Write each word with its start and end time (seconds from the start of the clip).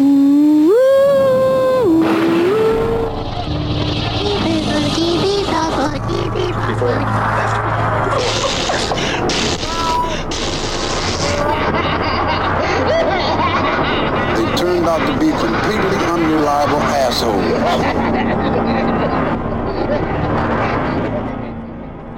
They 0.00 0.06
turned 14.56 14.86
out 14.86 15.04
to 15.04 15.12
be 15.18 15.30
completely 15.32 15.96
unreliable 16.06 16.80
assholes. 16.80 17.44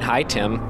Hi, 0.04 0.22
Tim. 0.22 0.60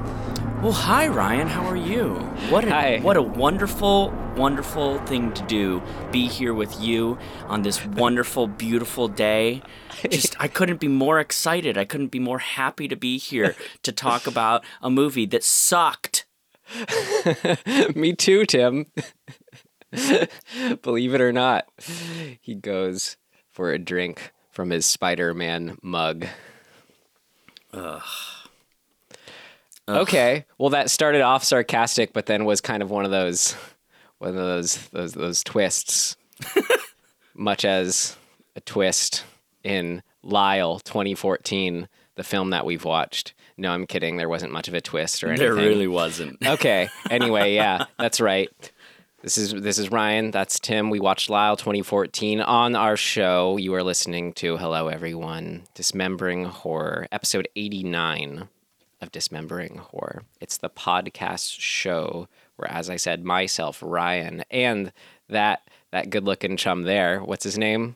Well, 0.63 0.71
hi 0.71 1.07
Ryan. 1.09 1.47
How 1.47 1.65
are 1.65 1.75
you? 1.75 2.15
What 2.49 2.63
a 2.63 2.69
Hi. 2.71 2.99
what 3.03 3.17
a 3.17 3.21
wonderful, 3.21 4.11
wonderful 4.35 4.99
thing 5.05 5.33
to 5.33 5.43
do. 5.43 5.81
Be 6.11 6.27
here 6.27 6.53
with 6.53 6.79
you 6.79 7.17
on 7.47 7.61
this 7.61 7.85
wonderful, 7.85 8.47
beautiful 8.47 9.07
day. 9.07 9.61
Just 10.09 10.35
I 10.39 10.47
couldn't 10.47 10.79
be 10.79 10.87
more 10.87 11.19
excited. 11.19 11.77
I 11.77 11.85
couldn't 11.85 12.11
be 12.11 12.19
more 12.19 12.39
happy 12.39 12.87
to 12.87 12.95
be 12.95 13.17
here 13.17 13.55
to 13.83 13.91
talk 13.91 14.27
about 14.27 14.63
a 14.81 14.89
movie 14.89 15.25
that 15.27 15.43
sucked. 15.43 16.25
Me 17.95 18.13
too, 18.13 18.45
Tim. 18.45 18.87
Believe 20.81 21.13
it 21.13 21.21
or 21.21 21.31
not, 21.31 21.65
he 22.41 22.55
goes 22.55 23.17
for 23.51 23.71
a 23.71 23.77
drink 23.77 24.31
from 24.51 24.69
his 24.69 24.85
Spider 24.85 25.33
Man 25.33 25.77
mug. 25.81 26.25
Ugh. 27.73 28.01
Okay, 29.87 30.45
well, 30.57 30.69
that 30.69 30.89
started 30.89 31.21
off 31.21 31.43
sarcastic, 31.43 32.13
but 32.13 32.25
then 32.25 32.45
was 32.45 32.61
kind 32.61 32.81
of 32.81 32.89
one 32.89 33.03
of 33.03 33.11
those, 33.11 33.57
one 34.23 34.37
of 34.37 34.45
those, 34.45 34.87
those, 34.89 35.13
those 35.13 35.43
twists, 35.43 36.15
much 37.35 37.65
as 37.65 38.15
a 38.55 38.61
twist 38.61 39.25
in 39.63 40.01
Lyle 40.23 40.79
2014, 40.79 41.89
the 42.15 42.23
film 42.23 42.51
that 42.51 42.65
we've 42.65 42.85
watched. 42.85 43.33
No, 43.57 43.71
I'm 43.71 43.85
kidding. 43.85 44.15
There 44.15 44.29
wasn't 44.29 44.53
much 44.53 44.69
of 44.69 44.73
a 44.73 44.81
twist 44.81 45.23
or 45.23 45.27
anything. 45.27 45.45
There 45.45 45.55
really 45.55 45.87
wasn't. 45.87 46.37
Okay. 46.45 46.89
Anyway, 47.09 47.53
yeah, 47.55 47.85
that's 47.99 48.21
right. 48.21 48.49
This 49.21 49.37
is 49.37 49.53
this 49.53 49.77
is 49.77 49.91
Ryan. 49.91 50.31
That's 50.31 50.59
Tim. 50.59 50.89
We 50.89 50.99
watched 50.99 51.29
Lyle 51.29 51.57
2014 51.57 52.41
on 52.41 52.75
our 52.75 52.95
show. 52.95 53.57
You 53.57 53.73
are 53.73 53.83
listening 53.83 54.33
to 54.33 54.57
Hello 54.57 54.87
Everyone, 54.87 55.63
Dismembering 55.75 56.45
Horror, 56.45 57.07
episode 57.11 57.47
89 57.55 58.47
of 59.01 59.11
Dismembering 59.11 59.77
Horror. 59.77 60.23
It's 60.39 60.57
the 60.57 60.69
podcast 60.69 61.55
show 61.59 62.27
where, 62.55 62.71
as 62.71 62.89
I 62.89 62.97
said, 62.97 63.23
myself, 63.23 63.81
Ryan, 63.81 64.43
and 64.51 64.91
that 65.29 65.69
that 65.91 66.09
good 66.09 66.23
looking 66.25 66.57
chum 66.57 66.83
there. 66.83 67.21
What's 67.21 67.43
his 67.43 67.57
name? 67.57 67.95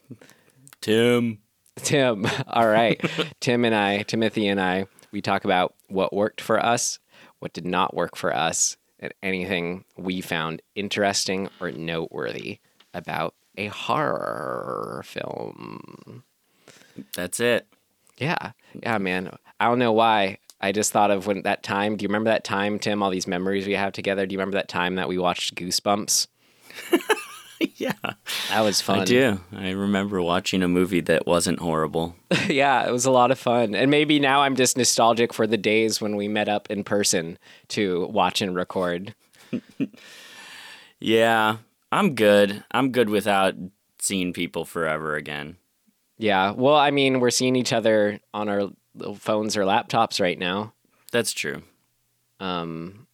Tim. 0.80 1.38
Tim. 1.76 2.26
All 2.46 2.68
right. 2.68 3.00
Tim 3.40 3.64
and 3.64 3.74
I, 3.74 4.02
Timothy 4.02 4.46
and 4.48 4.60
I, 4.60 4.86
we 5.10 5.20
talk 5.20 5.44
about 5.44 5.74
what 5.88 6.12
worked 6.12 6.40
for 6.40 6.64
us, 6.64 6.98
what 7.40 7.52
did 7.52 7.66
not 7.66 7.94
work 7.94 8.16
for 8.16 8.34
us, 8.34 8.76
and 9.00 9.12
anything 9.22 9.84
we 9.96 10.20
found 10.20 10.62
interesting 10.74 11.48
or 11.60 11.70
noteworthy 11.70 12.58
about 12.94 13.34
a 13.56 13.66
horror 13.66 15.02
film. 15.04 16.22
That's 17.14 17.40
it. 17.40 17.66
Yeah. 18.18 18.52
Yeah, 18.82 18.98
man. 18.98 19.36
I 19.58 19.66
don't 19.66 19.78
know 19.78 19.92
why. 19.92 20.38
I 20.60 20.72
just 20.72 20.92
thought 20.92 21.10
of 21.10 21.26
when 21.26 21.42
that 21.42 21.62
time. 21.62 21.96
Do 21.96 22.02
you 22.02 22.08
remember 22.08 22.30
that 22.30 22.44
time, 22.44 22.78
Tim? 22.78 23.02
All 23.02 23.10
these 23.10 23.26
memories 23.26 23.66
we 23.66 23.74
have 23.74 23.92
together. 23.92 24.26
Do 24.26 24.32
you 24.32 24.38
remember 24.38 24.56
that 24.56 24.68
time 24.68 24.96
that 24.96 25.08
we 25.08 25.18
watched 25.18 25.54
Goosebumps? 25.54 26.26
yeah. 27.76 27.92
That 28.50 28.60
was 28.60 28.80
fun. 28.80 29.00
I 29.00 29.04
do. 29.04 29.40
I 29.52 29.70
remember 29.70 30.20
watching 30.20 30.62
a 30.62 30.68
movie 30.68 31.00
that 31.02 31.26
wasn't 31.26 31.60
horrible. 31.60 32.16
yeah, 32.48 32.86
it 32.86 32.90
was 32.90 33.04
a 33.04 33.10
lot 33.10 33.30
of 33.30 33.38
fun. 33.38 33.74
And 33.74 33.90
maybe 33.90 34.18
now 34.18 34.42
I'm 34.42 34.56
just 34.56 34.76
nostalgic 34.76 35.32
for 35.32 35.46
the 35.46 35.56
days 35.56 36.00
when 36.00 36.16
we 36.16 36.26
met 36.26 36.48
up 36.48 36.70
in 36.70 36.82
person 36.82 37.38
to 37.68 38.06
watch 38.06 38.42
and 38.42 38.54
record. 38.54 39.14
Yeah, 41.00 41.58
I'm 41.92 42.14
good. 42.14 42.64
I'm 42.70 42.90
good 42.90 43.08
without 43.08 43.54
seeing 44.00 44.32
people 44.32 44.64
forever 44.64 45.16
again. 45.16 45.56
Yeah. 46.18 46.50
Well, 46.50 46.74
I 46.76 46.90
mean, 46.90 47.20
we're 47.20 47.30
seeing 47.30 47.56
each 47.56 47.72
other 47.72 48.20
on 48.34 48.48
our 48.48 48.62
little 48.62 48.76
phones 49.18 49.56
or 49.56 49.62
laptops 49.62 50.20
right 50.20 50.38
now. 50.38 50.72
That's 51.12 51.32
true. 51.32 51.62
Um, 52.40 53.06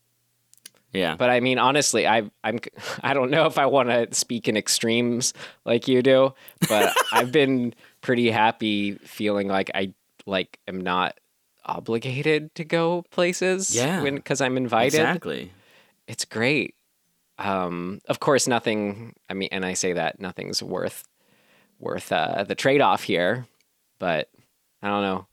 Yeah. 0.93 1.17
but 1.17 1.31
I 1.31 1.41
mean, 1.41 1.59
honestly, 1.59 2.07
I 2.07 2.31
I'm 2.43 2.59
I 3.03 3.15
don't 3.15 3.31
know 3.31 3.47
if 3.47 3.59
I 3.59 3.67
want 3.67 3.89
to 3.89 4.09
speak 4.15 4.49
in 4.49 4.57
extremes 4.57 5.33
like 5.65 5.89
you 5.89 6.03
do, 6.03 6.35
but 6.69 6.95
I've 7.13 7.33
been 7.33 7.75
pretty 8.01 8.31
happy 8.31 8.93
feeling 9.05 9.49
like 9.49 9.71
I 9.75 9.93
like 10.27 10.59
am 10.69 10.81
not 10.81 11.19
obligated 11.65 12.55
to 12.57 12.65
go 12.65 13.03
places 13.11 13.75
Yeah. 13.75 14.03
when 14.03 14.17
because 14.17 14.41
I'm 14.41 14.57
invited. 14.57 14.97
exactly. 15.01 15.53
it's 16.07 16.25
great. 16.25 16.75
Um, 17.39 18.01
of 18.09 18.21
course, 18.21 18.47
nothing. 18.47 19.15
I 19.29 19.35
mean, 19.35 19.49
and 19.51 19.65
I 19.65 19.75
say 19.75 19.95
that 19.95 20.21
nothing's 20.21 20.63
worth 20.63 21.05
worth 21.81 22.13
uh, 22.13 22.45
the 22.45 22.55
trade 22.55 22.81
off 22.81 23.03
here, 23.03 23.47
but 23.99 24.29
I 24.83 24.89
don't 24.89 25.03
know. 25.03 25.27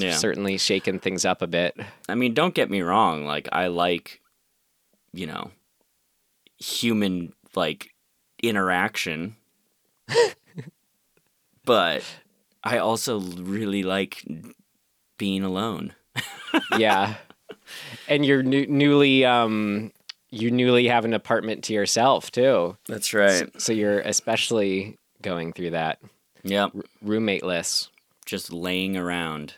Yeah. 0.00 0.16
certainly 0.16 0.58
shaken 0.58 0.98
things 0.98 1.24
up 1.24 1.42
a 1.42 1.46
bit. 1.46 1.76
I 2.08 2.14
mean, 2.14 2.34
don't 2.34 2.54
get 2.54 2.70
me 2.70 2.80
wrong. 2.82 3.24
Like, 3.24 3.48
I 3.52 3.66
like, 3.68 4.20
you 5.12 5.26
know, 5.26 5.50
human 6.58 7.32
like 7.54 7.94
interaction, 8.42 9.36
but 11.64 12.02
I 12.64 12.78
also 12.78 13.20
really 13.20 13.82
like 13.82 14.24
being 15.18 15.42
alone. 15.42 15.94
yeah, 16.76 17.16
and 18.08 18.24
you're 18.24 18.42
new, 18.42 18.66
newly 18.66 19.24
um, 19.24 19.92
you 20.30 20.50
newly 20.50 20.88
have 20.88 21.04
an 21.04 21.14
apartment 21.14 21.64
to 21.64 21.72
yourself 21.72 22.30
too, 22.30 22.76
That's 22.86 23.14
right. 23.14 23.48
so 23.60 23.72
you're 23.72 24.00
especially 24.00 24.98
going 25.22 25.52
through 25.52 25.70
that 25.70 25.98
Yep. 26.44 26.72
roommateless. 27.04 27.88
Just 28.26 28.52
laying 28.52 28.96
around. 28.96 29.54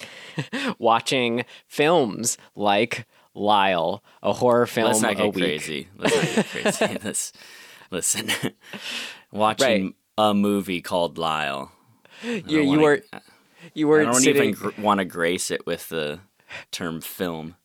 watching 0.78 1.44
films 1.66 2.38
like 2.54 3.06
Lyle, 3.34 4.02
a 4.22 4.32
horror 4.32 4.66
film 4.66 4.88
Let's 4.88 5.00
not 5.00 5.12
a 5.12 5.14
get 5.14 5.34
week. 5.34 5.44
crazy. 5.44 5.88
Let's 5.96 6.14
not 6.16 6.34
get 6.34 6.46
crazy. 6.46 6.98
Let's 7.04 7.32
listen. 7.90 8.30
Watching 9.30 9.94
a 10.18 10.34
movie 10.34 10.80
called 10.82 11.18
Lyle. 11.18 11.72
You, 12.22 12.42
you 12.46 12.66
wanna- 12.68 12.82
were 12.82 13.02
you 13.74 13.88
were 13.88 14.00
I 14.00 14.04
don't 14.04 14.14
sitting 14.16 14.50
even 14.50 14.54
gr- 14.54 14.80
want 14.80 14.98
to 14.98 15.04
grace 15.04 15.50
it 15.50 15.66
with 15.66 15.88
the 15.88 16.20
term 16.70 17.00
film. 17.00 17.56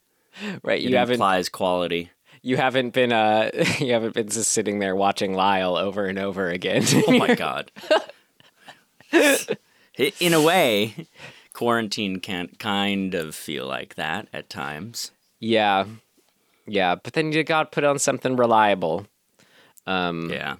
right. 0.63 0.81
It 0.81 0.89
You 0.89 0.97
haven't 0.97 1.15
implies 1.15 1.49
quality. 1.49 2.11
you 2.41 2.55
haven't 2.57 2.91
been 2.93 3.11
uh 3.11 3.49
you 3.79 3.93
haven't 3.93 4.13
been 4.13 4.29
just 4.29 4.51
sitting 4.51 4.79
there 4.79 4.95
watching 4.95 5.33
Lyle 5.33 5.75
over 5.75 6.05
and 6.05 6.17
over 6.19 6.49
again. 6.49 6.83
Oh 7.07 7.17
my 7.17 7.35
god. 7.35 7.71
In 10.19 10.33
a 10.33 10.41
way, 10.41 10.93
quarantine 11.57 12.19
can 12.19 12.49
kind 12.59 13.15
of 13.15 13.33
feel 13.33 13.65
like 13.65 13.95
that 13.95 14.27
at 14.31 14.47
times. 14.49 15.11
yeah, 15.39 15.85
yeah. 16.67 16.93
But 16.95 17.13
then 17.13 17.31
you 17.31 17.43
got 17.43 17.63
to 17.71 17.75
put 17.75 17.83
on 17.83 17.97
something 17.97 18.35
reliable, 18.35 19.07
um, 19.87 20.29
Yeah. 20.31 20.57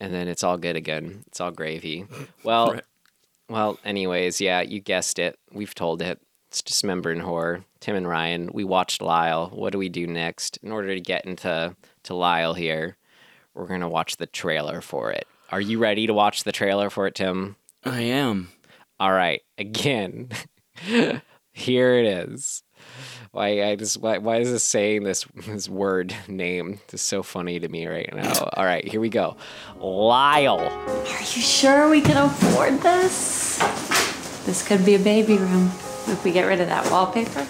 and 0.00 0.14
then 0.14 0.28
it's 0.28 0.44
all 0.44 0.56
good 0.58 0.76
again. 0.76 1.24
It's 1.26 1.40
all 1.40 1.50
gravy. 1.50 2.06
Well, 2.44 2.74
Right. 2.74 2.84
well. 3.48 3.78
Anyways, 3.84 4.40
yeah, 4.40 4.60
you 4.60 4.78
guessed 4.80 5.18
it. 5.18 5.38
We've 5.50 5.74
told 5.74 6.00
it. 6.02 6.20
It's 6.48 6.62
dismembering 6.62 7.20
horror. 7.20 7.64
Tim 7.80 7.96
and 7.96 8.06
Ryan. 8.08 8.50
We 8.52 8.62
watched 8.64 9.02
Lyle. 9.02 9.48
What 9.52 9.72
do 9.72 9.78
we 9.78 9.88
do 9.88 10.06
next? 10.06 10.58
In 10.62 10.70
order 10.70 10.94
to 10.94 11.00
get 11.00 11.24
into 11.24 11.74
to 12.04 12.14
Lyle 12.14 12.54
here, 12.54 12.96
we're 13.54 13.66
gonna 13.66 13.88
watch 13.88 14.16
the 14.18 14.26
trailer 14.26 14.80
for 14.80 15.10
it. 15.10 15.26
Are 15.50 15.60
you 15.60 15.78
ready 15.80 16.06
to 16.06 16.14
watch 16.14 16.44
the 16.44 16.52
trailer 16.52 16.90
for 16.90 17.06
it, 17.08 17.14
Tim? 17.16 17.56
I 17.84 18.00
am. 18.02 18.52
All 18.98 19.12
right, 19.12 19.42
again, 19.58 20.30
here 21.52 21.98
it 21.98 22.06
is. 22.06 22.62
Why 23.32 23.64
I 23.64 23.76
just 23.76 24.00
why 24.00 24.16
why 24.18 24.38
is 24.38 24.50
this 24.50 24.64
saying 24.64 25.02
this 25.04 25.26
this 25.46 25.68
word 25.68 26.14
name? 26.26 26.80
It's 26.90 27.02
so 27.02 27.22
funny 27.22 27.60
to 27.60 27.68
me 27.68 27.86
right 27.86 28.08
now. 28.14 28.32
All 28.54 28.64
right, 28.64 28.86
here 28.86 29.00
we 29.00 29.10
go. 29.10 29.36
Lyle. 29.78 30.60
Are 30.60 31.20
you 31.20 31.42
sure 31.42 31.90
we 31.90 32.00
can 32.00 32.16
afford 32.16 32.80
this? 32.80 33.58
This 34.46 34.66
could 34.66 34.86
be 34.86 34.94
a 34.94 34.98
baby 34.98 35.36
room 35.36 35.66
if 36.06 36.24
we 36.24 36.32
get 36.32 36.46
rid 36.46 36.60
of 36.60 36.68
that 36.68 36.90
wallpaper. 36.90 37.46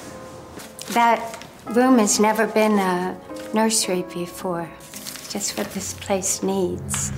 That 0.89 1.47
room 1.67 1.99
has 1.99 2.19
never 2.19 2.49
been 2.49 2.79
a 2.79 3.17
nursery 3.55 4.05
before. 4.13 4.69
Just 5.29 5.57
what 5.57 5.71
this 5.73 5.95
place 5.95 6.43
needs. 6.43 7.13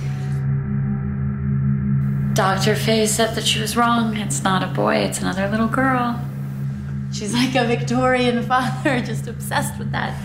Dr. 2.39 2.73
Faye 2.73 3.05
said 3.05 3.35
that 3.35 3.45
she 3.45 3.59
was 3.59 3.75
wrong. 3.75 4.15
It's 4.15 4.45
not 4.45 4.63
a 4.63 4.67
boy, 4.67 4.95
it's 4.95 5.19
another 5.19 5.49
little 5.49 5.67
girl. 5.67 6.17
She's 7.11 7.33
like 7.33 7.53
a 7.55 7.67
Victorian 7.67 8.43
father, 8.43 9.01
just 9.05 9.27
obsessed 9.27 9.77
with 9.77 9.91
that 9.91 10.17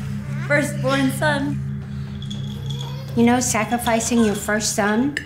firstborn 0.46 1.10
son. 1.10 1.58
You 3.16 3.24
know, 3.24 3.40
sacrificing 3.40 4.24
your 4.24 4.36
first 4.36 4.76
son 4.76 5.16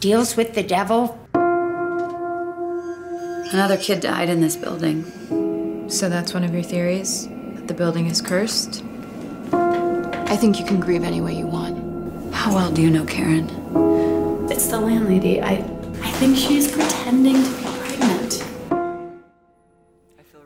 deals 0.00 0.36
with 0.36 0.54
the 0.54 0.64
devil. 0.64 1.16
Another 3.52 3.76
kid 3.76 4.00
died 4.00 4.28
in 4.28 4.40
this 4.40 4.56
building. 4.56 5.88
So 5.88 6.08
that's 6.08 6.34
one 6.34 6.42
of 6.42 6.52
your 6.52 6.64
theories? 6.64 7.28
That 7.54 7.68
the 7.68 7.74
building 7.74 8.08
is 8.08 8.20
cursed? 8.20 8.82
I 9.52 10.36
think 10.36 10.58
you 10.58 10.66
can 10.66 10.80
grieve 10.80 11.04
any 11.04 11.20
way 11.20 11.34
you 11.34 11.46
want. 11.46 12.34
How 12.34 12.52
well 12.52 12.72
do 12.72 12.82
you 12.82 12.90
know 12.90 13.04
Karen? 13.04 14.11
It's 14.52 14.66
the 14.66 14.78
landlady. 14.78 15.40
I, 15.40 15.52
I 15.52 16.10
think 16.18 16.36
she's 16.36 16.70
pretending 16.70 17.42
to 17.42 17.50
be 17.56 17.64
pregnant. 17.64 18.44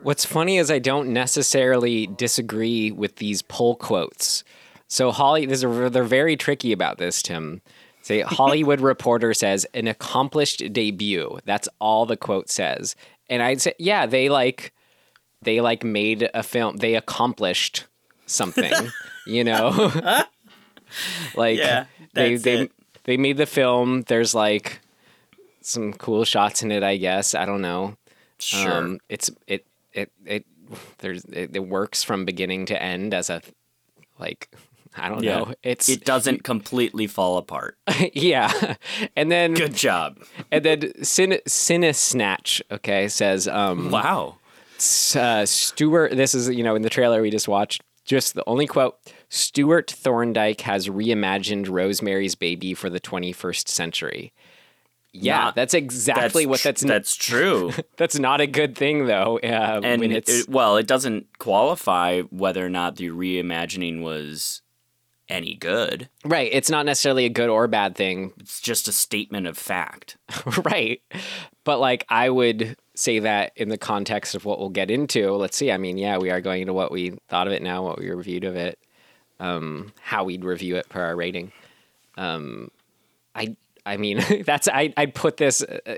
What's 0.01 0.23
funny 0.23 0.55
is 0.59 0.71
I 0.71 0.79
don't 0.79 1.09
necessarily 1.09 2.07
disagree 2.07 2.89
with 2.89 3.17
these 3.17 3.41
pull 3.41 3.75
quotes. 3.75 4.45
So 4.87 5.11
Holly, 5.11 5.45
this 5.45 5.61
is, 5.61 5.91
they're 5.91 6.05
very 6.05 6.37
tricky 6.37 6.71
about 6.71 6.99
this, 6.99 7.21
Tim. 7.21 7.61
Say 8.01 8.21
Hollywood 8.25 8.79
Reporter 8.79 9.33
says 9.33 9.65
an 9.73 9.89
accomplished 9.89 10.71
debut. 10.71 11.39
That's 11.43 11.67
all 11.81 12.05
the 12.05 12.15
quote 12.15 12.49
says. 12.49 12.95
And 13.29 13.43
I'd 13.43 13.59
say, 13.59 13.73
yeah, 13.77 14.05
they 14.05 14.29
like 14.29 14.73
they 15.41 15.59
like 15.59 15.83
made 15.83 16.29
a 16.33 16.43
film. 16.43 16.77
They 16.77 16.95
accomplished 16.95 17.87
something, 18.25 18.71
you 19.27 19.43
know. 19.43 19.91
like 21.35 21.57
Yeah, 21.57 21.87
they 22.13 22.37
they 22.37 22.61
it. 22.61 22.71
They 23.07 23.17
made 23.17 23.37
the 23.37 23.45
film. 23.47 24.03
There's 24.03 24.35
like 24.35 24.79
some 25.61 25.93
cool 25.93 26.23
shots 26.25 26.61
in 26.61 26.71
it, 26.71 26.83
I 26.83 26.97
guess. 26.97 27.33
I 27.33 27.45
don't 27.45 27.61
know. 27.61 27.95
Sure. 28.37 28.71
Um, 28.71 28.99
it's 29.09 29.31
it 29.47 29.65
it 29.93 30.11
it 30.25 30.45
there's 30.99 31.25
it, 31.25 31.55
it 31.55 31.67
works 31.67 32.03
from 32.03 32.25
beginning 32.25 32.67
to 32.67 32.81
end 32.81 33.13
as 33.13 33.29
a 33.29 33.41
like 34.19 34.53
I 34.95 35.09
don't 35.09 35.23
yeah. 35.23 35.39
know. 35.39 35.53
It's 35.63 35.87
it 35.89 36.05
doesn't 36.05 36.43
completely 36.43 37.07
fall 37.07 37.37
apart. 37.37 37.77
yeah, 38.13 38.75
and 39.15 39.31
then 39.31 39.53
Good 39.53 39.75
job. 39.75 40.19
and 40.51 40.65
then 40.65 40.81
Cine, 41.01 41.41
Cinesnatch 41.45 42.61
okay 42.71 43.07
says 43.07 43.47
um 43.47 43.89
Wow. 43.89 44.35
uh, 45.15 45.45
Stewart. 45.45 46.11
This 46.15 46.35
is 46.35 46.49
you 46.49 46.63
know 46.63 46.75
in 46.75 46.81
the 46.81 46.89
trailer 46.89 47.21
we 47.21 47.31
just 47.31 47.47
watched. 47.47 47.83
Just 48.05 48.35
the 48.35 48.43
only 48.47 48.67
quote: 48.67 48.97
Stewart 49.29 49.91
Thorndike 49.91 50.61
has 50.61 50.87
reimagined 50.87 51.69
Rosemary's 51.69 52.35
Baby 52.35 52.73
for 52.73 52.89
the 52.89 52.99
21st 52.99 53.67
century. 53.67 54.33
Yeah, 55.13 55.37
Not- 55.37 55.55
that's 55.55 55.73
exactly 55.73 56.45
what 56.45 56.59
tr- 56.59 56.67
that's 56.67 56.81
that's 56.83 57.15
true. 57.15 57.71
that's 57.97 58.19
not 58.19 58.39
a 58.41 58.47
good 58.47 58.75
thing 58.77 59.05
though. 59.05 59.39
Uh, 59.39 59.81
and 59.83 60.01
when 60.01 60.11
it's 60.11 60.41
it, 60.41 60.49
well, 60.49 60.77
it 60.77 60.85
doesn't 60.85 61.25
qualify 61.39 62.21
whether 62.23 62.63
or 62.65 62.69
not 62.69 62.97
the 62.97 63.09
reimagining 63.09 64.03
was 64.03 64.61
any 65.29 65.55
good. 65.55 66.07
right, 66.23 66.49
it's 66.53 66.69
not 66.69 66.85
necessarily 66.85 67.25
a 67.25 67.29
good 67.29 67.49
or 67.49 67.67
bad 67.67 67.95
thing, 67.95 68.31
It's 68.37 68.61
just 68.61 68.87
a 68.87 68.93
statement 68.93 69.45
of 69.47 69.57
fact. 69.57 70.17
right? 70.63 71.01
But 71.65 71.79
like 71.79 72.05
I 72.09 72.29
would 72.29 72.77
say 72.95 73.19
that 73.19 73.51
in 73.55 73.69
the 73.69 73.77
context 73.77 74.35
of 74.35 74.45
what 74.45 74.59
we'll 74.59 74.69
get 74.69 74.89
into. 74.91 75.31
Let's 75.33 75.57
see. 75.57 75.71
I 75.71 75.77
mean, 75.77 75.97
yeah, 75.97 76.17
we 76.17 76.29
are 76.31 76.41
going 76.41 76.61
into 76.61 76.73
what 76.73 76.91
we 76.91 77.17
thought 77.27 77.47
of 77.47 77.53
it 77.53 77.61
now, 77.61 77.83
what 77.83 77.99
we 77.99 78.09
reviewed 78.09 78.43
of 78.43 78.55
it, 78.55 78.79
um, 79.39 79.93
how 80.01 80.23
we'd 80.23 80.43
review 80.45 80.75
it 80.77 80.87
for 80.89 81.01
our 81.01 81.15
rating. 81.15 81.51
Um, 82.17 82.69
I 83.35 83.55
I 83.85 83.97
mean, 83.97 84.23
that's 84.45 84.67
I 84.67 84.93
I'd 84.97 85.15
put 85.15 85.37
this 85.37 85.61
uh, 85.61 85.79
uh, 85.85 85.95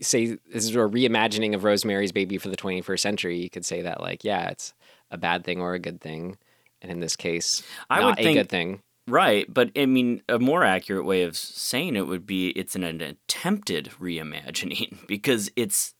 say 0.00 0.26
this 0.52 0.64
is 0.64 0.74
a 0.74 0.78
reimagining 0.78 1.54
of 1.54 1.64
Rosemary's 1.64 2.12
Baby 2.12 2.38
for 2.38 2.48
the 2.48 2.56
21st 2.56 3.00
century. 3.00 3.38
You 3.38 3.50
could 3.50 3.64
say 3.64 3.82
that 3.82 4.00
like, 4.00 4.24
yeah, 4.24 4.48
it's 4.48 4.74
a 5.10 5.18
bad 5.18 5.44
thing 5.44 5.60
or 5.60 5.74
a 5.74 5.78
good 5.78 6.00
thing, 6.00 6.36
and 6.80 6.90
in 6.92 7.00
this 7.00 7.16
case, 7.16 7.62
I 7.90 8.00
not 8.00 8.06
would 8.06 8.20
a 8.20 8.22
think- 8.22 8.38
good 8.38 8.48
thing. 8.48 8.82
Right, 9.08 9.52
but 9.52 9.72
I 9.76 9.86
mean, 9.86 10.22
a 10.28 10.38
more 10.38 10.62
accurate 10.62 11.04
way 11.04 11.24
of 11.24 11.36
saying 11.36 11.96
it 11.96 12.06
would 12.06 12.24
be 12.24 12.50
it's 12.50 12.76
an, 12.76 12.84
an 12.84 13.00
attempted 13.00 13.90
reimagining 14.00 15.04
because 15.08 15.50
it's 15.56 15.94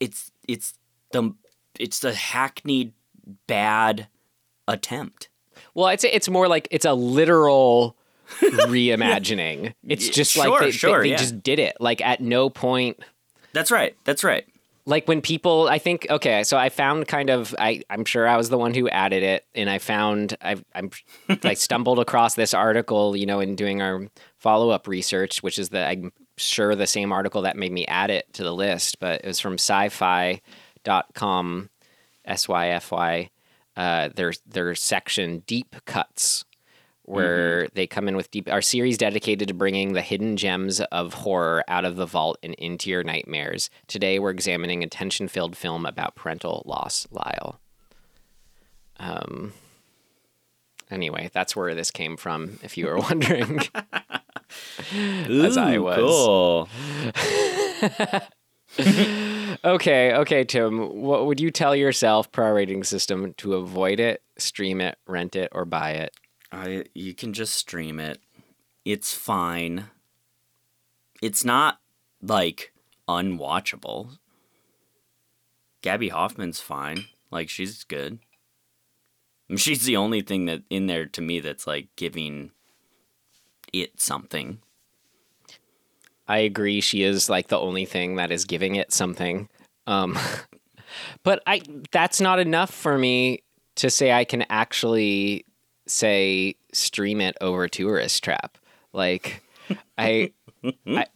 it's 0.00 0.32
it's 0.48 0.72
the 1.12 1.34
it's 1.78 1.98
the 1.98 2.14
hackneyed 2.14 2.94
bad 3.46 4.08
attempt. 4.66 5.28
Well, 5.74 5.96
say 5.98 6.10
it's 6.10 6.28
more 6.28 6.48
like 6.48 6.68
it's 6.70 6.84
a 6.84 6.94
literal 6.94 7.96
reimagining. 8.40 9.74
It's 9.86 10.08
just 10.08 10.36
like 10.36 10.48
sure, 10.48 10.60
they, 10.60 10.66
they- 10.66 10.70
sure, 10.72 11.02
they 11.02 11.10
yeah. 11.10 11.16
just 11.16 11.42
did 11.42 11.58
it. 11.58 11.76
Like 11.80 12.00
at 12.00 12.20
no 12.20 12.50
point 12.50 12.98
That's 13.52 13.70
right. 13.70 13.96
That's 14.04 14.24
right. 14.24 14.44
like 14.86 15.06
when 15.06 15.20
people 15.20 15.68
i 15.68 15.78
think 15.78 16.06
okay 16.10 16.42
so 16.42 16.56
i 16.58 16.68
found 16.68 17.06
kind 17.06 17.30
of 17.30 17.54
i 17.58 17.82
i'm 17.88 18.04
sure 18.04 18.26
i 18.26 18.36
was 18.36 18.48
the 18.48 18.58
one 18.58 18.74
who 18.74 18.88
added 18.88 19.22
it 19.22 19.44
and 19.54 19.70
i 19.70 19.78
found 19.78 20.36
i 20.42 20.56
i'm 20.74 20.90
i 21.44 21.54
stumbled 21.54 22.00
across 22.00 22.34
this 22.34 22.52
article 22.52 23.14
you 23.16 23.24
know 23.24 23.38
in 23.38 23.54
doing 23.54 23.80
our 23.80 24.08
follow-up 24.38 24.88
research 24.88 25.40
which 25.40 25.56
is 25.56 25.68
the 25.68 25.86
i'm 25.86 26.10
sure 26.36 26.74
the 26.74 26.86
same 26.88 27.12
article 27.12 27.42
that 27.42 27.56
made 27.56 27.70
me 27.70 27.86
add 27.86 28.10
it 28.10 28.26
to 28.32 28.42
the 28.42 28.52
list 28.52 28.98
but 28.98 29.20
it 29.22 29.26
was 29.26 29.38
from 29.38 29.56
syfy.com 29.56 30.40
s-y-f-y 32.24 33.30
uh 33.76 34.08
their 34.14 34.32
their 34.46 34.74
section 34.74 35.42
deep 35.46 35.76
cuts 35.84 36.44
where 37.04 37.66
they 37.74 37.86
come 37.86 38.06
in 38.08 38.16
with 38.16 38.30
deep 38.30 38.48
our 38.50 38.62
series 38.62 38.96
dedicated 38.96 39.48
to 39.48 39.54
bringing 39.54 39.92
the 39.92 40.02
hidden 40.02 40.36
gems 40.36 40.80
of 40.92 41.14
horror 41.14 41.64
out 41.68 41.84
of 41.84 41.96
the 41.96 42.06
vault 42.06 42.38
and 42.42 42.54
into 42.54 42.90
your 42.90 43.02
nightmares. 43.02 43.70
Today 43.88 44.18
we're 44.18 44.30
examining 44.30 44.82
a 44.82 44.86
tension-filled 44.86 45.56
film 45.56 45.84
about 45.84 46.14
parental 46.14 46.62
loss, 46.64 47.06
Lyle. 47.10 47.60
Um 48.98 49.52
anyway, 50.90 51.30
that's 51.32 51.56
where 51.56 51.74
this 51.74 51.90
came 51.90 52.16
from 52.16 52.58
if 52.62 52.78
you 52.78 52.86
were 52.86 52.98
wondering. 53.10 53.60
As 54.94 55.56
I 55.56 55.78
was. 55.78 55.96
Cool. 55.96 56.68
okay, 59.64 60.12
okay, 60.14 60.44
Tim, 60.44 61.00
what 61.02 61.26
would 61.26 61.40
you 61.40 61.50
tell 61.50 61.74
yourself 61.74 62.30
per 62.32 62.42
our 62.44 62.54
rating 62.54 62.84
system 62.84 63.34
to 63.38 63.54
avoid 63.54 64.00
it, 64.00 64.22
stream 64.38 64.80
it, 64.80 64.98
rent 65.06 65.36
it 65.36 65.50
or 65.52 65.64
buy 65.64 65.92
it? 65.92 66.14
I 66.50 66.84
you 66.94 67.14
can 67.14 67.32
just 67.32 67.54
stream 67.54 67.98
it. 67.98 68.18
It's 68.84 69.14
fine. 69.14 69.86
It's 71.22 71.44
not 71.44 71.80
like 72.20 72.72
unwatchable. 73.08 74.18
Gaby 75.82 76.10
Hoffmann's 76.10 76.60
fine. 76.60 77.06
Like 77.30 77.48
she's 77.48 77.84
good. 77.84 78.18
She's 79.56 79.84
the 79.84 79.98
only 79.98 80.22
thing 80.22 80.46
that 80.46 80.62
in 80.70 80.86
there 80.86 81.04
to 81.04 81.20
me 81.20 81.40
that's 81.40 81.66
like 81.66 81.88
giving 81.96 82.52
it 83.72 84.00
something. 84.00 84.60
I 86.28 86.38
agree. 86.38 86.80
She 86.80 87.02
is 87.02 87.28
like 87.28 87.48
the 87.48 87.58
only 87.58 87.84
thing 87.84 88.16
that 88.16 88.30
is 88.30 88.44
giving 88.44 88.76
it 88.76 88.92
something. 88.92 89.48
Um, 89.86 90.18
but 91.22 91.42
I 91.46 91.62
that's 91.90 92.20
not 92.20 92.38
enough 92.38 92.72
for 92.72 92.96
me 92.98 93.42
to 93.76 93.90
say 93.90 94.12
I 94.12 94.24
can 94.24 94.44
actually 94.50 95.44
say 95.86 96.54
stream 96.72 97.20
it 97.20 97.36
over 97.40 97.68
Tourist 97.68 98.22
Trap. 98.22 98.56
Like 98.92 99.42
I, 99.98 100.32
I, 100.86 101.06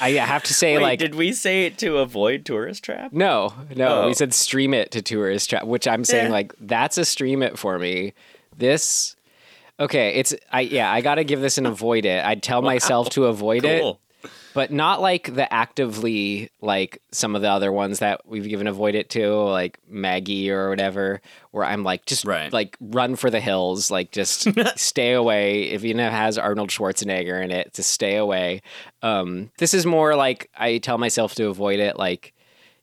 I 0.00 0.10
have 0.10 0.42
to 0.44 0.54
say 0.54 0.78
like 0.78 0.98
did 0.98 1.14
we 1.14 1.32
say 1.32 1.66
it 1.66 1.78
to 1.78 1.98
avoid 1.98 2.44
tourist 2.44 2.84
trap? 2.84 3.12
no, 3.12 3.54
no. 3.74 4.02
Oh. 4.02 4.06
We 4.08 4.14
said 4.14 4.34
stream 4.34 4.74
it 4.74 4.90
to 4.92 5.02
Tourist 5.02 5.50
Trap, 5.50 5.64
which 5.64 5.86
I'm 5.88 6.04
saying 6.04 6.26
Yeah. 6.26 6.32
like 6.32 6.54
that's 6.60 6.98
a 6.98 7.04
stream 7.04 7.42
it 7.42 7.58
for 7.58 7.78
me. 7.78 8.12
This. 8.56 9.16
Okay, 9.80 10.14
it's 10.14 10.34
I 10.50 10.60
yeah, 10.62 10.90
I 10.92 11.00
got 11.00 11.16
to 11.16 11.24
give 11.24 11.40
this 11.40 11.58
an 11.58 11.66
avoid 11.66 12.04
it. 12.04 12.24
I'd 12.24 12.42
tell 12.42 12.62
myself 12.62 13.10
to 13.10 13.26
avoid 13.26 13.64
it 13.64 13.96
but 14.54 14.70
not 14.70 15.00
like 15.00 15.34
the 15.34 15.52
actively 15.52 16.50
like 16.60 17.02
some 17.10 17.34
of 17.34 17.42
the 17.42 17.48
other 17.50 17.72
ones 17.72 17.98
that 18.00 18.20
we've 18.26 18.48
given 18.48 18.66
avoid 18.66 18.94
it 18.94 19.10
to 19.10 19.34
like 19.34 19.78
maggie 19.88 20.50
or 20.50 20.68
whatever 20.68 21.20
where 21.50 21.64
i'm 21.64 21.82
like 21.82 22.04
just 22.06 22.24
Right. 22.24 22.52
like 22.52 22.76
run 22.80 23.16
for 23.16 23.30
the 23.30 23.40
hills 23.40 23.90
like 23.90 24.12
just 24.12 24.46
stay 24.78 25.12
away. 25.12 25.62
If 25.70 25.82
if 25.84 25.96
it 25.96 25.98
has 25.98 26.38
arnold 26.38 26.70
schwarzenegger 26.70 27.42
in 27.42 27.50
it 27.50 27.74
to 27.74 27.82
stay 27.82 28.16
away. 28.16 28.62
Um 29.02 29.50
this 29.58 29.74
is 29.74 29.84
more 29.86 30.14
like 30.14 30.50
i 30.56 30.78
tell 30.78 30.98
myself 30.98 31.34
to 31.36 31.48
avoid 31.48 31.80
it 31.80 31.96
like 31.96 32.32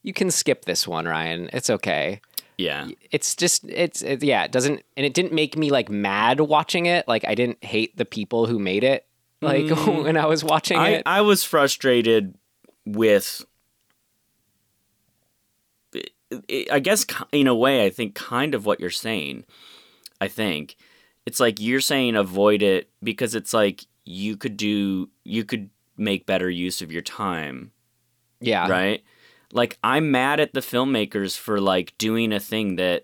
you 0.03 0.13
can 0.13 0.31
skip 0.31 0.65
this 0.65 0.88
one 0.88 1.05
ryan. 1.05 1.50
It's 1.53 1.69
okay 1.69 2.22
Yeah. 2.60 2.89
it's 3.12 3.36
just 3.36 3.63
it's 3.70 4.01
it, 4.01 4.22
yeah 4.22 4.44
it 4.44 4.51
doesn't 4.51 4.84
and 4.98 5.06
it 5.06 5.13
didn't 5.13 5.32
make 5.32 5.58
me 5.58 5.72
like 5.72 5.89
mad 5.89 6.42
watching 6.42 6.88
it 6.88 7.08
like 7.08 7.24
i 7.25 7.34
didn't 7.34 7.63
hate 7.63 7.96
the 7.96 8.04
people 8.04 8.48
who 8.48 8.60
made 8.60 8.84
it 8.84 9.08
like 9.42 9.63
mm. 9.66 10.04
when 10.04 10.18
i 10.18 10.25
was 10.25 10.44
watching 10.44 10.78
I, 10.78 10.89
it 10.89 11.04
I 11.06 11.22
was 11.22 11.44
frustrated 11.44 12.36
with 12.86 13.46
I 16.72 16.80
guess 16.80 17.06
in 17.32 17.48
a 17.48 17.56
way 17.56 17.86
I 17.86 17.89
think 17.89 18.16
kind 18.16 18.54
of 18.54 18.66
what 18.66 18.80
you're 18.80 18.89
saying. 18.89 19.46
I 20.22 20.28
think 20.28 20.75
it's 21.25 21.39
like 21.39 21.60
you're 21.60 21.82
saying 21.82 22.16
avoid 22.16 22.62
it 22.62 22.89
because 23.01 23.36
it's 23.36 23.54
like 23.54 23.86
you 24.06 24.38
could 24.38 24.58
do 24.58 25.10
you 25.24 25.44
could 25.44 25.70
make 25.98 26.25
better 26.25 26.50
use 26.50 26.82
of 26.82 26.92
your 26.92 27.01
time, 27.01 27.72
yeah 28.39 28.68
right? 28.70 29.04
Like 29.53 29.77
I'm 29.84 30.12
mad 30.12 30.39
at 30.39 30.53
the 30.53 30.60
filmmakers 30.60 31.38
for 31.38 31.60
like 31.60 31.98
doing 31.98 32.32
a 32.34 32.39
thing 32.39 32.75
that 32.75 33.03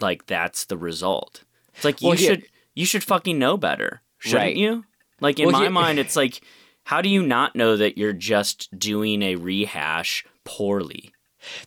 like 0.00 0.26
that's 0.26 0.64
the 0.66 0.76
result. 0.78 1.44
It's 1.74 1.84
like 1.84 2.00
you 2.00 2.08
Well, 2.08 2.16
should 2.16 2.44
you 2.74 2.86
should 2.86 3.04
fucking 3.04 3.38
know 3.38 3.56
better, 3.56 4.02
shouldn't 4.18 4.40
Right. 4.42 4.56
you? 4.56 4.84
Like 5.20 5.38
in 5.38 5.46
Well, 5.46 5.60
my 5.60 5.68
mind 5.68 5.98
it's 5.98 6.16
like 6.16 6.40
How 6.84 7.00
do 7.00 7.08
you 7.08 7.22
not 7.22 7.54
know 7.56 7.76
that 7.76 7.96
you're 7.98 8.12
just 8.12 8.76
doing 8.78 9.22
a 9.22 9.36
rehash 9.36 10.24
poorly? 10.44 11.12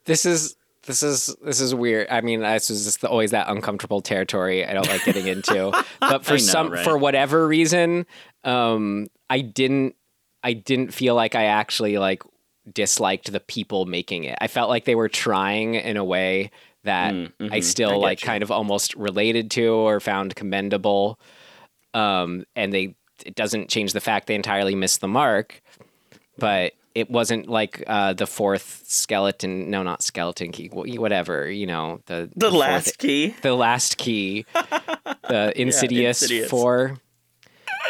This 0.05 0.25
is 0.25 0.55
this 0.83 1.03
is 1.03 1.35
this 1.43 1.59
is 1.59 1.75
weird. 1.75 2.07
I 2.09 2.21
mean, 2.21 2.39
this 2.39 2.69
is 2.69 2.85
just 2.85 3.03
always 3.03 3.31
that 3.31 3.49
uncomfortable 3.49 4.01
territory 4.01 4.65
I 4.65 4.73
don't 4.73 4.87
like 4.87 5.03
getting 5.03 5.27
into. 5.27 5.71
but 5.99 6.23
for 6.25 6.33
know, 6.33 6.37
some 6.37 6.71
right? 6.71 6.83
for 6.83 6.97
whatever 6.97 7.47
reason, 7.47 8.05
um, 8.43 9.07
I 9.29 9.41
didn't 9.41 9.95
I 10.43 10.53
didn't 10.53 10.93
feel 10.93 11.13
like 11.13 11.35
I 11.35 11.45
actually 11.45 11.97
like 11.97 12.23
disliked 12.73 13.31
the 13.31 13.39
people 13.39 13.85
making 13.85 14.23
it. 14.25 14.37
I 14.41 14.47
felt 14.47 14.69
like 14.69 14.85
they 14.85 14.95
were 14.95 15.09
trying 15.09 15.75
in 15.75 15.97
a 15.97 16.03
way 16.03 16.51
that 16.83 17.13
Mm, 17.13 17.31
I 17.51 17.59
mhm. 17.59 17.63
still 17.63 17.91
I 17.91 17.95
like 17.95 18.21
you. 18.21 18.25
kind 18.27 18.43
of 18.43 18.51
almost 18.51 18.95
related 18.95 19.51
to 19.51 19.67
or 19.67 19.99
found 19.99 20.35
commendable. 20.35 21.19
Um, 21.93 22.45
and 22.55 22.71
they 22.73 22.95
it 23.25 23.35
doesn't 23.35 23.69
change 23.69 23.93
the 23.93 23.99
fact 24.01 24.27
they 24.27 24.35
entirely 24.35 24.75
missed 24.75 25.01
the 25.01 25.07
mark, 25.07 25.61
but 26.37 26.73
it 26.93 27.09
wasn't 27.09 27.47
like 27.49 27.83
uh, 27.87 28.13
the 28.13 28.27
fourth 28.27 28.83
skeleton. 28.87 29.69
No, 29.69 29.83
not 29.83 30.01
skeleton 30.03 30.51
key. 30.51 30.67
Whatever 30.71 31.49
you 31.49 31.65
know 31.67 31.99
the 32.05 32.29
The 32.35 32.49
fourth- 32.49 32.59
last 32.59 32.97
key. 32.99 33.35
the 33.41 33.53
last 33.55 33.97
key, 33.97 34.45
the 35.27 35.51
Insidious, 35.55 36.21
Insidious. 36.21 36.49
four, 36.49 36.97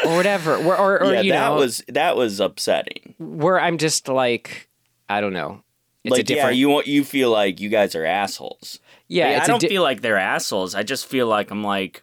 or 0.06 0.16
whatever, 0.16 0.56
or 0.56 0.76
or, 0.78 1.02
or 1.02 1.12
yeah, 1.14 1.20
you 1.20 1.32
that 1.32 1.48
know, 1.50 1.56
was 1.56 1.82
that 1.88 2.16
was 2.16 2.40
upsetting. 2.40 3.14
where 3.18 3.60
I'm 3.60 3.78
just 3.78 4.08
like, 4.08 4.67
I 5.08 5.20
don't 5.20 5.32
know. 5.32 5.62
It's 6.04 6.12
like, 6.12 6.20
a 6.20 6.24
different. 6.24 6.54
yeah, 6.56 6.60
you 6.60 6.68
want 6.68 6.86
you 6.86 7.04
feel 7.04 7.30
like 7.30 7.60
you 7.60 7.68
guys 7.68 7.94
are 7.94 8.04
assholes. 8.04 8.78
yeah, 9.08 9.28
I 9.28 9.30
it's 9.32 9.44
a 9.44 9.50
don't 9.52 9.60
di- 9.60 9.68
feel 9.68 9.82
like 9.82 10.00
they're 10.00 10.16
assholes. 10.16 10.74
I 10.74 10.82
just 10.82 11.06
feel 11.06 11.26
like 11.26 11.50
I'm 11.50 11.64
like, 11.64 12.02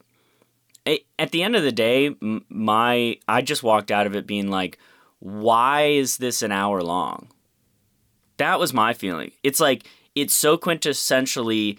at 1.17 1.31
the 1.31 1.41
end 1.43 1.55
of 1.55 1.63
the 1.63 1.71
day, 1.71 2.15
my 2.49 3.17
I 3.27 3.41
just 3.41 3.63
walked 3.63 3.91
out 3.91 4.05
of 4.05 4.15
it 4.15 4.27
being 4.27 4.49
like, 4.49 4.77
why 5.19 5.83
is 5.83 6.17
this 6.17 6.41
an 6.41 6.51
hour 6.51 6.83
long? 6.83 7.29
That 8.37 8.59
was 8.59 8.73
my 8.73 8.93
feeling. 8.93 9.31
It's 9.43 9.59
like 9.59 9.85
it 10.13 10.29
so 10.29 10.57
quintessentially 10.57 11.77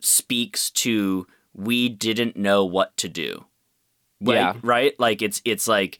speaks 0.00 0.70
to 0.70 1.26
we 1.54 1.88
didn't 1.88 2.36
know 2.36 2.64
what 2.64 2.96
to 2.98 3.08
do. 3.08 3.44
Like, 4.20 4.34
Yeah. 4.34 4.54
Right? 4.62 4.98
Like 4.98 5.22
it's 5.22 5.40
it's 5.44 5.68
like 5.68 5.98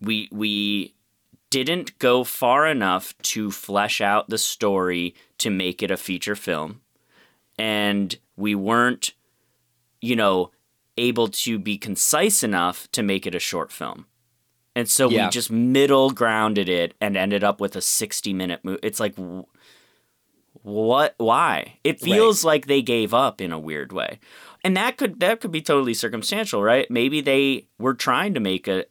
we 0.00 0.28
we 0.30 0.94
didn't 1.50 1.98
go 1.98 2.24
far 2.24 2.66
enough 2.66 3.16
to 3.22 3.50
flesh 3.50 4.00
out 4.00 4.28
the 4.28 4.38
story 4.38 5.14
to 5.38 5.50
make 5.50 5.82
it 5.82 5.90
a 5.90 5.96
feature 5.96 6.36
film. 6.36 6.80
And 7.58 8.16
we 8.36 8.54
weren't 8.54 9.14
you 10.00 10.14
know 10.16 10.50
able 10.96 11.28
to 11.28 11.58
be 11.58 11.78
concise 11.78 12.42
enough 12.42 12.90
to 12.92 13.02
make 13.02 13.26
it 13.26 13.34
a 13.34 13.38
short 13.40 13.70
film. 13.72 14.06
And 14.76 14.88
so 14.88 15.08
Yeah. 15.08 15.24
we 15.26 15.30
just 15.30 15.50
middle 15.50 16.10
grounded 16.10 16.68
it 16.68 16.94
and 17.00 17.16
ended 17.16 17.42
up 17.42 17.60
with 17.60 17.74
a 17.76 17.80
60 17.80 18.32
minute 18.32 18.60
movie 18.64 18.80
it's 18.82 19.00
like 19.00 19.14
what 20.62 21.14
why? 21.18 21.78
It 21.84 22.00
feels 22.00 22.44
like 22.44 22.66
they 22.66 22.82
gave 22.82 23.14
up 23.14 23.40
in 23.40 23.52
a 23.52 23.58
weird 23.58 23.92
way. 23.92 24.18
And 24.64 24.76
that 24.76 24.96
could 24.96 25.20
that 25.20 25.40
could 25.40 25.52
be 25.52 25.62
totally 25.62 25.94
circumstantial 25.94 26.62
right? 26.62 26.90
Maybe 26.90 27.20
they 27.20 27.66
were 27.78 27.94
trying 27.94 28.34
to 28.34 28.40
make 28.40 28.66
a 28.68 28.84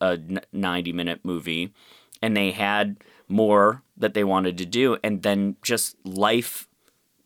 90 0.53 0.93
minute 0.93 1.19
movie 1.23 1.73
and 2.21 2.35
they 2.35 2.51
had 2.51 2.97
more 3.27 3.83
that 3.97 4.13
they 4.13 4.23
wanted 4.23 4.57
to 4.57 4.65
do 4.65 4.97
and 5.03 5.21
then 5.23 5.55
just 5.61 5.95
life 6.05 6.67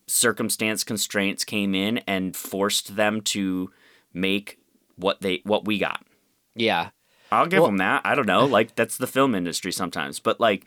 circumstance 0.07 0.83
constraints 0.83 1.43
came 1.45 1.73
in 1.75 1.97
and 1.99 2.35
forced 2.35 2.95
them 2.95 3.21
to 3.21 3.71
make 4.13 4.59
what 4.95 5.21
they 5.21 5.41
what 5.43 5.65
we 5.65 5.77
got 5.77 6.03
yeah, 6.53 6.89
I'll 7.31 7.45
give 7.47 7.61
Well- 7.61 7.69
them 7.69 7.77
that. 7.77 8.01
I 8.03 8.13
don't 8.13 8.27
know. 8.27 8.45
Like 8.45 8.75
that's 8.75 8.97
the 8.97 9.07
film 9.07 9.35
industry 9.35 9.71
sometimes, 9.71 10.19
but 10.19 10.41
like 10.41 10.65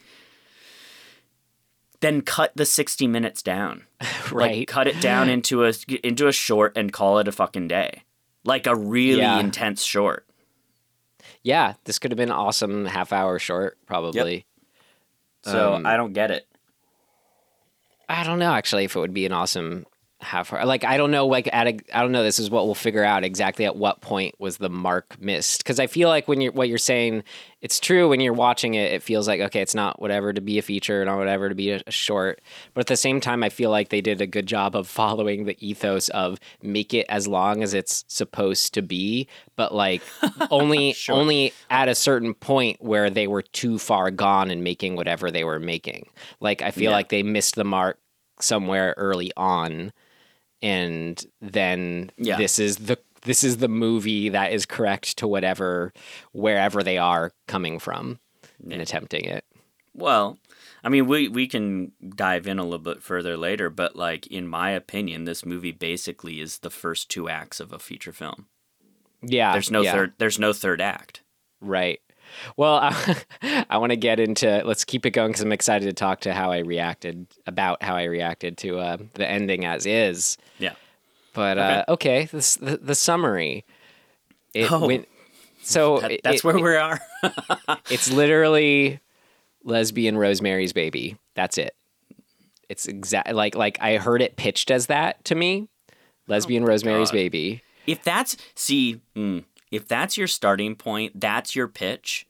then 2.00 2.22
cut 2.22 2.52
the 2.54 2.64
60 2.66 3.06
minutes 3.06 3.42
down. 3.42 3.84
right. 4.32 4.58
Like 4.58 4.68
cut 4.68 4.86
it 4.86 5.00
down 5.00 5.28
into 5.36 5.64
a 5.64 5.72
into 6.02 6.26
a 6.26 6.32
short 6.32 6.72
and 6.76 6.92
call 6.92 7.18
it 7.18 7.28
a 7.28 7.32
fucking 7.32 7.68
day. 7.68 8.02
Like 8.44 8.66
a 8.66 8.74
really 8.74 9.20
Yeah. 9.20 9.40
intense 9.40 9.82
short. 9.82 10.26
Yeah, 11.44 11.74
this 11.84 12.00
could 12.00 12.10
have 12.10 12.16
been 12.16 12.30
an 12.30 12.34
awesome 12.36 12.86
half 12.86 13.12
hour 13.12 13.38
short, 13.38 13.78
probably. 13.86 14.44
So 15.42 15.74
Um, 15.74 15.86
I 15.86 15.96
don't 15.96 16.12
get 16.14 16.30
it. 16.32 16.46
I 18.08 18.24
don't 18.24 18.38
know 18.38 18.52
actually 18.52 18.84
if 18.84 18.96
it 18.96 18.98
would 18.98 19.14
be 19.14 19.26
an 19.26 19.32
awesome 19.32 19.86
half 20.20 20.52
hour. 20.52 20.64
Like 20.64 20.84
I 20.84 20.96
don't 20.96 21.10
know 21.10 21.26
like 21.26 21.48
at 21.52 21.66
a, 21.66 21.78
I 21.92 22.00
don't 22.00 22.12
know 22.12 22.22
this 22.22 22.38
is 22.38 22.48
what 22.50 22.64
we'll 22.64 22.74
figure 22.74 23.04
out 23.04 23.24
exactly 23.24 23.64
at 23.66 23.76
what 23.76 24.00
point 24.00 24.34
was 24.38 24.56
the 24.56 24.70
mark 24.70 25.20
missed. 25.20 25.64
Cuz 25.64 25.78
I 25.78 25.86
feel 25.86 26.08
like 26.08 26.28
when 26.28 26.40
you're 26.40 26.52
what 26.52 26.68
you're 26.68 26.78
saying 26.78 27.24
it's 27.60 27.78
true 27.80 28.08
when 28.08 28.20
you're 28.20 28.32
watching 28.32 28.74
it 28.74 28.92
it 28.92 29.02
feels 29.02 29.26
like 29.28 29.40
okay 29.40 29.60
it's 29.60 29.74
not 29.74 30.00
whatever 30.00 30.32
to 30.32 30.40
be 30.40 30.58
a 30.58 30.62
feature 30.62 31.04
not 31.04 31.18
whatever 31.18 31.48
to 31.50 31.54
be 31.54 31.70
a, 31.72 31.82
a 31.86 31.90
short. 31.90 32.40
But 32.72 32.80
at 32.82 32.86
the 32.86 32.96
same 32.96 33.20
time 33.20 33.42
I 33.42 33.50
feel 33.50 33.70
like 33.70 33.90
they 33.90 34.00
did 34.00 34.20
a 34.22 34.26
good 34.26 34.46
job 34.46 34.74
of 34.74 34.88
following 35.00 35.44
the 35.44 35.56
ethos 35.66 36.08
of 36.10 36.38
make 36.62 36.94
it 36.94 37.04
as 37.10 37.28
long 37.28 37.62
as 37.62 37.74
it's 37.74 38.04
supposed 38.08 38.72
to 38.74 38.82
be 38.82 39.28
but 39.56 39.74
like 39.74 40.00
only 40.50 40.94
only 41.10 41.52
at 41.70 41.88
a 41.88 41.94
certain 41.94 42.32
point 42.34 42.78
where 42.80 43.10
they 43.10 43.26
were 43.26 43.42
too 43.42 43.78
far 43.78 44.10
gone 44.10 44.50
in 44.50 44.62
making 44.62 44.96
whatever 44.96 45.30
they 45.30 45.44
were 45.44 45.60
making. 45.60 46.06
Like 46.40 46.62
I 46.62 46.70
feel 46.70 46.84
Yeah. 46.90 46.96
like 46.96 47.08
they 47.10 47.22
missed 47.22 47.56
the 47.56 47.64
mark 47.64 47.98
somewhere 48.40 48.94
early 48.96 49.30
on 49.36 49.92
and 50.64 51.24
then 51.40 52.10
Yeah. 52.16 52.36
this 52.38 52.58
is 52.58 52.76
the 52.76 52.98
this 53.22 53.44
is 53.44 53.58
the 53.58 53.68
movie 53.68 54.28
that 54.30 54.52
is 54.52 54.66
correct 54.66 55.16
to 55.18 55.28
whatever 55.28 55.92
wherever 56.32 56.82
they 56.82 56.98
are 56.98 57.32
coming 57.46 57.78
from 57.78 58.18
in 58.68 58.80
attempting 58.80 59.24
it 59.24 59.44
Well, 59.94 60.38
I 60.82 60.88
mean, 60.90 61.06
we 61.06 61.28
we 61.28 61.46
can 61.46 61.92
dive 62.16 62.46
in 62.46 62.58
a 62.58 62.64
little 62.64 62.78
bit 62.78 63.02
further 63.02 63.36
later, 63.36 63.70
but 63.70 63.94
like 63.96 64.26
in 64.26 64.46
my 64.48 64.70
opinion, 64.70 65.24
this 65.24 65.44
movie 65.46 65.72
basically 65.72 66.40
is 66.40 66.58
the 66.58 66.70
first 66.70 67.08
two 67.08 67.28
acts 67.28 67.60
of 67.60 67.72
a 67.72 67.78
feature 67.78 68.12
film. 68.12 68.46
yeah 69.22 69.52
There's 69.52 69.70
no 69.70 69.82
yeah, 69.82 69.92
third. 69.92 70.12
There's 70.18 70.38
no 70.38 70.52
third 70.52 70.80
act. 70.80 71.22
right 71.60 72.00
well 72.56 72.74
i, 72.82 73.66
I 73.70 73.78
want 73.78 73.90
to 73.90 73.96
get 73.96 74.20
into 74.20 74.62
let's 74.64 74.84
keep 74.84 75.06
it 75.06 75.10
going 75.10 75.28
because 75.28 75.42
i'm 75.42 75.52
excited 75.52 75.86
to 75.86 75.92
talk 75.92 76.20
to 76.20 76.32
how 76.34 76.50
i 76.52 76.58
reacted 76.58 77.26
about 77.46 77.82
how 77.82 77.96
i 77.96 78.04
reacted 78.04 78.58
to 78.58 78.78
uh, 78.78 78.96
the 79.14 79.28
ending 79.28 79.64
as 79.64 79.86
is 79.86 80.36
Yeah. 80.58 80.74
but 81.32 81.58
uh, 81.58 81.84
okay 81.88 82.26
this 82.26 82.56
the, 82.56 82.76
the 82.76 82.94
summary 82.94 83.64
it 84.54 84.70
Oh. 84.70 84.86
went 84.86 85.08
so 85.62 85.98
That- 86.00 86.20
that's 86.22 86.38
it- 86.38 86.44
where 86.44 86.58
we 86.58 86.76
are. 86.76 87.00
It's 87.90 88.10
literally 88.12 89.00
lesbian 89.64 90.16
Rosemary's 90.18 90.72
Baby. 90.74 91.16
That's 91.34 91.56
it. 91.58 91.74
It's 92.68 92.86
exact 92.86 93.32
like 93.32 93.54
like 93.54 93.78
I 93.80 93.96
heard 93.96 94.20
it 94.22 94.36
pitched 94.36 94.70
as 94.70 94.86
that 94.86 95.24
to 95.26 95.34
me. 95.34 95.68
Lesbian 96.28 96.64
Rosemary's 96.64 97.10
God. 97.10 97.16
Baby. 97.16 97.62
if 97.86 98.02
that's 98.04 98.36
see, 98.54 99.00
mm, 99.16 99.44
if 99.74 99.86
that's 99.88 100.16
your 100.16 100.26
starting 100.26 100.76
point, 100.76 101.20
that's 101.20 101.54
your 101.54 101.68
pitch. 101.68 102.26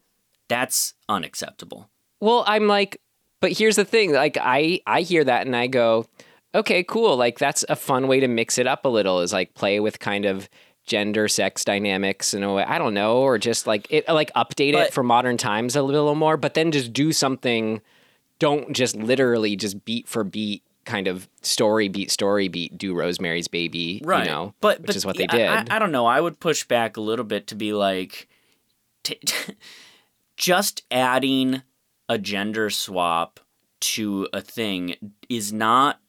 That's 0.49 0.95
unacceptable. 1.09 1.91
Well, 2.21 2.45
I'm 2.47 2.67
like, 2.67 3.01
but 3.41 3.53
here's 3.53 3.77
the 3.77 3.85
thing. 3.85 4.13
Like 4.13 4.37
I 4.41 4.81
I 4.87 5.03
hear 5.03 5.25
that 5.25 5.47
and 5.47 5.55
I 5.55 5.67
go, 5.67 6.07
okay, 6.55 6.83
cool. 6.85 7.17
Like 7.17 7.39
that's 7.39 7.65
a 7.69 7.77
fun 7.77 8.09
way 8.09 8.21
to 8.21 8.29
mix 8.29 8.59
it 8.59 8.67
up 8.67 8.85
a 8.85 8.89
little. 8.89 9.21
Is 9.21 9.33
like 9.33 9.55
play 9.55 9.81
with 9.81 9.99
kind 9.99 10.25
of 10.25 10.49
gender 10.87 11.29
sex 11.29 11.65
dynamics 11.65 12.35
in 12.35 12.43
a 12.43 12.53
way 12.53 12.63
i 12.65 12.77
don't 12.77 12.93
know 12.93 13.17
or 13.23 13.39
just 13.39 13.67
like 13.67 13.87
it 13.89 14.07
like 14.07 14.31
update 14.35 14.75
But- 14.75 14.89
it 14.89 14.93
for 14.93 15.03
modern 15.03 15.39
times 15.39 15.77
a 15.77 15.83
little 15.83 16.15
more 16.15 16.37
but 16.37 16.53
then 16.53 16.73
just 16.73 16.93
do 16.93 17.11
something 17.11 17.81
don't 18.39 18.71
just 18.75 18.95
literally 18.95 19.57
just 19.57 19.85
beat 19.87 20.07
for 20.07 20.25
beat 20.25 20.63
kind 20.85 21.09
of 21.09 21.29
story 21.43 21.89
beat 21.89 22.11
story 22.11 22.49
beat 22.49 22.77
do 22.77 22.95
rosemary's 22.95 23.49
baby 23.49 24.01
right. 24.05 24.25
you 24.25 24.31
know 24.31 24.55
but 24.61 24.79
which 24.81 24.89
but 24.89 24.97
is 24.97 25.07
what 25.07 25.17
they 25.17 25.27
did 25.27 25.49
I, 25.49 25.65
I, 25.71 25.79
don't 25.79 25.93
know. 25.93 26.07
I 26.07 26.21
would 26.21 26.41
push 26.41 26.65
back 26.65 26.97
a 26.97 27.01
little 27.01 27.25
bit 27.25 27.47
to 27.49 27.55
be 27.55 27.73
like 27.73 28.29
t- 29.03 29.21
just 30.37 30.83
adding 30.91 31.63
a 32.09 32.19
gender 32.19 32.71
swap 32.71 33.41
to 33.81 34.29
a 34.33 34.41
thing 34.41 34.97
is 35.29 35.53
not 35.53 36.01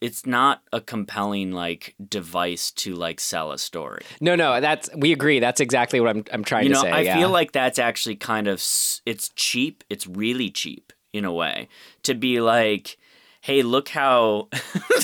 it's 0.00 0.26
not 0.26 0.62
a 0.72 0.80
compelling 0.80 1.52
like 1.52 1.94
device 2.08 2.72
to 2.72 2.94
like 2.94 3.20
sell 3.20 3.52
a 3.52 3.58
story. 3.58 4.02
No 4.20 4.34
no 4.34 4.60
that's 4.60 4.90
we 4.96 5.12
agree. 5.12 5.38
That's 5.38 5.60
exactly 5.60 6.00
what 6.00 6.10
i'm, 6.10 6.24
I'm 6.32 6.44
trying 6.44 6.64
you 6.64 6.70
to 6.70 6.74
know 6.74 6.82
say 6.82 6.90
i 6.90 7.00
yeah. 7.02 7.16
feel 7.16 7.30
like 7.30 7.52
that's 7.52 7.78
actually 7.78 8.16
kind 8.16 8.48
of 8.48 8.56
it's 9.06 9.30
cheap. 9.36 9.84
It's 9.88 10.06
really 10.06 10.50
cheap 10.50 10.92
in 11.12 11.24
a 11.24 11.32
way 11.32 11.68
to 12.02 12.14
be 12.14 12.40
like 12.40 12.98
hey 13.42 13.62
look 13.62 13.88
how 13.90 14.48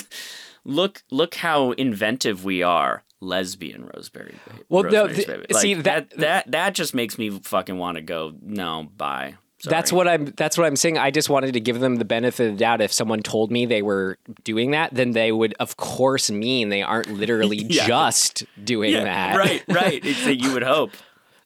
look 0.65 1.03
look 1.11 1.35
how 1.35 1.71
inventive 1.73 2.43
we 2.43 2.61
are 2.63 3.03
lesbian 3.21 3.89
rosemary 3.93 4.35
Ba- 4.47 4.53
Well, 4.69 4.83
no, 4.83 5.05
Rosemary's 5.07 5.25
th- 5.25 5.27
Baby. 5.47 5.53
see, 5.53 5.73
that- 5.75 6.09
that 6.11 6.17
that 6.19 6.51
that 6.51 6.73
just 6.73 6.93
makes 6.95 7.17
me 7.17 7.29
fucking 7.29 7.77
want 7.77 7.95
to 7.95 8.01
go 8.01 8.33
no 8.41 8.87
bye 8.97 9.35
That's 9.65 9.91
what 9.91 10.07
I'm. 10.07 10.27
That's 10.37 10.57
what 10.57 10.65
I'm 10.67 10.77
saying. 10.77 10.97
I 10.97 11.11
just 11.11 11.29
wanted 11.29 11.51
to 11.51 11.59
give 11.59 11.81
them 11.81 11.97
the 11.97 12.05
benefit 12.05 12.47
of 12.47 12.53
the 12.53 12.59
doubt. 12.59 12.79
If 12.79 12.93
someone 12.93 13.19
told 13.21 13.51
me 13.51 13.65
they 13.65 13.81
were 13.81 14.17
doing 14.45 14.71
that, 14.71 14.93
then 14.93 15.11
they 15.11 15.33
would, 15.33 15.53
of 15.59 15.75
course, 15.75 16.31
mean 16.31 16.69
they 16.69 16.81
aren't 16.81 17.09
literally 17.11 17.57
Yeah. 17.69 17.85
just 17.85 18.45
doing 18.63 18.93
yeah, 18.93 19.03
that. 19.03 19.35
right 19.35 19.61
right 19.67 19.99
it's 20.05 20.23
that 20.23 20.35
you 20.35 20.53
would 20.53 20.63
hope 20.63 20.91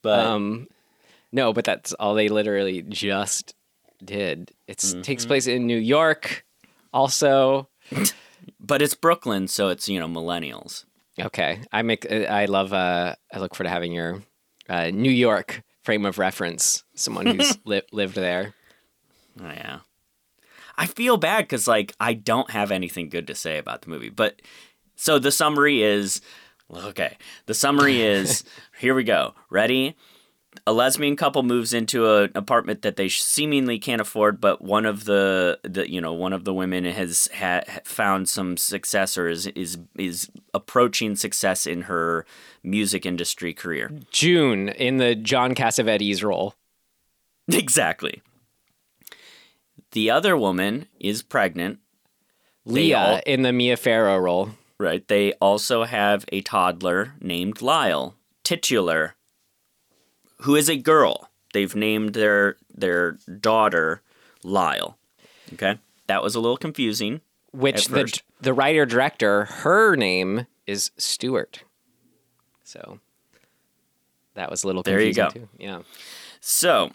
but 0.04 0.20
Um, 0.28 0.68
no, 1.32 1.54
but 1.54 1.66
that's 1.66 1.94
all 1.94 2.14
they 2.14 2.30
literally 2.30 2.84
just 2.84 3.56
did. 4.06 4.52
It 4.68 4.78
Mm-hmm. 4.78 5.02
takes 5.02 5.26
place 5.26 5.48
in 5.48 5.66
New 5.66 5.80
York. 5.80 6.46
Also, 6.94 7.70
But 8.60 8.82
it's 8.82 8.94
Brooklyn, 8.94 9.48
so 9.48 9.70
it's 9.70 9.90
you 9.90 10.00
know 10.00 10.08
millennials. 10.08 10.86
okay. 11.20 11.62
I 11.72 11.82
make. 11.82 12.10
I 12.12 12.46
love. 12.46 12.74
Uh, 12.74 13.16
I 13.34 13.40
look 13.40 13.56
forward 13.56 13.70
to 13.70 13.74
having 13.74 13.92
your 13.92 14.24
uh, 14.70 14.90
New 14.92 15.12
York 15.12 15.64
frame 15.84 16.06
of 16.06 16.18
reference. 16.20 16.84
Someone 16.96 17.26
who's 17.26 17.58
li- 17.66 17.82
lived 17.92 18.16
there. 18.16 18.54
Oh, 19.42 19.46
yeah. 19.48 19.80
I 20.78 20.86
feel 20.88 21.18
bad 21.18 21.42
because 21.46 21.68
like 21.68 21.94
I 22.00 22.14
don't 22.14 22.50
have 22.52 22.72
anything 22.72 23.10
good 23.10 23.28
to 23.28 23.36
say 23.36 23.58
about 23.58 23.82
the 23.84 23.90
movie. 23.90 24.10
But 24.10 24.42
so 24.96 25.20
the 25.20 25.32
summary 25.32 25.82
is 25.84 26.22
okay. 26.74 27.18
The 27.48 27.54
summary 27.54 28.02
is 28.02 28.44
here 28.80 28.96
we 28.96 29.04
go. 29.04 29.34
Ready? 29.50 29.96
A 30.66 30.72
lesbian 30.74 31.16
couple 31.16 31.44
moves 31.44 31.74
into 31.74 32.10
an 32.16 32.32
apartment 32.36 32.84
that 32.84 32.96
they 32.96 33.10
seemingly 33.10 33.80
can't 33.80 34.00
afford, 34.02 34.40
but 34.40 34.62
one 34.62 34.86
of 34.86 35.06
the, 35.06 35.60
the 35.64 35.92
you 35.92 36.00
know 36.00 36.14
one 36.14 36.32
of 36.34 36.46
the 36.46 36.54
women 36.54 36.86
has 36.86 37.28
ha- 37.36 37.64
found 37.84 38.30
some 38.30 38.56
success 38.58 39.18
or 39.18 39.28
is 39.28 39.48
is 39.48 39.78
is 39.98 40.30
approaching 40.54 41.16
success 41.16 41.66
in 41.68 41.84
her 41.84 42.26
music 42.64 43.06
industry 43.06 43.54
career. 43.54 43.92
June 44.12 44.70
in 44.70 44.98
the 44.98 45.16
John 45.16 45.54
Cassavetes 45.56 46.24
role. 46.24 46.56
Exactly. 47.52 48.22
The 49.92 50.10
other 50.10 50.38
woman 50.38 50.88
is 51.00 51.22
pregnant. 51.22 51.80
Leah 52.66 52.98
all- 52.98 53.22
in 53.26 53.42
the 53.42 53.52
Mia 53.52 53.76
Farrow 53.78 54.18
role. 54.18 54.52
Right. 54.80 55.06
They 55.08 55.34
also 55.34 55.84
have 55.84 56.26
a 56.32 56.42
toddler 56.42 57.14
named 57.22 57.62
Lyle, 57.62 58.16
titular, 58.44 59.16
who 60.44 60.56
is 60.56 60.70
a 60.70 60.78
girl. 60.78 61.30
They've 61.54 61.76
named 61.76 62.14
their 62.14 62.56
their 62.74 63.14
daughter 63.40 64.02
Lyle. 64.44 64.98
Okay. 65.54 65.78
That 66.08 66.24
was 66.24 66.36
a 66.36 66.40
little 66.40 66.58
confusing. 66.58 67.22
which 67.52 67.88
the 67.88 68.02
first. 68.02 68.24
the 68.42 68.54
writer 68.54 68.86
director 68.86 69.46
her 69.46 69.96
name 69.96 70.48
is 70.68 70.92
Stewart. 70.98 71.64
So 72.64 73.00
that 74.34 74.50
was 74.50 74.64
a 74.64 74.68
little 74.68 74.82
There 74.84 75.00
you 75.02 75.14
confusing 75.14 75.42
go. 75.44 75.48
too. 75.48 75.64
Yeah. 75.64 75.80
So 76.40 76.92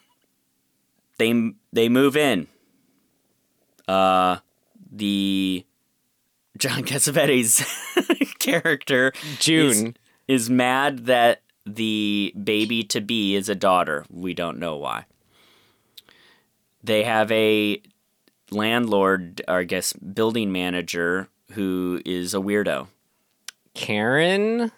they 1.19 1.53
they 1.73 1.89
move 1.89 2.17
in. 2.17 2.49
Uh 3.87 4.39
the 4.91 5.65
John 6.59 6.83
Cassavetes 6.91 7.63
character 8.39 9.13
June. 9.39 9.95
is, 10.29 10.45
is 10.45 10.51
mad 10.51 11.07
that 11.07 11.43
the 11.75 12.33
baby 12.43 12.83
to 12.85 13.01
be 13.01 13.35
is 13.35 13.49
a 13.49 13.55
daughter. 13.55 14.05
We 14.11 14.35
don't 14.35 14.59
know 14.59 14.77
why. 14.77 15.05
They 16.83 17.05
have 17.05 17.31
a 17.31 17.83
landlord, 18.51 19.43
or 19.47 19.59
I 19.59 19.65
guess 19.65 19.93
building 19.93 20.53
manager, 20.53 21.29
who 21.53 22.01
is 22.05 22.35
a 22.35 22.39
weirdo. 22.39 22.89
Karen. 23.75 24.73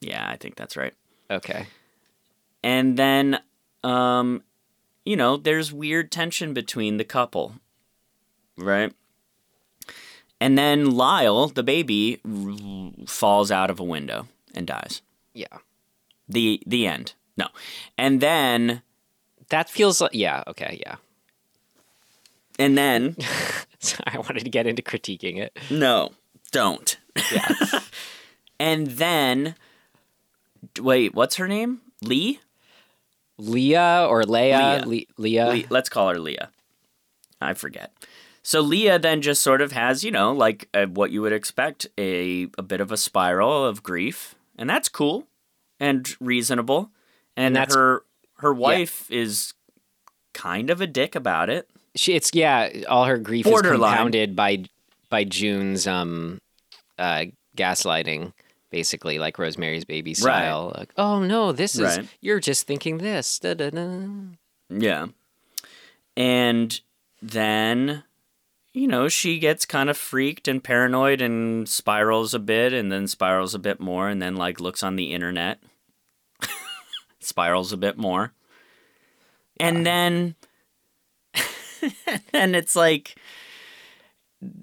Yeah, 0.00 0.28
I 0.28 0.36
think 0.36 0.56
that's 0.56 0.76
right. 0.76 0.94
Okay. 1.30 1.66
And 2.62 2.96
then, 2.96 3.40
um, 3.82 4.42
you 5.04 5.16
know, 5.16 5.36
there's 5.36 5.72
weird 5.72 6.10
tension 6.10 6.52
between 6.52 6.96
the 6.96 7.04
couple, 7.04 7.54
right? 8.56 8.92
And 10.40 10.58
then 10.58 10.90
Lyle, 10.90 11.48
the 11.48 11.62
baby, 11.62 12.20
r- 12.24 13.06
falls 13.06 13.50
out 13.50 13.70
of 13.70 13.80
a 13.80 13.84
window 13.84 14.26
and 14.54 14.66
dies. 14.66 15.00
Yeah. 15.32 15.58
The 16.28 16.62
the 16.66 16.86
end. 16.86 17.14
No, 17.36 17.48
and 17.98 18.20
then 18.20 18.82
That 19.50 19.68
feels 19.70 20.00
like 20.00 20.14
yeah, 20.14 20.42
okay, 20.48 20.80
yeah. 20.84 20.96
and 22.58 22.76
then 22.76 23.16
I 24.06 24.18
wanted 24.18 24.44
to 24.44 24.50
get 24.50 24.66
into 24.66 24.82
critiquing 24.82 25.38
it. 25.38 25.56
no, 25.70 26.12
don't. 26.52 26.98
Yeah. 27.32 27.80
And 28.58 28.86
then, 28.86 29.54
wait, 30.80 31.14
what's 31.14 31.36
her 31.36 31.46
name? 31.46 31.82
Lee. 32.02 32.40
Leah 33.36 34.06
or 34.08 34.22
Leia? 34.22 34.86
Leah. 34.86 35.04
Le- 35.18 35.22
Leah. 35.22 35.46
Le- 35.48 35.68
let's 35.68 35.90
call 35.90 36.08
her 36.08 36.18
Leah. 36.18 36.48
I 37.38 37.52
forget. 37.52 37.92
So 38.42 38.62
Leah 38.62 38.98
then 38.98 39.20
just 39.20 39.42
sort 39.42 39.60
of 39.60 39.72
has, 39.72 40.04
you 40.04 40.10
know, 40.10 40.32
like 40.32 40.70
uh, 40.72 40.86
what 40.86 41.10
you 41.10 41.20
would 41.20 41.34
expect 41.34 41.86
a 41.98 42.44
a 42.56 42.62
bit 42.62 42.80
of 42.80 42.90
a 42.90 42.96
spiral 42.96 43.66
of 43.66 43.82
grief, 43.82 44.36
and 44.56 44.70
that's 44.70 44.88
cool 44.88 45.26
and 45.80 46.08
reasonable. 46.20 46.90
And, 47.36 47.46
And 47.48 47.56
that's- 47.56 47.74
her 47.74 48.02
her 48.38 48.52
wife 48.52 49.10
is 49.10 49.54
kind 50.34 50.68
of 50.70 50.80
a 50.82 50.86
dick 50.86 51.14
about 51.14 51.48
it. 51.48 51.68
She, 51.94 52.12
it's 52.14 52.30
yeah, 52.34 52.70
all 52.88 53.06
her 53.06 53.16
grief 53.16 53.44
Borderline. 53.46 53.74
is 53.74 53.96
compounded 53.96 54.36
by 54.36 54.64
by 55.08 55.24
June's 55.24 55.86
um 55.86 56.40
uh 56.98 57.24
gaslighting 57.56 58.32
basically 58.70 59.18
like 59.18 59.38
Rosemary's 59.38 59.84
Baby 59.86 60.12
style. 60.12 60.72
Like, 60.76 60.92
oh 60.98 61.22
no, 61.22 61.52
this 61.52 61.74
is 61.76 61.96
Right. 61.96 62.08
you're 62.20 62.40
just 62.40 62.66
thinking 62.66 62.98
this. 62.98 63.38
Da-da-da. 63.38 64.06
Yeah. 64.68 65.06
And 66.16 66.78
then, 67.22 68.02
you 68.76 68.86
know, 68.86 69.08
she 69.08 69.38
gets 69.38 69.64
kind 69.64 69.88
of 69.88 69.96
freaked 69.96 70.46
and 70.46 70.62
paranoid 70.62 71.22
and 71.22 71.66
spirals 71.66 72.34
a 72.34 72.38
bit 72.38 72.74
and 72.74 72.92
then 72.92 73.06
spirals 73.06 73.54
a 73.54 73.58
bit 73.58 73.80
more 73.80 74.06
and 74.10 74.20
then, 74.20 74.36
like, 74.36 74.60
looks 74.60 74.82
on 74.82 74.96
the 74.96 75.14
internet, 75.14 75.62
spirals 77.18 77.72
a 77.72 77.78
bit 77.78 77.96
more. 77.96 78.34
And 79.58 79.86
then, 79.86 80.34
and 82.34 82.54
it's 82.54 82.76
like, 82.76 83.16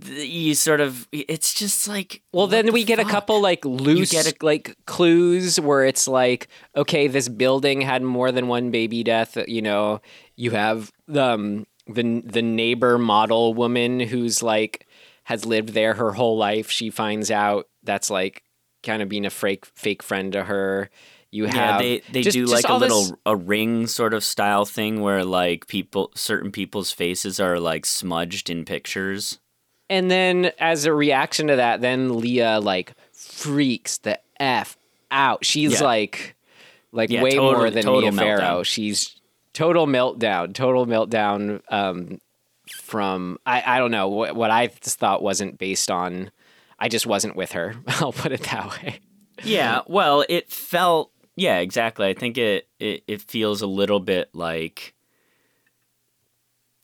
you 0.05 0.53
sort 0.53 0.79
of, 0.79 1.07
it's 1.11 1.55
just 1.55 1.87
like. 1.87 2.21
Well, 2.31 2.45
then 2.45 2.67
the 2.67 2.71
we 2.71 2.83
get 2.83 2.99
a 2.99 3.05
couple 3.05 3.41
like 3.41 3.65
loose 3.65 4.11
get 4.11 4.27
a- 4.27 4.45
like 4.45 4.77
clues 4.85 5.59
where 5.59 5.85
it's 5.85 6.07
like, 6.07 6.49
okay, 6.75 7.07
this 7.07 7.27
building 7.27 7.81
had 7.81 8.03
more 8.03 8.31
than 8.31 8.47
one 8.47 8.69
baby 8.69 9.03
death. 9.03 9.35
You 9.47 9.63
know, 9.63 10.01
you 10.35 10.51
have 10.51 10.91
um, 11.15 11.65
the 11.87 12.21
the 12.25 12.41
neighbor 12.41 12.97
model 12.97 13.53
woman 13.53 13.99
who's 13.99 14.41
like 14.43 14.87
has 15.23 15.45
lived 15.45 15.69
there 15.69 15.93
her 15.93 16.11
whole 16.11 16.37
life. 16.37 16.69
She 16.69 16.89
finds 16.89 17.31
out 17.31 17.67
that's 17.83 18.09
like 18.09 18.43
kind 18.83 19.01
of 19.01 19.09
being 19.09 19.25
a 19.25 19.29
fake 19.29 19.65
fake 19.75 20.03
friend 20.03 20.33
to 20.33 20.43
her. 20.43 20.89
You 21.31 21.45
have 21.45 21.55
Yeah, 21.55 21.77
they 21.79 22.01
they 22.11 22.21
just- 22.21 22.33
do 22.35 22.41
just 22.43 22.53
like 22.53 22.65
a 22.65 22.71
all 22.73 22.79
this- 22.79 22.91
little 22.91 23.19
a 23.25 23.35
ring 23.35 23.87
sort 23.87 24.13
of 24.13 24.23
style 24.23 24.65
thing 24.65 25.01
where 25.01 25.25
like 25.25 25.67
people 25.67 26.11
certain 26.15 26.51
people's 26.51 26.91
faces 26.91 27.39
are 27.39 27.59
like 27.59 27.85
smudged 27.85 28.49
in 28.49 28.65
pictures. 28.65 29.39
And 29.89 30.09
then 30.11 30.51
as 30.59 30.85
a 30.85 30.93
reaction 30.93 31.47
to 31.47 31.55
that, 31.57 31.81
then 31.81 32.17
Leah 32.19 32.59
like 32.61 32.93
freaks 33.13 33.97
the 33.99 34.19
F 34.39 34.77
out. 35.11 35.43
She's 35.45 35.73
Yeah. 35.79 35.83
like 35.87 36.35
like 36.91 37.09
Yeah, 37.09 37.23
way 37.23 37.31
total- 37.31 37.53
more 37.53 37.69
than 37.71 37.85
Mia 37.85 38.11
Farrow. 38.11 38.61
She's 38.63 39.19
total 39.53 39.87
meltdown, 39.87 40.53
total 40.53 40.85
meltdown 40.85 41.61
um 41.69 42.19
from 42.69 43.37
I, 43.45 43.63
I 43.65 43.79
don't 43.79 43.91
know 43.91 44.07
what 44.07 44.35
what 44.35 44.51
I 44.51 44.67
just 44.67 44.99
thought 44.99 45.21
wasn't 45.21 45.57
based 45.57 45.91
on 45.91 46.31
I 46.79 46.89
just 46.89 47.05
wasn't 47.05 47.35
with 47.35 47.53
her. 47.53 47.75
I'll 47.87 48.13
put 48.13 48.31
it 48.31 48.43
that 48.43 48.69
way. 48.71 48.99
Yeah, 49.43 49.81
well, 49.87 50.25
it 50.27 50.51
felt 50.51 51.11
yeah, 51.35 51.57
exactly. 51.57 52.07
I 52.07 52.13
think 52.13 52.37
it, 52.37 52.67
it 52.79 53.03
it 53.07 53.21
feels 53.21 53.61
a 53.61 53.67
little 53.67 53.99
bit 53.99 54.29
like 54.33 54.93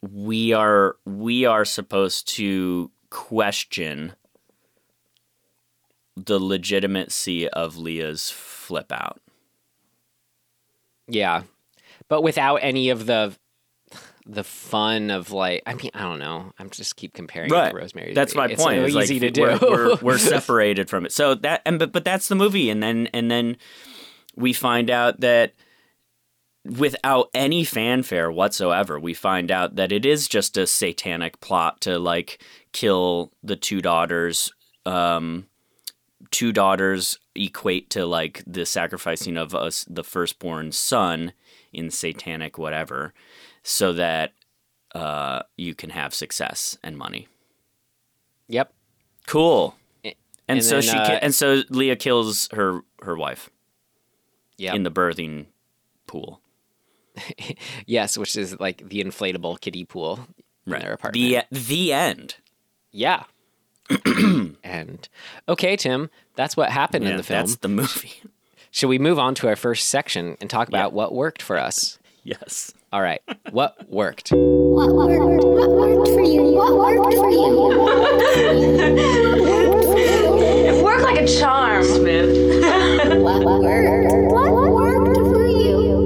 we 0.01 0.53
are 0.53 0.95
we 1.05 1.45
are 1.45 1.65
supposed 1.65 2.27
to 2.35 2.91
question 3.09 4.13
the 6.15 6.39
legitimacy 6.39 7.47
of 7.49 7.77
Leah's 7.77 8.29
flip 8.29 8.91
out. 8.91 9.21
Yeah. 11.07 11.43
But 12.09 12.21
without 12.21 12.57
any 12.57 12.89
of 12.89 13.05
the 13.05 13.37
the 14.25 14.43
fun 14.43 15.09
of 15.09 15.31
like 15.31 15.63
I 15.65 15.73
mean, 15.73 15.91
I 15.93 16.01
don't 16.01 16.19
know. 16.19 16.51
I'm 16.59 16.69
just 16.69 16.95
keep 16.95 17.13
comparing 17.13 17.49
it 17.53 17.69
to 17.69 17.75
Rosemary's 17.75 18.15
That's 18.15 18.35
my. 18.35 18.47
It's 18.47 18.61
point. 18.61 18.77
so 18.77 18.85
It's 18.85 18.95
like 18.95 19.03
easy 19.05 19.19
to 19.19 19.31
do. 19.31 19.41
We're, 19.41 19.59
we're, 19.61 19.95
we're 20.01 20.17
separated 20.17 20.89
from 20.89 21.05
it. 21.05 21.11
So 21.11 21.35
that 21.35 21.61
and 21.65 21.79
but 21.79 21.91
but 21.91 22.03
that's 22.03 22.27
the 22.27 22.35
movie, 22.35 22.69
and 22.69 22.83
then 22.83 23.07
and 23.13 23.31
then 23.31 23.57
we 24.35 24.53
find 24.53 24.89
out 24.89 25.21
that 25.21 25.53
without 26.65 27.29
any 27.33 27.63
fanfare 27.63 28.31
whatsoever, 28.31 28.99
we 28.99 29.13
find 29.13 29.49
out 29.51 29.75
that 29.75 29.91
it 29.91 30.05
is 30.05 30.27
just 30.27 30.57
a 30.57 30.67
satanic 30.67 31.39
plot 31.39 31.81
to 31.81 31.97
like 31.97 32.43
kill 32.71 33.31
the 33.41 33.55
two 33.55 33.81
daughters. 33.81 34.51
Um, 34.85 35.47
two 36.31 36.51
daughters 36.51 37.17
equate 37.35 37.89
to 37.91 38.05
like 38.05 38.43
the 38.45 38.65
sacrificing 38.65 39.37
of 39.37 39.55
us, 39.55 39.85
the 39.89 40.03
firstborn 40.03 40.71
son, 40.71 41.33
in 41.73 41.89
satanic 41.91 42.57
whatever, 42.57 43.13
so 43.63 43.93
that 43.93 44.33
uh, 44.95 45.41
you 45.57 45.75
can 45.75 45.91
have 45.91 46.13
success 46.13 46.77
and 46.83 46.97
money. 46.97 47.27
Yep. 48.47 48.73
Cool. 49.27 49.75
And, 50.03 50.15
and 50.47 50.63
so 50.63 50.75
then, 50.75 50.81
she 50.81 50.97
uh, 50.97 51.07
ki- 51.07 51.19
and 51.21 51.35
so 51.35 51.61
Leah 51.69 51.95
kills 51.95 52.49
her 52.53 52.81
her 53.03 53.15
wife 53.15 53.49
Yep. 54.57 54.75
in 54.75 54.83
the 54.83 54.91
birthing 54.91 55.45
pool. 56.07 56.41
yes, 57.85 58.17
which 58.17 58.35
is 58.35 58.59
like 58.59 58.89
the 58.89 59.03
inflatable 59.03 59.59
kiddie 59.61 59.85
pool 59.85 60.19
in 60.65 60.71
their 60.73 60.93
apartment. 60.93 61.13
The 61.51 61.57
the 61.57 61.93
end. 61.93 62.35
yeah. 62.91 63.23
and 64.63 65.09
okay, 65.47 65.75
Tim, 65.75 66.09
that's 66.35 66.55
what 66.57 66.69
happened 66.71 67.07
in 67.07 67.17
the 67.17 67.23
film. 67.23 67.39
That's 67.41 67.55
the 67.57 67.67
movie. 67.69 68.21
Should 68.71 68.87
we 68.89 68.99
move 68.99 69.17
on 69.17 69.35
to 69.35 69.47
our 69.47 69.55
first 69.55 69.89
section 69.89 70.37
and 70.39 70.49
talk 70.49 70.67
about 70.67 70.93
what 70.93 71.13
worked 71.13 71.41
for 71.41 71.57
us? 71.57 71.97
yes. 72.23 72.73
All 72.91 73.01
right, 73.01 73.21
what 73.51 73.87
worked? 73.89 74.29
What 74.31 74.93
worked? 74.95 75.43
What 75.43 75.69
worked 75.69 76.07
for 76.09 76.21
you? 76.21 76.41
What 76.55 76.73
worked 76.75 77.13
for 77.15 77.29
you? 77.29 77.49
It 80.67 80.83
worked 80.83 81.03
like 81.03 81.19
a 81.21 81.27
charm. 81.27 81.83
Smith. 81.83 82.63
What 83.21 83.43
worked? 83.43 84.13
What 84.31 84.51
worked 84.71 85.15
for 85.17 85.47
you? 85.47 85.99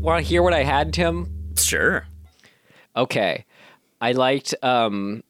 Want 0.00 0.22
to 0.24 0.28
hear 0.28 0.42
what 0.42 0.52
I 0.54 0.62
had, 0.62 0.92
Tim? 0.92 1.28
Sure. 1.56 2.06
Okay. 2.96 3.44
I 4.00 4.12
liked 4.12 4.54
um 4.62 5.24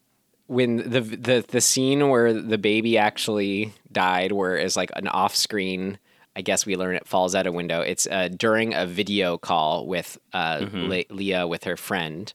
when 0.47 0.77
the 0.77 1.01
the 1.01 1.45
the 1.49 1.61
scene 1.61 2.09
where 2.09 2.33
the 2.33 2.59
baby 2.59 2.97
actually 2.99 3.73
died 3.91 4.33
where 4.33 4.57
it's 4.57 4.77
like 4.77 4.91
an 4.95 5.09
off-screen 5.09 5.99
I 6.37 6.43
guess 6.43 6.67
we 6.67 6.77
learn 6.77 6.95
it 6.97 7.09
falls 7.09 7.35
out 7.35 7.47
a 7.47 7.53
window. 7.53 7.81
It's 7.81 8.07
uh, 8.07 8.29
during 8.29 8.75
a 8.75 8.85
video 8.85 9.39
call 9.39 9.87
with 9.87 10.19
uh, 10.35 10.67
Le- 10.71 11.05
Leah 11.09 11.47
with 11.47 11.65
her 11.65 11.79
friend. 11.79 12.31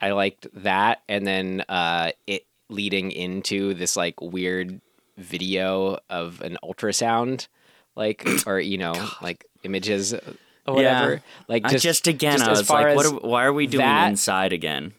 I 0.00 0.12
liked 0.12 0.46
that, 0.62 1.02
and 1.08 1.26
then 1.26 1.64
uh, 1.68 2.12
it 2.28 2.46
leading 2.68 3.10
into 3.10 3.74
this 3.74 3.96
like 3.96 4.20
weird 4.20 4.80
video 5.18 5.98
of 6.08 6.40
an 6.42 6.58
ultrasound, 6.62 7.48
like 7.96 8.24
or 8.46 8.60
you 8.60 8.78
know 8.78 8.94
like 9.20 9.46
images 9.64 10.14
or 10.14 10.74
whatever. 10.74 11.14
Yeah. 11.14 11.20
Like 11.48 11.66
just, 11.68 11.82
just 11.82 12.06
again, 12.06 12.38
just 12.38 12.48
I 12.48 12.52
as 12.52 12.58
was 12.58 12.68
far 12.68 12.82
like, 12.82 12.96
what 12.96 13.06
are, 13.06 13.28
why 13.28 13.44
are 13.44 13.52
we 13.52 13.66
doing 13.66 13.84
that- 13.84 14.10
inside 14.10 14.52
again? 14.52 14.92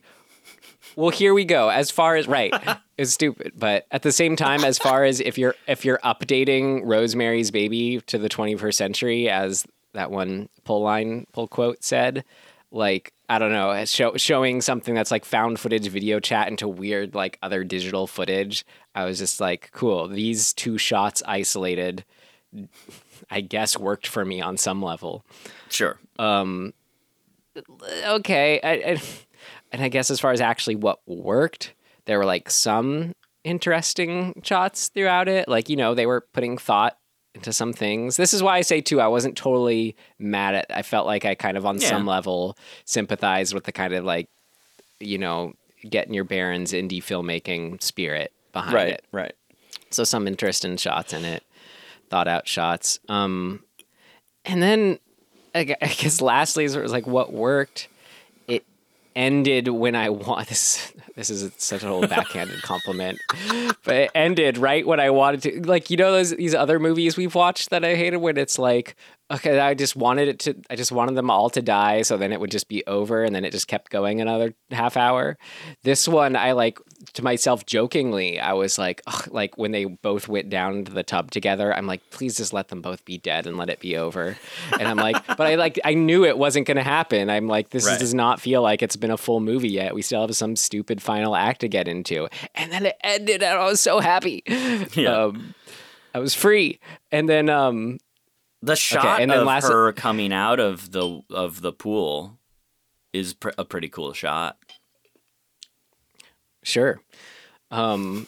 Well, 0.96 1.10
here 1.10 1.34
we 1.34 1.46
go. 1.46 1.70
As 1.70 1.92
far 1.92 2.16
as 2.16 2.28
right, 2.28 2.54
it's 2.98 3.14
stupid, 3.14 3.54
but 3.56 3.86
at 3.92 4.02
the 4.02 4.12
same 4.12 4.36
time, 4.36 4.64
as 4.64 4.78
far 4.78 5.04
as 5.04 5.20
if 5.20 5.38
you're 5.38 5.56
if 5.68 5.86
you're 5.86 6.00
updating 6.00 6.82
Rosemary's 6.84 7.52
Baby 7.52 8.02
to 8.08 8.18
the 8.18 8.30
21st 8.30 8.74
century, 8.74 9.30
as 9.30 9.66
that 9.94 10.12
one 10.12 10.50
pull 10.64 10.82
line 10.82 11.28
pull 11.32 11.48
quote 11.48 11.84
said, 11.84 12.24
like 12.72 13.14
I 13.30 13.40
don't 13.40 13.52
know, 13.52 13.84
show, 13.86 14.16
showing 14.18 14.62
something 14.62 14.94
that's 14.94 15.12
like 15.12 15.26
found 15.26 15.60
footage 15.60 15.88
video 15.88 16.20
chat 16.20 16.48
into 16.48 16.68
weird 16.68 17.16
like 17.16 17.40
other 17.42 17.64
digital 17.64 18.08
footage. 18.08 18.66
I 18.94 19.06
was 19.06 19.18
just 19.18 19.40
like, 19.40 19.72
cool. 19.72 20.08
These 20.08 20.54
two 20.54 20.78
shots 20.78 21.24
isolated, 21.26 22.06
I 23.32 23.42
guess, 23.42 23.78
worked 23.78 24.06
for 24.06 24.24
me 24.24 24.42
on 24.42 24.58
some 24.58 24.82
level 24.82 25.24
Sure. 25.74 25.98
Um, 26.20 26.74
okay. 28.06 28.60
I, 28.64 28.92
I, 28.92 29.02
and 29.74 29.82
I 29.84 29.90
guess 29.90 30.10
as 30.10 30.20
far 30.22 30.32
as 30.32 30.40
actually 30.40 30.76
what 30.76 31.00
worked, 31.08 31.74
there 32.06 32.18
were 32.20 32.26
like 32.26 32.50
some 32.50 33.14
interesting 33.44 34.42
shots 34.44 34.88
throughout 34.90 35.28
it. 35.28 35.48
Like, 35.50 35.68
you 35.70 35.76
know, 35.76 35.94
they 35.96 36.06
were 36.06 36.22
putting 36.34 36.58
thought 36.58 36.98
into 37.36 37.52
some 37.52 37.74
things. 37.74 38.16
This 38.16 38.34
is 38.34 38.44
why 38.44 38.58
I 38.58 38.62
say 38.62 38.80
too, 38.82 39.02
I 39.02 39.08
wasn't 39.08 39.36
totally 39.36 39.96
mad 40.20 40.56
at 40.56 40.66
I 40.70 40.84
felt 40.84 41.08
like 41.08 41.26
I 41.26 41.36
kind 41.36 41.58
of 41.58 41.66
on 41.66 41.80
Yeah. 41.82 41.90
some 41.90 42.06
level 42.06 42.58
sympathized 42.86 43.54
with 43.54 43.64
the 43.66 43.72
kind 43.72 43.94
of 43.94 44.06
like, 44.06 44.30
you 45.00 45.18
know, 45.18 45.54
getting 45.90 46.14
your 46.14 46.24
Barons 46.24 46.72
indie 46.72 47.04
filmmaking 47.04 47.82
spirit 47.82 48.32
behind 48.54 48.90
it. 48.90 49.04
Right. 49.12 49.34
So 49.90 50.04
some 50.04 50.28
interesting 50.28 50.78
shots 50.78 51.12
in 51.14 51.26
it, 51.26 51.44
thought 52.10 52.28
out 52.28 52.48
shots. 52.48 53.00
Um, 53.10 53.64
and 54.46 54.62
then 54.62 55.00
I 55.56 55.60
I 55.82 55.88
guess 55.88 56.22
lastly, 56.22 56.66
is 56.66 56.76
it 56.76 56.82
was 56.82 56.92
like 56.92 57.08
what 57.08 57.34
worked. 57.34 57.88
Ended 59.16 59.68
when 59.68 59.96
I 59.96 60.10
want 60.10 60.48
this. 60.50 60.94
This 61.16 61.30
is 61.30 61.52
such 61.58 61.84
an 61.84 61.90
old 61.90 62.10
backhanded 62.10 62.62
compliment, 62.64 63.20
but 63.84 63.96
it 63.96 64.12
ended 64.16 64.58
right 64.58 64.86
when 64.86 65.00
I 65.00 65.12
wanted 65.12 65.42
to. 65.44 65.68
Like 65.68 65.90
you 65.92 65.98
know 65.98 66.12
those 66.12 66.32
these 66.32 66.56
other 66.56 66.80
movies 66.80 67.16
we've 67.16 67.36
watched 67.36 67.70
that 67.70 67.86
I 67.86 67.96
hated 67.96 68.18
when 68.18 68.38
it's 68.38 68.58
like 68.58 68.96
okay, 69.34 69.60
I 69.60 69.74
just 69.74 69.96
wanted 69.96 70.28
it 70.28 70.40
to. 70.40 70.56
I 70.70 70.76
just 70.76 70.92
wanted 70.92 71.16
them 71.16 71.30
all 71.30 71.50
to 71.52 71.62
die, 71.62 72.02
so 72.04 72.18
then 72.18 72.32
it 72.32 72.40
would 72.40 72.52
just 72.52 72.68
be 72.68 72.84
over, 72.86 73.24
and 73.24 73.36
then 73.36 73.44
it 73.46 73.52
just 73.52 73.68
kept 73.68 73.92
going 73.92 74.22
another 74.22 74.54
half 74.72 74.96
hour. 74.98 75.38
This 75.84 76.08
one, 76.08 76.36
I 76.36 76.52
like 76.54 76.80
to 77.14 77.24
myself 77.24 77.66
jokingly. 77.66 78.40
I 78.40 78.54
was 78.54 78.78
like, 78.78 79.02
ugh, 79.08 79.28
like 79.32 79.58
when 79.58 79.72
they 79.72 79.86
both 79.86 80.28
went 80.28 80.50
down 80.50 80.78
into 80.78 80.92
the 80.94 81.04
tub 81.04 81.32
together. 81.32 81.74
I'm 81.74 81.88
like, 81.88 82.02
please 82.12 82.38
just 82.38 82.54
let 82.54 82.70
them 82.70 82.82
both 82.82 83.04
be 83.06 83.18
dead 83.18 83.46
and 83.48 83.58
let 83.58 83.70
it 83.70 83.80
be 83.80 83.98
over. 83.98 84.38
And 84.80 84.88
I'm 84.88 84.98
like, 84.98 85.26
but 85.28 85.42
I 85.42 85.56
like 85.56 85.80
I 85.84 85.94
knew 85.94 86.26
it 86.26 86.38
wasn't 86.38 86.68
going 86.68 86.78
to 86.78 86.84
happen. 86.84 87.30
I'm 87.30 87.48
like, 87.48 87.70
this 87.70 87.86
Right. 87.86 88.00
does 88.00 88.14
not 88.14 88.40
feel 88.40 88.62
like 88.62 88.82
it's 88.82 88.96
been 88.96 89.12
a 89.12 89.18
full 89.18 89.40
movie 89.40 89.70
yet. 89.70 89.94
We 89.94 90.02
still 90.02 90.22
have 90.22 90.36
some 90.36 90.56
stupid 90.56 91.02
final 91.02 91.36
act 91.36 91.62
to 91.62 91.68
get 91.68 91.88
into, 91.88 92.28
and 92.56 92.72
then 92.72 92.86
it 92.86 92.98
ended, 93.04 93.44
and 93.44 93.60
I 93.60 93.66
was 93.66 93.80
so 93.82 94.00
happy. 94.00 94.44
Yeah. 94.96 95.24
Um, 95.26 95.54
I 96.16 96.20
was 96.20 96.34
free, 96.36 96.80
and 97.12 97.28
then 97.28 97.50
um, 97.50 97.98
The 98.66 98.78
shot 98.78 99.20
and 99.22 99.30
then 99.30 99.40
of 99.40 99.46
last- 99.46 99.68
her 99.68 99.92
coming 99.92 100.32
out 100.32 100.60
of 100.60 100.92
the 100.94 101.22
of 101.30 101.60
the 101.62 101.74
pool 101.74 102.40
is 103.12 103.34
pr- 103.34 103.50
a 103.58 103.66
pretty 103.66 103.90
cool 103.90 104.14
shot. 104.14 104.58
Sure. 106.64 107.02
Um, 107.72 108.26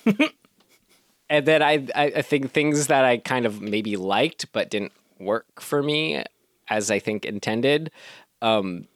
and 1.29 1.45
then 1.45 1.61
I, 1.63 1.87
I 1.95 2.05
I 2.17 2.21
think 2.21 2.51
things 2.51 2.87
that 2.87 3.05
I 3.05 3.17
kind 3.17 3.45
of 3.45 3.61
maybe 3.61 3.95
liked 3.95 4.51
but 4.51 4.69
didn't 4.69 4.91
work 5.19 5.61
for 5.61 5.81
me 5.81 6.21
as 6.67 6.91
I 6.91 6.99
think 6.99 7.25
intended. 7.25 7.91
Um, 8.41 8.87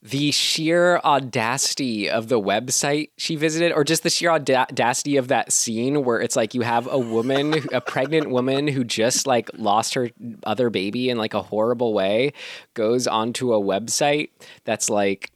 the 0.00 0.30
sheer 0.30 0.98
audacity 0.98 2.08
of 2.08 2.28
the 2.28 2.40
website 2.40 3.10
she 3.16 3.34
visited, 3.34 3.72
or 3.72 3.82
just 3.82 4.04
the 4.04 4.10
sheer 4.10 4.30
audacity 4.30 5.16
of 5.16 5.28
that 5.28 5.52
scene 5.52 6.04
where 6.04 6.20
it's 6.20 6.36
like 6.36 6.54
you 6.54 6.60
have 6.62 6.86
a 6.86 6.98
woman, 6.98 7.54
a 7.72 7.80
pregnant 7.80 8.30
woman 8.30 8.68
who 8.68 8.84
just 8.84 9.26
like 9.26 9.50
lost 9.54 9.94
her 9.94 10.10
other 10.44 10.70
baby 10.70 11.10
in 11.10 11.18
like 11.18 11.34
a 11.34 11.42
horrible 11.42 11.92
way, 11.92 12.32
goes 12.74 13.06
onto 13.06 13.52
a 13.52 13.60
website 13.60 14.30
that's 14.64 14.88
like, 14.88 15.32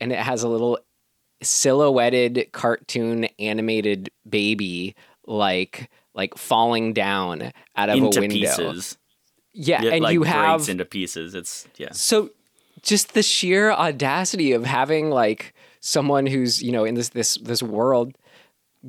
and 0.00 0.12
it 0.12 0.18
has 0.18 0.42
a 0.42 0.48
little 0.48 0.78
silhouetted 1.42 2.48
cartoon 2.52 3.24
animated 3.38 4.10
baby 4.28 4.94
like 5.26 5.90
like 6.14 6.36
falling 6.36 6.92
down 6.92 7.52
out 7.76 7.88
of 7.88 7.96
into 7.96 8.18
a 8.18 8.20
window. 8.20 8.36
pieces. 8.36 8.96
Yeah, 9.52 9.82
It, 9.82 9.94
and 9.94 10.02
like, 10.02 10.12
you 10.12 10.20
breaks 10.20 10.32
have 10.32 10.68
into 10.68 10.84
pieces. 10.84 11.34
It's 11.34 11.66
yeah. 11.76 11.92
so 11.92 12.30
just 12.84 13.14
the 13.14 13.22
sheer 13.22 13.72
audacity 13.72 14.52
of 14.52 14.64
having 14.64 15.10
like 15.10 15.54
someone 15.80 16.26
who's 16.26 16.62
you 16.62 16.72
know 16.72 16.84
in 16.84 16.94
this 16.94 17.10
this 17.10 17.36
this 17.38 17.62
world 17.62 18.16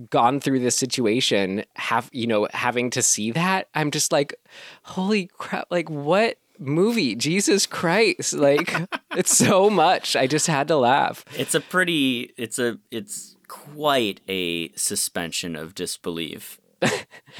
gone 0.09 0.39
through 0.39 0.59
this 0.59 0.75
situation 0.75 1.63
have 1.75 2.09
you 2.11 2.27
know 2.27 2.47
having 2.53 2.89
to 2.89 3.01
see 3.01 3.31
that 3.31 3.67
i'm 3.73 3.91
just 3.91 4.11
like 4.11 4.35
holy 4.83 5.27
crap 5.37 5.65
like 5.71 5.89
what 5.89 6.37
movie 6.59 7.15
jesus 7.15 7.65
christ 7.65 8.33
like 8.33 8.73
it's 9.15 9.35
so 9.35 9.69
much 9.69 10.15
i 10.15 10.27
just 10.27 10.47
had 10.47 10.67
to 10.67 10.75
laugh 10.75 11.23
It's 11.37 11.55
a 11.55 11.61
pretty. 11.61 12.33
It's 12.37 12.59
a. 12.59 12.77
It's 12.91 13.35
quite 13.47 14.21
a 14.27 14.69
suspension 14.73 15.55
of 15.55 15.75
disbelief 15.75 16.59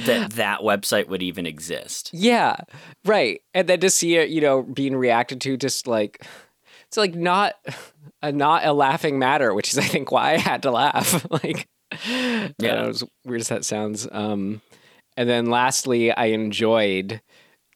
that 0.05 0.31
that 0.33 0.59
website 0.61 1.07
would 1.07 1.23
even 1.23 1.45
exist. 1.45 2.09
Yeah, 2.13 2.57
right. 3.05 3.41
And 3.53 3.67
then 3.67 3.79
to 3.81 3.89
see 3.89 4.15
it, 4.15 4.29
you 4.29 4.41
know, 4.41 4.63
being 4.63 4.95
reacted 4.95 5.41
to 5.41 5.57
just 5.57 5.87
like 5.87 6.23
it's 6.87 6.97
like 6.97 7.15
not 7.15 7.55
a 8.21 8.31
not 8.31 8.65
a 8.65 8.73
laughing 8.73 9.19
matter, 9.19 9.53
which 9.53 9.71
is 9.71 9.77
I 9.77 9.83
think 9.83 10.11
why 10.11 10.33
I 10.33 10.37
had 10.37 10.63
to 10.63 10.71
laugh. 10.71 11.25
like 11.31 11.67
yeah, 12.07 12.49
Yeah. 12.59 12.85
as 12.87 13.03
weird 13.25 13.41
as 13.41 13.49
that 13.49 13.65
sounds. 13.65 14.07
Um 14.11 14.61
and 15.17 15.29
then 15.29 15.45
lastly, 15.49 16.11
I 16.11 16.25
enjoyed 16.27 17.21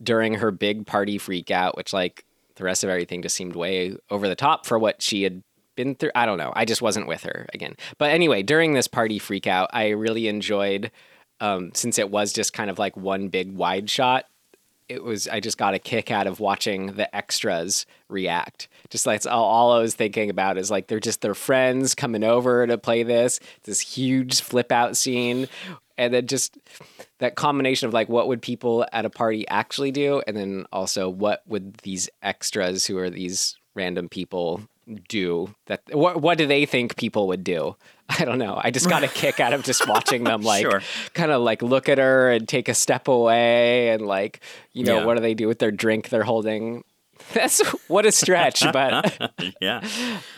during 0.04 0.36
her 0.36 0.52
big 0.52 0.86
party 0.86 1.18
freak 1.18 1.52
out, 1.52 1.78
which 1.78 1.94
like 1.94 2.26
the 2.56 2.64
rest 2.66 2.84
of 2.84 2.90
everything 2.90 3.22
just 3.22 3.36
seemed 3.36 3.56
way 3.56 3.96
over 4.10 4.28
the 4.28 4.36
top 4.36 4.66
for 4.66 4.78
what 4.78 5.02
she 5.02 5.24
had 5.24 5.42
been 5.78 5.96
through. 5.96 6.12
I 6.16 6.26
don't 6.26 6.38
know. 6.38 6.52
I 6.56 6.66
just 6.66 6.82
wasn't 6.82 7.08
with 7.08 7.24
her 7.24 7.46
again. 7.54 7.76
But 7.98 8.10
anyway, 8.12 8.44
during 8.44 8.74
this 8.74 8.88
party 8.88 9.20
freak 9.20 9.48
out, 9.48 9.70
I 9.72 9.90
really 9.90 10.28
enjoyed 10.28 10.92
um, 11.40 11.72
since 11.74 11.98
it 11.98 12.10
was 12.12 12.34
just 12.34 12.52
kind 12.52 12.70
of 12.70 12.78
like 12.78 12.98
one 12.98 13.30
big 13.30 13.56
wide 13.56 13.90
shot. 13.90 14.26
It 14.90 15.04
was 15.04 15.28
I 15.28 15.40
just 15.40 15.58
got 15.58 15.74
a 15.76 15.80
kick 15.80 16.12
out 16.12 16.28
of 16.28 16.40
watching 16.40 16.94
the 16.94 17.14
extras 17.16 17.86
react. 18.08 18.68
Just 18.90 19.06
like 19.06 19.26
all, 19.26 19.44
all 19.44 19.72
I 19.72 19.80
was 19.80 19.96
thinking 19.96 20.30
about 20.30 20.58
is 20.58 20.72
like 20.72 20.88
they're 20.88 21.00
just 21.00 21.22
their 21.22 21.36
friends 21.36 21.96
coming 21.96 22.24
over 22.24 22.66
to 22.66 22.78
play 22.78 23.04
this. 23.04 23.40
This 23.64 23.80
huge 23.80 24.42
flip 24.42 24.72
out 24.72 24.98
scene, 24.98 25.48
and 25.98 26.14
then 26.14 26.28
just 26.28 26.58
that 27.20 27.36
combination 27.36 27.88
of 27.88 27.94
like 27.94 28.10
what 28.10 28.28
would 28.28 28.42
people 28.42 28.86
at 28.92 29.06
a 29.06 29.10
party 29.10 29.48
actually 29.48 29.92
do, 29.92 30.24
and 30.26 30.36
then 30.36 30.66
also 30.74 31.08
what 31.08 31.44
would 31.48 31.76
these 31.84 32.10
extras 32.24 32.86
who 32.86 32.98
are 32.98 33.10
these 33.10 33.58
random 33.76 34.10
people 34.10 34.62
do 35.08 35.54
that 35.68 35.82
what 35.92 36.20
what 36.20 36.38
do 36.38 36.48
they 36.48 36.66
think 36.66 36.98
people 36.98 37.28
would 37.28 37.44
do 37.44 37.76
I 38.20 38.26
don't 38.26 38.40
know. 38.40 38.60
I 38.62 38.72
just 38.72 38.90
got 38.90 39.04
a 39.04 39.08
kick 39.08 39.40
out 39.40 39.54
of 39.54 39.64
just 39.64 39.88
watching 39.88 40.24
them 40.24 40.42
like 40.54 40.62
Sure. 40.64 40.82
kind 41.14 41.32
of 41.32 41.42
like 41.42 41.62
look 41.62 41.88
at 41.90 41.98
her 42.00 42.32
and 42.32 42.48
take 42.48 42.68
a 42.68 42.74
step 42.74 43.08
away 43.08 43.90
and 43.90 44.06
like, 44.06 44.40
you 44.74 44.84
know, 44.84 45.00
Yeah. 45.00 45.06
what 45.06 45.16
do 45.16 45.22
they 45.22 45.34
do 45.36 45.48
with 45.48 45.60
their 45.60 45.72
drink 45.72 46.10
they're 46.10 46.24
holding? 46.24 46.84
That's 47.34 47.60
what 47.90 48.06
a 48.06 48.12
stretch, 48.12 48.64
but 48.72 49.32
yeah. 49.62 49.82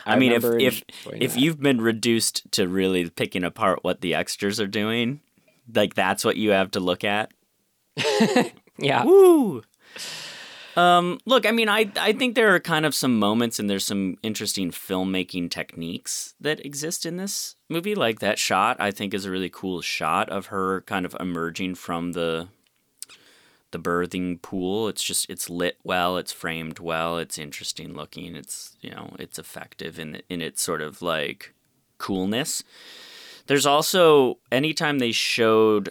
I 0.06 0.14
I, 0.14 0.16
mean, 0.20 0.32
if 0.32 0.44
if 0.44 0.84
if 1.14 1.34
that. 1.36 1.40
you've 1.40 1.62
been 1.62 1.80
reduced 1.80 2.52
to 2.54 2.68
really 2.68 3.10
picking 3.10 3.44
apart 3.44 3.84
what 3.84 4.02
the 4.02 4.16
extras 4.16 4.60
are 4.60 4.68
doing, 4.68 5.22
like 5.74 5.94
that's 5.94 6.26
what 6.26 6.38
you 6.38 6.50
have 6.52 6.72
to 6.72 6.80
look 6.80 7.04
at. 7.04 7.32
yeah. 8.78 9.06
Woo. 9.06 9.62
Um, 10.76 11.20
look, 11.26 11.46
I 11.46 11.52
mean, 11.52 11.70
I 11.70 11.92
I 11.98 12.14
think 12.14 12.36
there 12.36 12.54
are 12.56 12.60
kind 12.60 12.86
of 12.86 12.96
some 12.96 13.20
moments 13.20 13.60
and 13.60 13.70
there's 13.70 13.86
some 13.86 14.18
interesting 14.24 14.72
filmmaking 14.72 15.52
techniques 15.52 16.34
that 16.40 16.66
exist 16.66 17.06
in 17.06 17.18
this 17.18 17.56
movie. 17.70 17.96
Like 17.96 18.20
that 18.20 18.40
shot, 18.40 18.78
I 18.80 18.92
think 18.92 19.14
is 19.14 19.26
a 19.26 19.32
really 19.32 19.50
cool 19.50 19.82
shot 19.82 20.30
of 20.30 20.48
her 20.48 20.82
kind 20.82 21.06
of 21.06 21.16
emerging 21.20 21.76
from 21.76 22.14
the 22.14 22.48
the 23.72 23.80
birthing 23.80 24.42
pool. 24.42 24.88
It's 24.88 25.04
just 25.04 25.30
it's 25.30 25.50
lit 25.50 25.78
well, 25.84 26.18
it's 26.18 26.32
framed 26.32 26.80
well, 26.80 27.18
it's 27.18 27.38
interesting 27.38 27.94
looking. 27.94 28.36
It's 28.36 28.78
you 28.82 28.92
know 28.92 29.16
it's 29.20 29.40
effective 29.40 30.00
in 30.00 30.22
in 30.30 30.42
its 30.42 30.62
sort 30.62 30.82
of 30.82 31.02
like 31.02 31.54
coolness. 31.98 32.64
There's 33.48 33.66
also 33.66 34.38
anytime 34.52 35.00
they 35.00 35.12
showed 35.12 35.90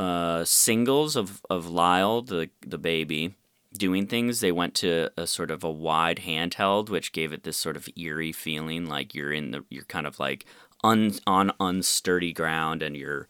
uh, 0.00 0.44
singles 0.44 1.14
of 1.14 1.42
of 1.48 1.68
Lyle 1.68 2.22
the 2.22 2.50
the 2.66 2.78
baby 2.78 3.34
doing 3.78 4.06
things, 4.06 4.40
they 4.40 4.52
went 4.52 4.74
to 4.76 5.10
a 5.16 5.26
sort 5.26 5.50
of 5.50 5.64
a 5.64 5.70
wide 5.70 6.18
handheld, 6.18 6.88
which 6.88 7.12
gave 7.12 7.32
it 7.32 7.42
this 7.42 7.56
sort 7.56 7.76
of 7.76 7.88
eerie 7.96 8.32
feeling, 8.32 8.86
like 8.86 9.14
you're 9.14 9.32
in 9.32 9.50
the 9.50 9.64
you're 9.68 9.84
kind 9.84 10.06
of 10.06 10.18
like 10.18 10.44
un, 10.84 11.12
on 11.26 11.50
unsturdy 11.60 12.34
ground, 12.34 12.82
and 12.82 12.96
you're 12.96 13.28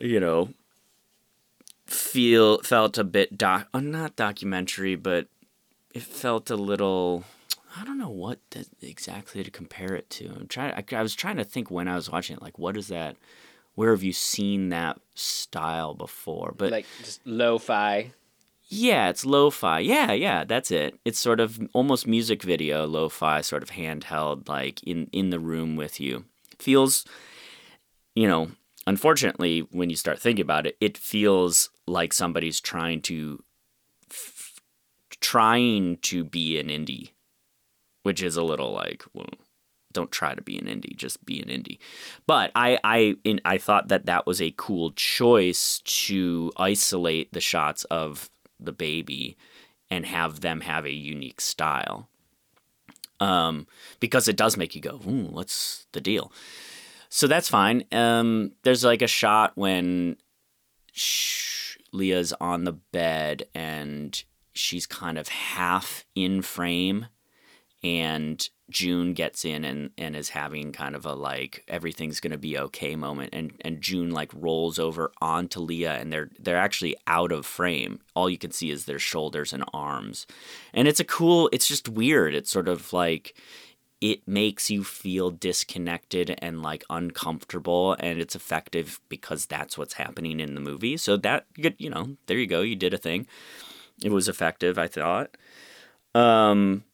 you 0.00 0.20
know 0.20 0.48
feel 1.86 2.58
felt 2.62 2.96
a 2.98 3.04
bit 3.04 3.36
doc 3.36 3.68
uh, 3.74 3.80
not 3.80 4.16
documentary, 4.16 4.96
but 4.96 5.28
it 5.94 6.02
felt 6.02 6.50
a 6.50 6.56
little. 6.56 7.24
I 7.76 7.84
don't 7.84 7.98
know 7.98 8.10
what 8.10 8.38
exactly 8.82 9.42
to 9.42 9.50
compare 9.50 9.94
it 9.94 10.10
to. 10.10 10.28
I'm 10.28 10.48
trying. 10.48 10.74
I, 10.74 10.96
I 10.96 11.02
was 11.02 11.14
trying 11.14 11.36
to 11.36 11.44
think 11.44 11.70
when 11.70 11.88
I 11.88 11.94
was 11.96 12.10
watching 12.10 12.36
it, 12.36 12.42
like 12.42 12.58
what 12.58 12.76
is 12.76 12.88
that? 12.88 13.16
Where 13.74 13.90
have 13.90 14.02
you 14.02 14.12
seen 14.12 14.68
that 14.68 15.00
style 15.14 15.94
before? 15.94 16.54
But 16.56 16.72
Like 16.72 16.86
just 17.02 17.26
lo-fi. 17.26 18.12
Yeah, 18.72 19.10
it's 19.10 19.26
lo-fi. 19.26 19.80
Yeah, 19.80 20.12
yeah, 20.12 20.44
that's 20.44 20.70
it. 20.70 20.98
It's 21.04 21.18
sort 21.18 21.40
of 21.40 21.60
almost 21.74 22.06
music 22.06 22.42
video, 22.42 22.86
lo-fi, 22.86 23.42
sort 23.42 23.62
of 23.62 23.70
handheld, 23.70 24.48
like 24.48 24.82
in 24.82 25.08
in 25.12 25.28
the 25.28 25.38
room 25.38 25.76
with 25.76 26.00
you. 26.00 26.24
Feels, 26.58 27.04
you 28.14 28.26
know, 28.26 28.52
unfortunately, 28.86 29.60
when 29.72 29.90
you 29.90 29.96
start 29.96 30.18
thinking 30.18 30.42
about 30.42 30.66
it, 30.66 30.78
it 30.80 30.96
feels 30.96 31.68
like 31.86 32.14
somebody's 32.14 32.60
trying 32.60 33.02
to 33.02 33.44
trying 35.20 35.98
to 35.98 36.24
be 36.24 36.58
an 36.58 36.68
indie, 36.68 37.10
which 38.04 38.22
is 38.22 38.38
a 38.38 38.42
little 38.42 38.72
like, 38.72 39.04
well, 39.12 39.28
don't 39.92 40.10
try 40.10 40.34
to 40.34 40.40
be 40.40 40.56
an 40.56 40.64
indie, 40.64 40.96
just 40.96 41.26
be 41.26 41.42
an 41.42 41.48
indie. 41.50 41.78
But 42.26 42.50
I 42.54 42.78
I 42.82 43.16
in, 43.22 43.42
I 43.44 43.58
thought 43.58 43.88
that 43.88 44.06
that 44.06 44.26
was 44.26 44.40
a 44.40 44.54
cool 44.56 44.92
choice 44.92 45.80
to 45.84 46.50
isolate 46.56 47.34
the 47.34 47.40
shots 47.40 47.84
of 47.84 48.30
the 48.64 48.72
baby 48.72 49.36
and 49.90 50.06
have 50.06 50.40
them 50.40 50.62
have 50.62 50.86
a 50.86 50.92
unique 50.92 51.40
style. 51.40 52.08
Um, 53.20 53.66
because 54.00 54.26
it 54.26 54.36
does 54.36 54.56
make 54.56 54.74
you 54.74 54.80
go, 54.80 55.00
Ooh, 55.06 55.28
what's 55.30 55.86
the 55.92 56.00
deal? 56.00 56.32
So 57.08 57.26
that's 57.26 57.48
fine. 57.48 57.84
Um, 57.92 58.52
there's 58.62 58.84
like 58.84 59.02
a 59.02 59.06
shot 59.06 59.52
when 59.54 60.16
sh- 60.92 61.76
Leah's 61.92 62.32
on 62.40 62.64
the 62.64 62.72
bed 62.72 63.44
and 63.54 64.22
she's 64.54 64.86
kind 64.86 65.18
of 65.18 65.28
half 65.28 66.04
in 66.14 66.42
frame 66.42 67.06
and 67.82 68.48
June 68.72 69.12
gets 69.12 69.44
in 69.44 69.64
and, 69.64 69.90
and 69.98 70.16
is 70.16 70.30
having 70.30 70.72
kind 70.72 70.96
of 70.96 71.04
a 71.04 71.14
like 71.14 71.64
everything's 71.68 72.20
gonna 72.20 72.38
be 72.38 72.58
okay 72.58 72.96
moment 72.96 73.30
and, 73.32 73.52
and 73.60 73.80
June 73.80 74.10
like 74.10 74.32
rolls 74.34 74.78
over 74.78 75.12
onto 75.20 75.60
Leah 75.60 75.94
and 75.94 76.12
they're 76.12 76.30
they're 76.38 76.56
actually 76.56 76.96
out 77.06 77.32
of 77.32 77.46
frame. 77.46 78.00
All 78.14 78.30
you 78.30 78.38
can 78.38 78.52
see 78.52 78.70
is 78.70 78.84
their 78.84 78.98
shoulders 78.98 79.52
and 79.52 79.64
arms. 79.72 80.26
And 80.72 80.88
it's 80.88 81.00
a 81.00 81.04
cool 81.04 81.48
it's 81.52 81.68
just 81.68 81.88
weird. 81.88 82.34
It's 82.34 82.50
sort 82.50 82.68
of 82.68 82.92
like 82.92 83.34
it 84.00 84.26
makes 84.26 84.68
you 84.68 84.82
feel 84.82 85.30
disconnected 85.30 86.36
and 86.38 86.60
like 86.60 86.84
uncomfortable 86.90 87.96
and 88.00 88.20
it's 88.20 88.34
effective 88.34 89.00
because 89.08 89.46
that's 89.46 89.78
what's 89.78 89.94
happening 89.94 90.40
in 90.40 90.54
the 90.54 90.60
movie. 90.60 90.96
So 90.96 91.16
that 91.18 91.46
you 91.56 91.90
know, 91.90 92.16
there 92.26 92.38
you 92.38 92.46
go, 92.46 92.62
you 92.62 92.76
did 92.76 92.94
a 92.94 92.98
thing. 92.98 93.26
It 94.02 94.10
was 94.10 94.28
effective, 94.28 94.78
I 94.78 94.88
thought. 94.88 95.36
Um 96.14 96.84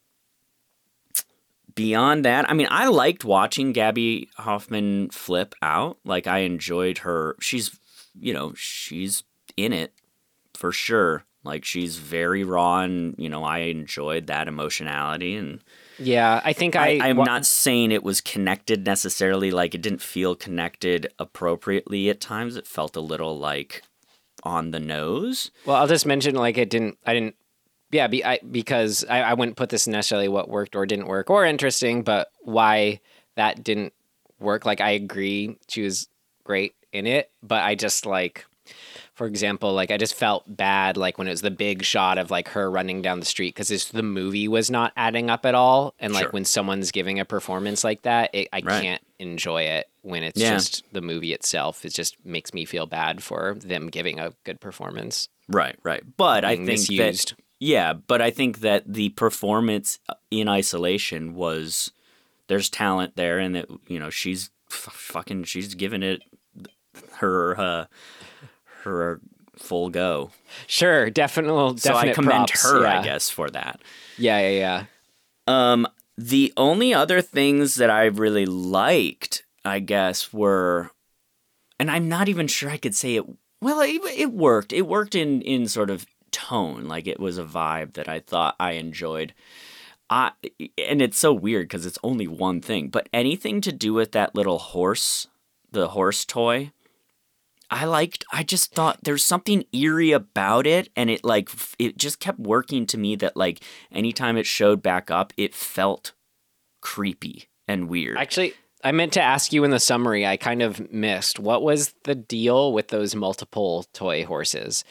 beyond 1.79 2.25
that, 2.25 2.49
I 2.49 2.53
mean, 2.53 2.67
I 2.69 2.87
liked 2.89 3.23
watching 3.23 3.71
Gaby 3.71 4.27
Hoffmann 4.35 5.09
flip 5.11 5.55
out. 5.61 5.97
Like, 6.03 6.27
I 6.27 6.39
enjoyed 6.39 6.99
her. 6.99 7.37
She's, 7.39 7.79
you 8.19 8.33
know, 8.33 8.51
she's 8.53 9.23
in 9.55 9.71
it 9.71 9.93
for 10.53 10.73
sure. 10.73 11.23
Like, 11.45 11.63
she's 11.63 11.95
very 11.95 12.43
raw, 12.43 12.81
and, 12.81 13.15
you 13.17 13.29
know, 13.29 13.45
I 13.45 13.59
enjoyed 13.59 14.27
that 14.27 14.49
emotionality. 14.49 15.37
And 15.37 15.61
Yeah, 15.97 16.41
I 16.43 16.51
think 16.51 16.75
I, 16.75 16.97
I, 16.97 17.07
I'm 17.07 17.15
wa- 17.15 17.23
not 17.23 17.45
saying 17.45 17.93
it 17.93 18.03
was 18.03 18.19
connected 18.19 18.85
necessarily. 18.85 19.49
Like, 19.49 19.73
it 19.73 19.81
didn't 19.81 20.01
feel 20.01 20.35
connected 20.35 21.07
appropriately 21.17 22.09
at 22.09 22.19
times. 22.19 22.57
It 22.57 22.67
felt 22.67 22.97
a 22.97 23.01
little 23.01 23.39
like 23.39 23.83
on 24.43 24.71
the 24.71 24.81
nose. 24.81 25.49
Well, 25.65 25.77
I'll 25.77 25.87
just 25.87 26.05
mention 26.05 26.35
like 26.35 26.57
it 26.57 26.69
didn't. 26.69 26.97
I 27.05 27.13
didn't. 27.13 27.35
Yeah, 27.91 28.07
be, 28.07 28.23
I, 28.23 28.39
because 28.51 29.03
I, 29.09 29.21
I 29.21 29.33
wouldn't 29.33 29.57
put 29.57 29.69
this 29.69 29.87
necessarily 29.87 30.27
what 30.27 30.49
worked 30.49 30.75
or 30.75 30.85
didn't 30.85 31.07
work 31.07 31.29
or 31.29 31.45
interesting, 31.45 32.03
but 32.03 32.31
why 32.41 32.99
that 33.35 33.63
didn't 33.63 33.93
work. 34.39 34.65
Like 34.65 34.79
I 34.81 34.91
agree, 34.91 35.57
she 35.67 35.81
was 35.81 36.07
great 36.43 36.75
in 36.93 37.07
it, 37.07 37.31
but 37.41 37.63
I 37.63 37.75
just 37.75 38.05
like, 38.05 38.45
for 39.15 39.25
example, 39.25 39.73
like 39.73 39.89
I 39.91 39.97
just 39.97 40.13
felt 40.13 40.43
bad 40.47 40.97
like 40.97 41.17
when 41.17 41.27
it 41.27 41.31
was 41.31 41.41
the 41.41 41.49
big 41.51 41.83
shot 41.83 42.17
of 42.19 42.29
like 42.29 42.49
her 42.49 42.69
running 42.69 43.01
down 43.01 43.19
the 43.19 43.25
street 43.25 43.55
because 43.55 43.89
the 43.89 44.03
movie 44.03 44.47
was 44.47 44.69
not 44.69 44.93
adding 44.95 45.29
up 45.31 45.45
at 45.45 45.55
all, 45.55 45.95
and 45.99 46.13
like 46.13 46.25
Sure. 46.25 46.31
when 46.31 46.45
someone's 46.45 46.91
giving 46.91 47.19
a 47.19 47.25
performance 47.25 47.83
like 47.83 48.03
that, 48.03 48.29
it, 48.33 48.47
I 48.53 48.57
Right. 48.63 48.81
can't 48.83 49.01
enjoy 49.17 49.63
it 49.63 49.87
when 50.03 50.21
it's 50.23 50.39
Yeah. 50.39 50.51
just 50.51 50.83
the 50.93 51.01
movie 51.01 51.33
itself. 51.33 51.83
It 51.85 51.93
just 51.93 52.23
makes 52.23 52.53
me 52.53 52.65
feel 52.65 52.85
bad 52.85 53.23
for 53.23 53.55
them 53.59 53.87
giving 53.87 54.19
a 54.19 54.33
good 54.43 54.59
performance. 54.61 55.27
Right, 55.49 55.75
right. 55.83 56.03
But 56.17 56.45
I 56.45 56.55
think 56.55 56.67
misused. 56.67 57.29
that 57.35 57.43
yeah, 57.59 57.93
but 57.93 58.21
I 58.21 58.31
think 58.31 58.59
that 58.61 58.91
the 58.91 59.09
performance 59.09 59.99
in 60.31 60.47
isolation 60.47 61.35
was 61.35 61.91
there's 62.47 62.69
talent 62.69 63.15
there, 63.15 63.37
and 63.37 63.55
that 63.55 63.67
you 63.87 63.99
know 63.99 64.09
she's 64.09 64.49
f- 64.71 64.93
fucking 64.93 65.43
she's 65.43 65.75
giving 65.75 66.01
it 66.01 66.23
her 67.17 67.59
uh, 67.59 67.85
her 68.83 69.19
full 69.57 69.89
go. 69.89 70.31
Sure, 70.67 71.09
definite. 71.09 71.79
So 71.79 71.93
I 71.93 72.13
commend 72.13 72.47
props, 72.47 72.63
her, 72.63 72.83
yeah. 72.83 72.99
I 72.99 73.03
guess, 73.03 73.29
for 73.29 73.49
that. 73.49 73.81
Yeah, 74.17 74.39
yeah, 74.39 74.57
yeah. 74.57 74.83
Um, 75.47 75.87
the 76.17 76.53
only 76.57 76.93
other 76.93 77.21
things 77.21 77.75
that 77.75 77.89
I 77.89 78.05
really 78.05 78.45
liked, 78.45 79.43
I 79.65 79.79
guess, 79.79 80.31
were, 80.31 80.91
and 81.79 81.91
I'm 81.91 82.07
not 82.07 82.29
even 82.29 82.47
sure 82.47 82.69
I 82.69 82.77
could 82.77 82.95
say 82.95 83.15
it. 83.15 83.25
Well, 83.61 83.81
it, 83.81 84.01
it 84.17 84.31
worked. 84.31 84.71
It 84.71 84.83
worked 84.83 85.15
in 85.15 85.41
in 85.41 85.67
sort 85.67 85.89
of 85.89 86.05
tone, 86.31 86.85
like 86.85 87.07
it 87.07 87.19
was 87.19 87.37
a 87.37 87.43
vibe 87.43 87.93
that 87.93 88.07
I 88.09 88.19
thought 88.19 88.55
I 88.59 88.73
enjoyed. 88.73 89.33
I 90.09 90.31
and 90.77 91.01
it's 91.01 91.19
so 91.19 91.33
weird 91.33 91.67
because 91.67 91.85
it's 91.85 91.99
only 92.03 92.27
one 92.27 92.61
thing, 92.61 92.89
but 92.89 93.09
anything 93.13 93.61
to 93.61 93.71
do 93.71 93.93
with 93.93 94.11
that 94.13 94.35
little 94.35 94.59
horse, 94.59 95.27
the 95.71 95.89
horse 95.89 96.25
toy. 96.25 96.71
I 97.71 97.85
liked 97.85 98.25
I 98.31 98.41
just 98.41 98.73
thought 98.73 99.03
there's 99.03 99.23
something 99.23 99.63
eerie 99.71 100.11
about 100.11 100.65
it 100.65 100.89
and 100.95 101.09
it 101.09 101.23
like 101.23 101.51
it 101.77 101.97
just 101.97 102.19
kept 102.19 102.39
working 102.39 102.87
to 102.87 102.97
me 102.97 103.15
that 103.17 103.37
like 103.37 103.61
anytime 103.91 104.37
it 104.37 104.47
showed 104.47 104.81
back 104.81 105.11
up 105.11 105.33
it 105.37 105.53
felt 105.53 106.13
creepy 106.81 107.47
and 107.67 107.87
weird. 107.87 108.17
Actually, 108.17 108.53
I 108.83 108.91
meant 108.91 109.13
to 109.13 109.21
ask 109.21 109.51
you 109.51 109.63
in 109.63 109.71
the 109.71 109.79
summary. 109.79 110.25
I 110.25 110.37
kind 110.37 110.61
of 110.61 110.91
missed. 110.91 111.37
What 111.39 111.61
was 111.61 111.93
the 112.03 112.15
deal 112.15 112.71
with 112.73 112.87
those 112.87 113.13
multiple 113.15 113.85
toy 113.93 114.25
horses? 114.25 114.83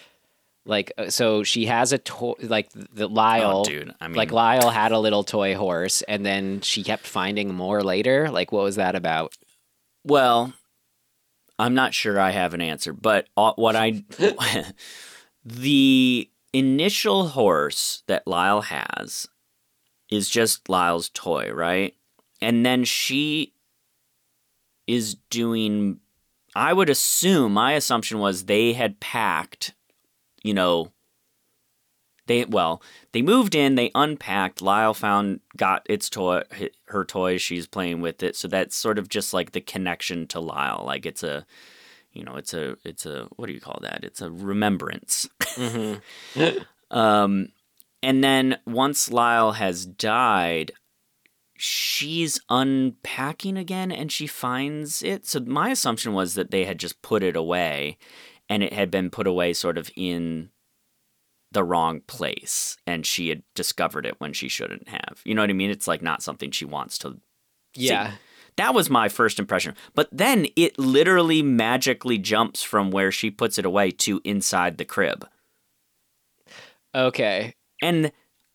Like, 0.68 0.92
uh, 0.98 1.08
so 1.08 1.44
she 1.44 1.64
has 1.64 1.92
a 1.94 1.98
toy, 1.98 2.34
like 2.42 2.68
the 2.72 3.08
Lyle. 3.08 3.60
Oh, 3.60 3.64
dude, 3.64 3.94
I 4.00 4.08
mean 4.08 4.16
like 4.16 4.32
Lyle 4.32 4.68
had 4.68 4.92
a 4.92 4.98
little 4.98 5.24
toy 5.24 5.54
horse, 5.56 6.02
and 6.02 6.26
then 6.26 6.60
she 6.60 6.84
kept 6.84 7.06
finding 7.06 7.54
more 7.54 7.82
later. 7.82 8.30
Like, 8.30 8.52
what 8.52 8.64
was 8.64 8.76
that 8.76 8.94
about? 8.94 9.34
Well, 10.04 10.52
I'm 11.58 11.72
not 11.72 11.94
sure 11.94 12.20
I 12.20 12.30
have 12.30 12.52
an 12.52 12.60
answer, 12.60 12.92
but 12.92 13.28
uh, 13.34 13.54
what 13.56 13.76
I 13.76 14.04
the 15.44 16.30
initial 16.52 17.28
horse 17.28 18.02
that 18.06 18.26
Lyle 18.26 18.60
has 18.60 19.26
is 20.10 20.28
just 20.28 20.68
Lyle's 20.68 21.08
toy, 21.08 21.50
right? 21.50 21.94
And 22.42 22.64
then 22.64 22.84
she 22.84 23.54
is 24.86 25.14
doing 25.30 26.00
I 26.54 26.74
would 26.74 26.90
assume 26.90 27.54
my 27.54 27.72
assumption 27.72 28.18
was 28.18 28.44
they 28.44 28.72
had 28.74 29.00
packed, 29.00 29.72
you 30.48 30.54
know, 30.54 30.90
they 32.26 32.46
well, 32.46 32.80
they 33.12 33.20
moved 33.20 33.54
in, 33.54 33.74
they 33.74 33.90
unpacked, 33.94 34.62
Lyle 34.62 34.94
found 34.94 35.40
got 35.58 35.84
its 35.90 36.08
toy 36.08 36.40
her 36.86 37.04
toy, 37.04 37.36
she's 37.36 37.66
playing 37.66 38.00
with 38.00 38.22
it. 38.22 38.34
So 38.34 38.48
that's 38.48 38.74
sort 38.74 38.98
of 38.98 39.10
just 39.10 39.34
like 39.34 39.52
the 39.52 39.60
connection 39.60 40.26
to 40.28 40.40
Lyle. 40.40 40.84
Like 40.86 41.04
it's 41.04 41.22
a 41.22 41.44
you 42.14 42.24
know, 42.24 42.36
it's 42.36 42.54
a 42.54 42.78
it's 42.82 43.04
a 43.04 43.28
what 43.36 43.46
do 43.46 43.52
you 43.52 43.60
call 43.60 43.78
that? 43.82 44.04
It's 44.04 44.22
a 44.22 44.30
remembrance. 44.30 45.28
um 46.90 47.48
and 48.02 48.24
then 48.24 48.56
once 48.66 49.10
Lyle 49.10 49.52
has 49.52 49.84
died, 49.84 50.72
she's 51.58 52.40
unpacking 52.48 53.58
again 53.58 53.92
and 53.92 54.10
she 54.10 54.26
finds 54.26 55.02
it. 55.02 55.26
So 55.26 55.40
my 55.40 55.68
assumption 55.68 56.14
was 56.14 56.32
that 56.36 56.50
they 56.50 56.64
had 56.64 56.78
just 56.78 57.02
put 57.02 57.22
it 57.22 57.36
away 57.36 57.98
and 58.48 58.62
it 58.62 58.72
had 58.72 58.90
been 58.90 59.10
put 59.10 59.26
away 59.26 59.52
sort 59.52 59.78
of 59.78 59.90
in 59.96 60.50
the 61.52 61.64
wrong 61.64 62.00
place 62.06 62.76
and 62.86 63.06
she 63.06 63.28
had 63.28 63.42
discovered 63.54 64.04
it 64.04 64.16
when 64.18 64.32
she 64.32 64.48
shouldn't 64.48 64.88
have. 64.88 65.20
You 65.24 65.34
know 65.34 65.42
what 65.42 65.50
I 65.50 65.54
mean? 65.54 65.70
It's 65.70 65.88
like 65.88 66.02
not 66.02 66.22
something 66.22 66.50
she 66.50 66.64
wants 66.64 66.98
to 66.98 67.18
Yeah. 67.74 68.12
That 68.56 68.74
was 68.74 68.90
my 68.90 69.08
first 69.08 69.38
impression. 69.38 69.74
But 69.94 70.08
then 70.10 70.48
it 70.56 70.78
literally 70.78 71.42
magically 71.42 72.18
jumps 72.18 72.62
from 72.62 72.90
where 72.90 73.12
she 73.12 73.30
puts 73.30 73.58
it 73.58 73.64
away 73.64 73.92
to 73.92 74.20
inside 74.24 74.78
the 74.78 74.84
crib. 74.84 75.28
Okay. 76.94 77.54
And 77.80 78.10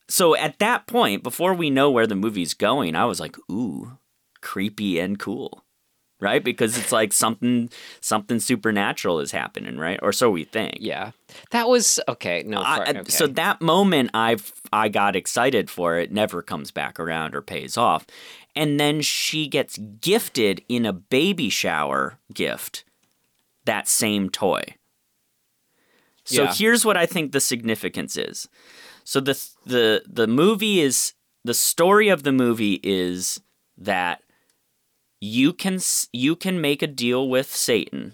so 0.09 0.35
at 0.35 0.59
that 0.59 0.87
point, 0.87 1.23
before 1.23 1.53
we 1.53 1.69
know 1.69 1.89
where 1.89 2.07
the 2.07 2.15
movie's 2.15 2.53
going, 2.53 2.95
I 2.95 3.05
was 3.05 3.21
like, 3.21 3.37
ooh, 3.49 3.97
creepy 4.41 4.99
and 4.99 5.17
cool. 5.17 5.62
Right? 6.23 6.43
Because 6.43 6.77
it's 6.77 6.91
like 6.93 7.11
something 7.11 7.69
something 7.99 8.39
supernatural 8.39 9.19
is 9.19 9.31
happening, 9.31 9.77
right? 9.77 9.99
Or 10.01 10.13
so 10.13 10.31
we 10.31 10.45
think. 10.45 10.77
Yeah. 10.79 11.11
That 11.51 11.67
was 11.67 11.99
okay. 12.07 12.43
No. 12.47 12.61
I- 12.61 12.89
okay. 12.91 13.03
So 13.09 13.27
that 13.27 13.61
moment 13.61 14.11
I 14.13 14.37
I 14.71 14.87
got 14.87 15.15
excited 15.17 15.69
for 15.69 15.97
it 15.97 16.11
never 16.13 16.41
comes 16.41 16.71
back 16.71 16.99
around 16.99 17.35
or 17.35 17.41
pays 17.41 17.75
off. 17.77 18.05
And 18.55 18.79
then 18.79 19.01
she 19.01 19.47
gets 19.47 19.77
gifted 19.99 20.63
in 20.69 20.85
a 20.85 20.93
baby 20.93 21.49
shower 21.49 22.19
gift 22.33 22.85
that 23.65 23.87
same 23.89 24.29
toy. 24.29 24.63
So 26.23 26.43
Yeah. 26.43 26.53
here's 26.53 26.85
what 26.85 26.95
I 26.95 27.05
think 27.05 27.31
the 27.33 27.41
significance 27.41 28.15
is. 28.15 28.47
So 29.03 29.19
the 29.19 29.33
the 29.65 30.03
the 30.07 30.27
movie 30.27 30.79
is 30.79 31.13
the 31.43 31.53
story 31.53 32.07
of 32.07 32.23
the 32.23 32.31
movie 32.31 32.79
is 32.81 33.41
that 33.77 34.21
you 35.23 35.53
can 35.53 35.79
you 36.11 36.35
can 36.35 36.59
make 36.59 36.81
a 36.81 36.87
deal 36.87 37.29
with 37.29 37.49
Satan 37.49 38.13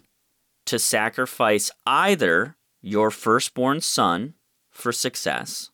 to 0.65 0.77
sacrifice 0.77 1.71
either 1.87 2.55
your 2.81 3.09
firstborn 3.09 3.81
son 3.81 4.35
for 4.69 4.91
success 4.91 5.71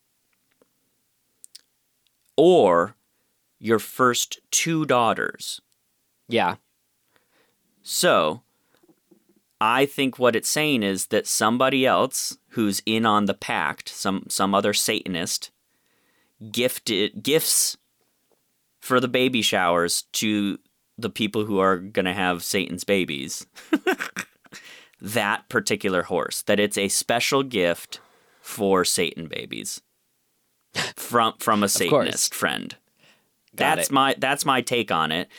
or 2.38 2.96
your 3.60 3.80
first 3.80 4.40
two 4.50 4.86
daughters. 4.86 5.60
yeah. 6.30 6.56
So, 7.82 8.42
I 9.60 9.86
think 9.86 10.18
what 10.18 10.36
it's 10.36 10.50
saying 10.50 10.84
is 10.84 11.08
that 11.08 11.28
somebody 11.28 11.86
else 11.86 12.38
who's 12.50 12.82
in 12.86 13.06
on 13.06 13.26
the 13.26 13.34
pact, 13.34 13.90
some 13.90 14.26
some 14.30 14.56
other 14.56 14.74
Satanist, 14.74 15.52
gifted 16.50 17.24
gifts 17.24 17.76
for 18.80 19.02
the 19.02 19.10
baby 19.10 19.42
showers 19.42 20.04
to 20.14 20.60
the 20.98 21.10
people 21.10 21.46
who 21.46 21.60
are 21.60 21.78
gonna 21.78 22.14
have 22.14 22.44
Satan's 22.44 22.84
babies. 22.84 23.46
that 25.02 25.48
particular 25.50 26.04
horse. 26.04 26.42
That 26.44 26.60
it's 26.60 26.78
a 26.78 26.88
special 26.88 27.44
gift 27.44 28.00
for 28.42 28.86
Satan 28.86 29.28
babies. 29.28 29.82
From 30.96 31.34
from 31.40 31.64
a 31.64 31.70
Satanist 31.70 32.34
friend. 32.34 32.76
Got 33.56 33.78
that's 33.78 33.90
it. 33.90 33.94
my 33.94 34.16
that's 34.18 34.46
my 34.46 34.62
take 34.62 34.92
on 34.92 35.12
it. 35.12 35.30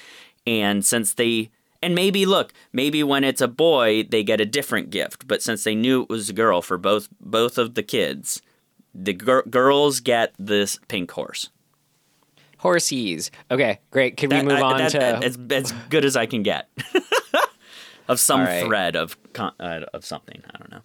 And 0.47 0.85
since 0.85 1.15
they 1.15 1.51
and 1.83 1.95
maybe 1.95 2.25
look, 2.25 2.53
maybe 2.73 3.03
when 3.03 3.25
it's 3.25 3.41
a 3.41 3.49
boy 3.49 4.05
they 4.05 4.23
get 4.23 4.41
a 4.41 4.47
different 4.47 4.91
gift, 4.91 5.29
but 5.29 5.43
since 5.43 5.65
they 5.65 5.75
knew 5.75 6.03
it 6.03 6.09
was 6.09 6.31
a 6.31 6.35
girl 6.35 6.63
for 6.63 6.79
both 6.79 7.09
both 7.21 7.59
of 7.59 7.75
the 7.75 7.83
kids, 7.83 8.41
the 8.95 9.13
gir- 9.13 9.43
girls 9.43 10.01
get 10.01 10.33
this 10.39 10.79
pink 10.89 11.11
horse. 11.11 11.51
Horsies. 12.67 13.31
Okay. 13.51 13.79
Great. 13.91 14.17
Can 14.17 14.31
we 14.31 14.43
move 14.43 14.59
I- 14.59 14.63
on 14.63 14.79
that- 14.79 14.91
to? 14.93 15.03
as 15.03 15.39
as 15.51 15.73
good 15.89 16.05
as 16.05 16.17
I 16.17 16.27
can 16.27 16.43
get 16.43 16.69
of 18.09 18.19
some 18.19 18.41
All 18.41 18.47
right. 18.47 18.65
thread 18.65 18.97
of 18.97 19.17
con- 19.33 19.55
uh, 19.61 19.83
of 19.95 20.05
something. 20.05 20.43
I 20.53 20.59
don't 20.59 20.71
know. 20.71 20.81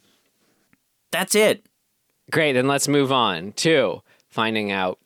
That's 1.11 1.33
it. 1.35 1.65
Great. 2.31 2.53
Then 2.53 2.67
let's 2.67 2.87
move 2.87 3.11
on 3.11 3.53
to 3.53 4.01
finding 4.29 4.71
out 4.71 4.99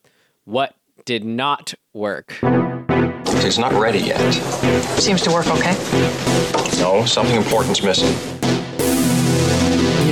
what 0.43 0.75
did 1.05 1.23
not 1.23 1.73
work. 1.93 2.38
It's 2.43 3.57
not 3.57 3.73
ready 3.73 3.99
yet. 3.99 4.19
Seems 4.99 5.21
to 5.23 5.31
work 5.31 5.47
okay. 5.47 5.73
No, 6.79 7.05
something 7.05 7.35
important's 7.35 7.81
missing. 7.83 8.13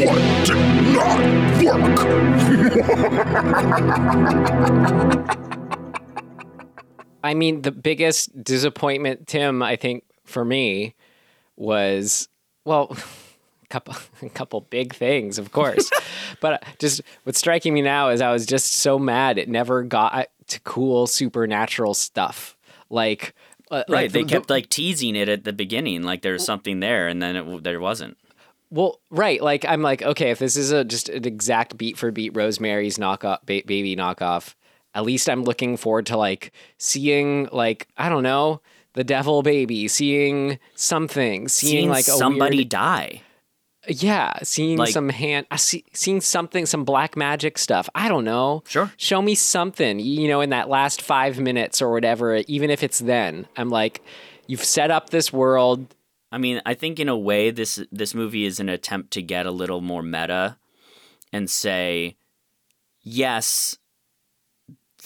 What 0.06 0.19
did 0.45 0.56
not 0.93 1.19
work? 5.49 5.60
I 7.24 7.34
mean, 7.34 7.62
the 7.62 7.72
biggest 7.72 8.44
disappointment, 8.44 9.28
Tim, 9.28 9.62
I 9.64 9.76
think 9.76 10.04
for 10.26 10.44
me 10.44 10.94
was 11.56 12.28
well, 12.66 12.96
a 13.64 13.68
couple, 13.70 13.96
a 14.22 14.30
couple 14.34 14.62
big 14.62 14.94
things, 14.94 15.38
of 15.38 15.52
course, 15.52 15.90
but 16.42 16.64
just 16.80 17.02
what's 17.24 17.40
striking 17.40 17.74
me 17.74 17.82
now 17.82 18.10
is 18.10 18.22
I 18.22 18.32
was 18.32 18.46
just 18.46 18.74
so 18.76 18.98
mad 19.00 19.38
it 19.38 19.50
never 19.50 19.84
got 19.84 20.28
to 20.48 20.60
cool 20.62 21.08
supernatural 21.08 21.94
stuff 21.94 22.58
like. 22.90 23.34
uh, 23.72 23.84
Right. 23.90 23.90
like 24.04 24.12
they 24.12 24.24
the- 24.24 24.30
kept 24.30 24.50
like 24.50 24.70
teasing 24.70 25.16
it 25.16 25.30
at 25.30 25.44
the 25.46 25.54
beginning, 25.54 26.04
like 26.04 26.22
there 26.22 26.34
was 26.34 26.46
something 26.46 26.80
there, 26.80 27.08
and 27.08 27.22
then 27.22 27.36
it, 27.36 27.64
there 27.64 27.80
wasn't. 27.80 28.18
Well, 28.70 29.00
right. 29.12 29.40
Like 29.42 29.66
I'm 29.66 29.82
like, 29.84 30.02
okay, 30.02 30.32
if 30.32 30.40
this 30.40 30.58
is 30.58 30.72
a 30.72 30.84
just 30.84 31.08
an 31.10 31.26
exact 31.26 31.78
beat 31.78 31.96
for 31.98 32.12
beat 32.12 32.36
Rosemary's 32.36 32.98
knockoff 32.98 33.40
ba- 33.46 33.62
baby 33.68 33.96
knockoff, 33.96 34.56
at 34.96 35.04
least 35.04 35.30
I'm 35.30 35.44
looking 35.44 35.78
forward 35.78 36.06
to 36.08 36.18
like 36.18 36.52
seeing 36.78 37.48
like 37.52 37.88
I 37.98 38.10
don't 38.10 38.24
know 38.24 38.62
the 38.94 39.04
devil 39.04 39.42
baby, 39.42 39.88
seeing 39.88 40.60
something, 40.76 41.48
seeing, 41.48 41.72
Seeing 41.72 41.90
like 41.90 42.08
a 42.08 42.12
somebody 42.12 42.58
weird, 42.58 42.70
die. 42.70 43.22
yeah, 43.88 44.34
seeing 44.44 44.78
Like- 44.78 44.94
some 44.94 45.10
hand, 45.10 45.48
uh, 45.50 45.58
see, 45.58 45.84
seeing 45.94 46.22
something, 46.22 46.68
some 46.68 46.84
black 46.86 47.18
magic 47.18 47.58
stuff. 47.58 47.90
I 47.96 48.08
don't 48.08 48.24
know. 48.24 48.62
Sure. 48.68 48.92
Show 48.98 49.22
me 49.24 49.34
something. 49.34 50.00
You 50.00 50.28
know, 50.28 50.42
in 50.42 50.52
that 50.52 50.70
last 50.70 51.02
five 51.02 51.40
minutes 51.40 51.82
or 51.82 51.92
whatever, 51.92 52.36
even 52.48 52.70
if 52.70 52.84
it's 52.84 53.00
then. 53.00 53.48
I'm 53.58 53.70
like, 53.72 54.02
you've 54.46 54.64
set 54.64 54.92
up 54.92 55.10
this 55.10 55.34
world. 55.34 55.96
I 56.32 56.38
mean, 56.38 56.62
I 56.66 56.76
think 56.76 57.00
in 57.00 57.10
a 57.10 57.18
way 57.18 57.50
this 57.50 57.82
this 57.92 58.14
movie 58.14 58.46
is 58.46 58.60
an 58.60 58.70
attempt 58.70 59.10
to 59.14 59.24
get 59.24 59.48
a 59.48 59.52
little 59.52 59.82
more 59.82 60.04
meta 60.04 60.58
and 61.32 61.50
say, 61.50 62.16
yes, 63.02 63.78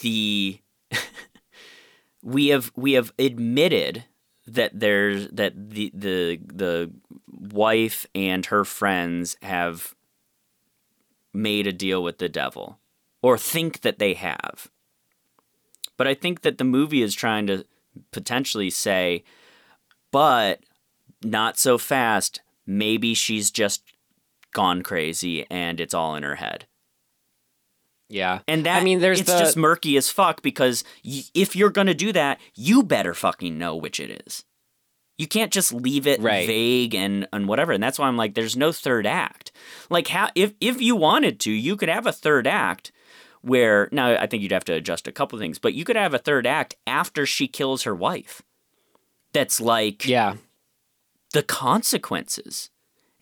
the 0.00 0.60
we 2.22 2.48
have 2.48 2.72
we 2.76 2.92
have 2.92 3.12
admitted 3.18 4.04
that 4.46 4.78
there's 4.78 5.28
that 5.28 5.70
the 5.70 5.90
the 5.94 6.40
the 6.46 6.90
wife 7.28 8.06
and 8.14 8.46
her 8.46 8.64
friends 8.64 9.36
have 9.42 9.94
made 11.32 11.66
a 11.66 11.72
deal 11.72 12.02
with 12.02 12.18
the 12.18 12.28
devil 12.28 12.78
or 13.22 13.36
think 13.36 13.80
that 13.80 13.98
they 13.98 14.14
have. 14.14 14.70
But 15.96 16.06
I 16.06 16.14
think 16.14 16.42
that 16.42 16.58
the 16.58 16.64
movie 16.64 17.02
is 17.02 17.14
trying 17.14 17.46
to 17.48 17.64
potentially 18.12 18.70
say, 18.70 19.24
but 20.12 20.60
not 21.22 21.58
so 21.58 21.78
fast. 21.78 22.40
Maybe 22.66 23.14
she's 23.14 23.50
just 23.50 23.82
gone 24.52 24.82
crazy 24.82 25.46
and 25.50 25.80
it's 25.80 25.94
all 25.94 26.14
in 26.14 26.22
her 26.22 26.36
head. 26.36 26.66
Yeah. 28.08 28.40
And 28.48 28.64
that 28.66 28.80
I 28.80 28.84
mean, 28.84 29.00
there's 29.00 29.20
it's 29.20 29.30
the 29.32 29.38
just 29.38 29.56
murky 29.56 29.96
as 29.96 30.08
fuck 30.10 30.40
because 30.42 30.82
y- 31.04 31.22
if 31.34 31.54
you're 31.54 31.70
gonna 31.70 31.94
do 31.94 32.12
that, 32.12 32.40
you 32.54 32.82
better 32.82 33.12
fucking 33.14 33.58
know 33.58 33.76
which 33.76 34.00
it 34.00 34.22
is. 34.26 34.44
You 35.18 35.26
can't 35.26 35.52
just 35.52 35.72
leave 35.72 36.06
it 36.06 36.20
Right. 36.20 36.46
vague 36.46 36.94
and 36.94 37.26
and 37.32 37.48
whatever. 37.48 37.72
And 37.72 37.82
that's 37.82 37.98
why 37.98 38.06
I'm 38.08 38.16
like, 38.16 38.34
there's 38.34 38.56
no 38.56 38.72
third 38.72 39.06
act. 39.06 39.52
Like, 39.90 40.08
how 40.08 40.30
if 40.34 40.54
if 40.60 40.80
you 40.80 40.96
wanted 40.96 41.38
to, 41.40 41.50
you 41.52 41.76
could 41.76 41.88
have 41.88 42.06
a 42.06 42.12
third 42.12 42.46
act 42.46 42.92
where 43.42 43.88
now 43.92 44.10
I 44.18 44.26
think 44.26 44.42
you'd 44.42 44.52
have 44.52 44.64
to 44.64 44.72
adjust 44.74 45.06
a 45.06 45.12
couple 45.12 45.38
things, 45.38 45.58
but 45.58 45.74
you 45.74 45.84
could 45.84 45.96
have 45.96 46.14
a 46.14 46.18
third 46.18 46.46
act 46.46 46.76
after 46.86 47.26
she 47.26 47.46
kills 47.46 47.82
her 47.82 47.94
wife. 47.94 48.42
That's 49.32 49.60
like 49.60 50.06
yeah. 50.06 50.36
the 51.34 51.42
consequences. 51.42 52.70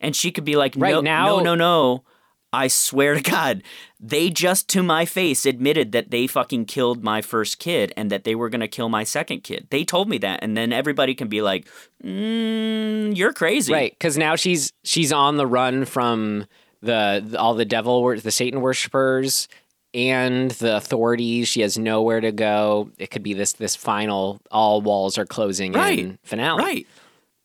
And 0.01 0.15
she 0.15 0.31
could 0.31 0.45
be 0.45 0.57
like, 0.57 0.75
Right 0.77 0.93
no, 0.93 1.01
now- 1.01 1.27
no, 1.39 1.41
no, 1.41 1.55
no. 1.55 2.05
I 2.53 2.69
swear 2.69 3.15
to 3.15 3.21
God, 3.21 3.63
they 4.01 4.31
just 4.31 4.69
to 4.71 4.83
my 4.83 5.05
face 5.05 5.45
admitted 5.45 5.93
that 5.93 6.11
they 6.11 6.27
fucking 6.27 6.65
killed 6.67 7.03
my 7.05 7.21
first 7.21 7.59
kid 7.59 7.93
and 7.97 8.11
that 8.11 8.25
they 8.25 8.35
were 8.35 8.49
gonna 8.49 8.69
kill 8.69 8.89
my 8.89 9.05
second 9.05 9.41
kid. 9.43 9.67
They 9.71 9.85
told 9.85 10.09
me 10.09 10.17
that, 10.19 10.41
and 10.43 10.57
then 10.57 10.73
everybody 10.73 11.15
can 11.15 11.29
be 11.29 11.43
like, 11.43 11.69
mm, 12.03 13.17
"You're 13.17 13.33
crazy." 13.33 13.73
Right, 13.73 13.93
because 13.93 14.17
now 14.17 14.37
she's 14.37 14.73
she's 14.85 15.13
on 15.13 15.37
the 15.37 15.47
run 15.47 15.85
from 15.85 16.47
the, 16.83 17.37
all 17.39 17.55
the 17.55 17.65
devil 17.65 18.15
the 18.17 18.31
Satan 18.31 18.61
worshippers 18.61 19.49
and 19.95 20.51
the 20.53 20.77
authorities. 20.77 21.49
She 21.49 21.63
has 21.63 21.77
nowhere 21.79 22.21
to 22.21 22.33
go. 22.33 22.91
It 22.99 23.11
could 23.11 23.23
be 23.23 23.35
this 23.35 23.55
this 23.55 23.75
final 23.77 24.41
all 24.51 24.81
walls 24.83 25.19
are 25.19 25.27
closing 25.27 25.73
Right. 25.73 25.99
in 25.99 26.19
finale. 26.23 26.63
Right. 26.63 26.87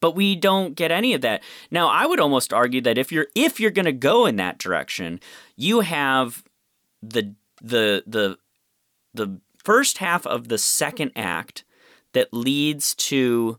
But 0.02 0.16
we 0.16 0.36
don't 0.36 0.76
get 0.76 0.92
any 0.92 1.14
of 1.14 1.22
that. 1.22 1.42
Now, 1.70 1.88
I 1.88 2.06
would 2.06 2.20
almost 2.20 2.52
argue 2.52 2.82
that 2.82 2.98
if 2.98 3.12
you're 3.12 3.28
if 3.36 3.60
you're 3.60 3.72
going 3.72 3.86
to 3.86 3.94
go 3.94 4.26
in 4.26 4.36
that 4.36 4.58
direction, 4.58 5.22
you 5.56 5.80
have 5.82 6.44
the 7.02 7.34
the 7.62 8.04
the 8.06 8.38
the 9.14 9.40
first 9.64 10.00
half 10.00 10.28
of 10.28 10.50
the 10.50 10.58
second 10.58 11.12
act 11.16 11.64
that 12.14 12.34
leads 12.34 12.94
to 12.96 13.58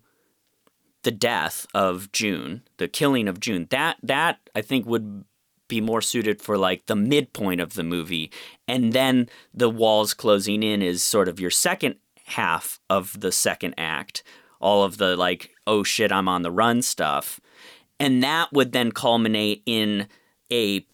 the 1.05 1.11
death 1.11 1.67
of 1.75 2.13
June, 2.13 2.63
the 2.77 2.89
killing 2.89 3.29
of 3.29 3.41
June. 3.41 3.67
That 3.71 3.97
that 4.03 4.41
I 4.55 4.61
think 4.61 4.85
would 4.87 5.25
be 5.69 5.81
more 5.81 6.03
suited 6.03 6.43
for 6.43 6.59
like 6.59 6.85
the 6.85 6.97
midpoint 6.97 7.59
of 7.59 7.73
the 7.73 7.83
movie 7.83 8.31
and 8.69 8.93
then 8.93 9.27
the 9.55 9.71
walls 9.71 10.13
closing 10.13 10.63
in 10.63 10.83
is 10.83 11.03
sort 11.03 11.29
of 11.29 11.41
your 11.41 11.51
second 11.51 11.95
half 12.27 12.79
of 12.91 13.21
the 13.21 13.33
second 13.33 13.75
act 13.79 14.23
all 14.63 14.85
of 14.85 14.99
the 14.99 15.17
like 15.17 15.51
oh 15.67 15.83
shit 15.83 16.13
i'm 16.13 16.29
on 16.29 16.43
the 16.43 16.51
run 16.51 16.83
stuff. 16.83 17.41
And 18.01 18.23
that 18.23 18.53
would 18.53 18.73
then 18.73 18.91
culminate 18.91 19.63
in 19.65 20.09
a 20.51 20.85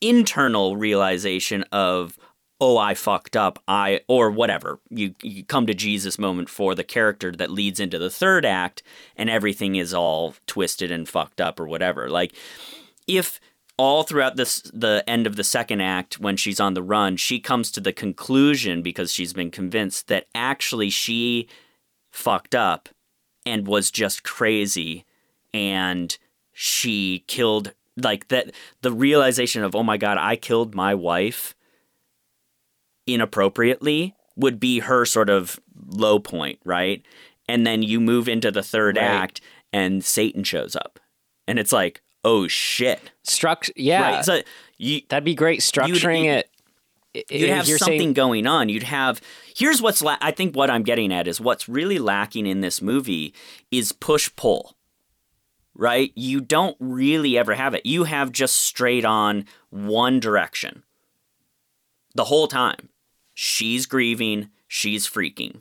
internal 0.00 0.76
realization 0.76 1.64
of 1.72 2.18
oh 2.60 2.76
i 2.78 2.94
fucked 2.94 3.36
up. 3.36 3.62
I 3.68 4.00
or 4.08 4.30
whatever. 4.30 4.80
You, 4.90 5.14
you 5.22 5.44
come 5.44 5.66
to 5.66 5.74
jesus 5.74 6.18
moment 6.18 6.48
for 6.48 6.74
the 6.74 6.84
character 6.84 7.32
that 7.32 7.50
leads 7.50 7.80
into 7.80 7.98
the 7.98 8.10
third 8.10 8.44
act 8.44 8.82
and 9.16 9.28
everything 9.28 9.76
is 9.76 9.92
all 9.92 10.34
twisted 10.46 10.90
and 10.90 11.08
fucked 11.08 11.40
up 11.40 11.60
or 11.60 11.68
whatever. 11.68 12.08
Like 12.08 12.32
if 13.06 13.40
all 13.78 14.02
throughout 14.02 14.36
this 14.36 14.60
the 14.74 15.02
end 15.06 15.26
of 15.26 15.36
the 15.36 15.44
second 15.44 15.80
act 15.80 16.18
when 16.18 16.36
she's 16.36 16.60
on 16.60 16.74
the 16.74 16.82
run 16.82 17.16
she 17.16 17.38
comes 17.38 17.70
to 17.70 17.80
the 17.80 17.92
conclusion 17.92 18.82
because 18.82 19.12
she's 19.12 19.32
been 19.32 19.50
convinced 19.50 20.08
that 20.08 20.26
actually 20.34 20.90
she 20.90 21.48
fucked 22.10 22.54
up 22.54 22.88
and 23.48 23.66
was 23.66 23.90
just 23.90 24.22
crazy 24.22 25.04
and 25.54 26.18
she 26.52 27.24
killed 27.26 27.72
like 27.96 28.28
that 28.28 28.52
the 28.82 28.92
realization 28.92 29.64
of 29.64 29.74
oh 29.74 29.82
my 29.82 29.96
god 29.96 30.18
I 30.18 30.36
killed 30.36 30.74
my 30.74 30.94
wife 30.94 31.54
inappropriately 33.06 34.14
would 34.36 34.60
be 34.60 34.80
her 34.80 35.04
sort 35.04 35.30
of 35.30 35.58
low 35.86 36.18
point 36.18 36.58
right 36.64 37.02
and 37.48 37.66
then 37.66 37.82
you 37.82 38.00
move 38.00 38.28
into 38.28 38.50
the 38.50 38.62
third 38.62 38.96
Right. 38.96 39.04
act 39.04 39.40
and 39.72 40.04
Satan 40.04 40.44
shows 40.44 40.76
up 40.76 41.00
and 41.46 41.58
it's 41.58 41.72
like 41.72 42.02
oh 42.24 42.46
shit 42.48 43.00
Struct 43.26 43.70
yeah. 43.76 44.02
right 44.02 44.24
so 44.24 44.42
you 44.76 45.00
That'd 45.08 45.24
be 45.24 45.34
great 45.34 45.60
structuring 45.60 46.26
it. 46.26 46.50
You'd 47.30 47.50
have 47.50 47.66
something 47.66 47.98
saying- 47.98 48.12
going 48.12 48.46
on. 48.46 48.68
You'd 48.68 48.82
have 48.84 49.20
here's 49.56 49.80
what's 49.82 50.02
la- 50.02 50.18
I 50.20 50.30
think 50.30 50.54
what 50.56 50.70
I'm 50.70 50.82
getting 50.82 51.12
at 51.12 51.26
is 51.28 51.40
what's 51.40 51.68
really 51.68 51.98
lacking 51.98 52.46
in 52.46 52.60
this 52.60 52.80
movie 52.82 53.34
is 53.70 53.92
push 53.92 54.30
pull. 54.36 54.76
Right? 55.74 56.12
You 56.16 56.40
don't 56.40 56.76
really 56.80 57.38
ever 57.38 57.54
have 57.54 57.72
it. 57.74 57.86
You 57.86 58.04
have 58.04 58.32
just 58.32 58.56
straight 58.56 59.04
on 59.04 59.44
one 59.70 60.18
direction. 60.18 60.82
The 62.14 62.24
whole 62.24 62.48
time. 62.48 62.88
She's 63.34 63.86
grieving, 63.86 64.50
she's 64.66 65.08
freaking. 65.08 65.60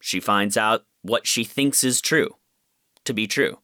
She 0.00 0.20
finds 0.20 0.56
out 0.56 0.84
what 1.02 1.26
she 1.26 1.44
thinks 1.44 1.84
is 1.84 2.00
true 2.00 2.36
to 3.04 3.12
be 3.12 3.26
true. 3.26 3.58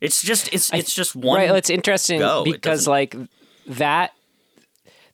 It's 0.00 0.22
just 0.22 0.52
it's 0.52 0.72
it's 0.72 0.94
just 0.94 1.16
one 1.16 1.38
right. 1.38 1.50
It's 1.56 1.70
interesting 1.70 2.20
go. 2.20 2.44
Because 2.44 2.80
doesn't- 2.86 2.90
like 2.90 3.16
that 3.66 4.12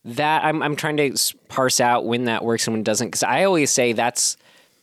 that 0.05 0.45
I'm 0.45 0.63
I'm 0.63 0.77
trying 0.77 0.97
to 0.99 1.17
parse 1.49 1.81
out 1.81 2.05
when 2.05 2.25
that 2.25 2.45
works 2.45 2.67
and 2.67 2.75
when 2.75 2.81
it 2.81 2.85
doesn't 2.85 3.09
because 3.09 3.23
I 3.23 3.45
always 3.45 3.71
say 3.71 3.93
that's 3.93 4.37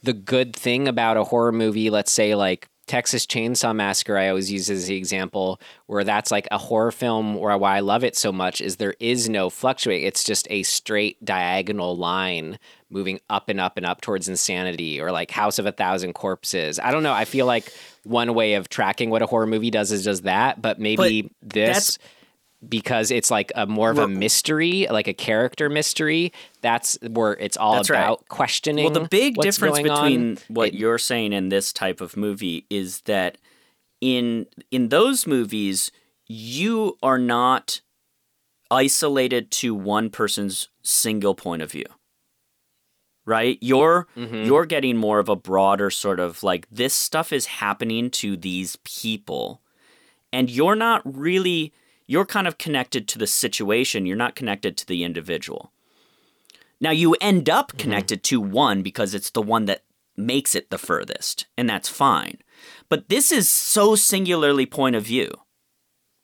the 0.03 0.13
good 0.13 0.55
thing 0.55 0.87
about 0.87 1.17
a 1.17 1.23
horror 1.23 1.51
movie. 1.51 1.89
Let's 1.89 2.11
say 2.11 2.33
like 2.35 2.67
Texas 2.87 3.25
Chainsaw 3.25 3.73
Massacre. 3.75 4.17
I 4.17 4.29
always 4.29 4.51
use 4.51 4.69
as 4.69 4.87
the 4.87 4.95
example 4.95 5.61
where 5.85 6.03
that's 6.03 6.31
like 6.31 6.47
a 6.51 6.57
horror 6.57 6.91
film 6.91 7.35
where 7.35 7.55
why 7.57 7.77
I 7.77 7.79
love 7.81 8.03
it 8.03 8.17
so 8.17 8.31
much 8.31 8.59
is 8.59 8.77
there 8.77 8.95
is 8.99 9.29
no 9.29 9.49
fluctuate. 9.49 10.03
It's 10.03 10.23
just 10.23 10.47
a 10.49 10.63
straight 10.63 11.23
diagonal 11.23 11.95
line 11.95 12.57
moving 12.89 13.19
up 13.29 13.47
and 13.47 13.61
up 13.61 13.77
and 13.77 13.85
up 13.85 14.01
towards 14.01 14.27
insanity 14.27 14.99
or 14.99 15.11
like 15.11 15.31
House 15.31 15.59
of 15.59 15.65
a 15.65 15.71
Thousand 15.71 16.13
Corpses. 16.13 16.79
I 16.79 16.91
don't 16.91 17.03
know. 17.03 17.13
I 17.13 17.23
feel 17.25 17.45
like 17.45 17.71
one 18.03 18.33
way 18.33 18.55
of 18.55 18.67
tracking 18.67 19.09
what 19.11 19.21
a 19.21 19.27
horror 19.27 19.47
movie 19.47 19.71
does 19.71 19.91
is 19.91 20.03
does 20.03 20.21
that, 20.23 20.61
but 20.61 20.79
maybe 20.79 21.31
this 21.41 21.67
that's- 21.67 21.97
because 22.67 23.09
it's 23.11 23.31
like 23.31 23.51
a 23.55 23.65
more 23.65 23.89
of 23.91 23.97
a 23.97 24.07
mystery, 24.07 24.87
like 24.89 25.07
a 25.07 25.13
character 25.13 25.69
mystery. 25.69 26.31
That's 26.61 26.97
where 27.09 27.33
it's 27.33 27.57
all 27.57 27.75
That's 27.75 27.89
right. 27.89 27.99
about 27.99 28.27
questioning. 28.29 28.85
Well, 28.85 28.93
the 29.03 29.07
big 29.09 29.35
difference 29.37 29.77
going 29.79 29.89
on. 29.89 30.03
between 30.11 30.37
what 30.47 30.69
It- 30.69 30.75
you're 30.75 30.97
saying 30.99 31.33
and 31.33 31.51
this 31.51 31.73
type 31.73 32.01
of 32.01 32.15
movie 32.15 32.65
is 32.69 33.01
that 33.01 33.37
in 33.99 34.45
in 34.71 34.89
those 34.89 35.25
movies 35.27 35.91
you 36.27 36.97
are 37.03 37.17
not 37.19 37.81
isolated 38.69 39.51
to 39.51 39.75
one 39.75 40.09
person's 40.09 40.69
single 40.81 41.35
point 41.35 41.61
of 41.61 41.71
view. 41.71 41.85
Right? 43.25 43.57
You're 43.61 44.07
Mm-hmm. 44.17 44.43
you're 44.45 44.65
getting 44.65 44.97
more 44.97 45.19
of 45.19 45.29
a 45.29 45.35
broader 45.35 45.89
sort 45.91 46.19
of 46.19 46.41
like 46.43 46.67
this 46.71 46.93
stuff 46.93 47.31
is 47.31 47.45
happening 47.45 48.09
to 48.11 48.35
these 48.35 48.77
people 48.83 49.61
and 50.33 50.49
you're 50.49 50.75
not 50.75 51.01
really 51.05 51.71
you're 52.11 52.25
kind 52.25 52.45
of 52.45 52.57
connected 52.57 53.07
to 53.07 53.17
the 53.17 53.25
situation, 53.25 54.05
you're 54.05 54.17
not 54.17 54.35
connected 54.35 54.75
to 54.75 54.85
the 54.85 55.05
individual. 55.05 55.71
Now 56.81 56.91
you 56.91 57.15
end 57.21 57.49
up 57.49 57.69
mm-hmm. 57.69 57.77
connected 57.77 58.21
to 58.23 58.41
one 58.41 58.81
because 58.81 59.15
it's 59.15 59.29
the 59.29 59.41
one 59.41 59.63
that 59.65 59.85
makes 60.17 60.53
it 60.53 60.69
the 60.69 60.77
furthest, 60.77 61.45
and 61.57 61.69
that's 61.69 61.87
fine. 61.87 62.39
But 62.89 63.07
this 63.07 63.31
is 63.31 63.49
so 63.49 63.95
singularly 63.95 64.65
point 64.65 64.97
of 64.97 65.05
view 65.05 65.31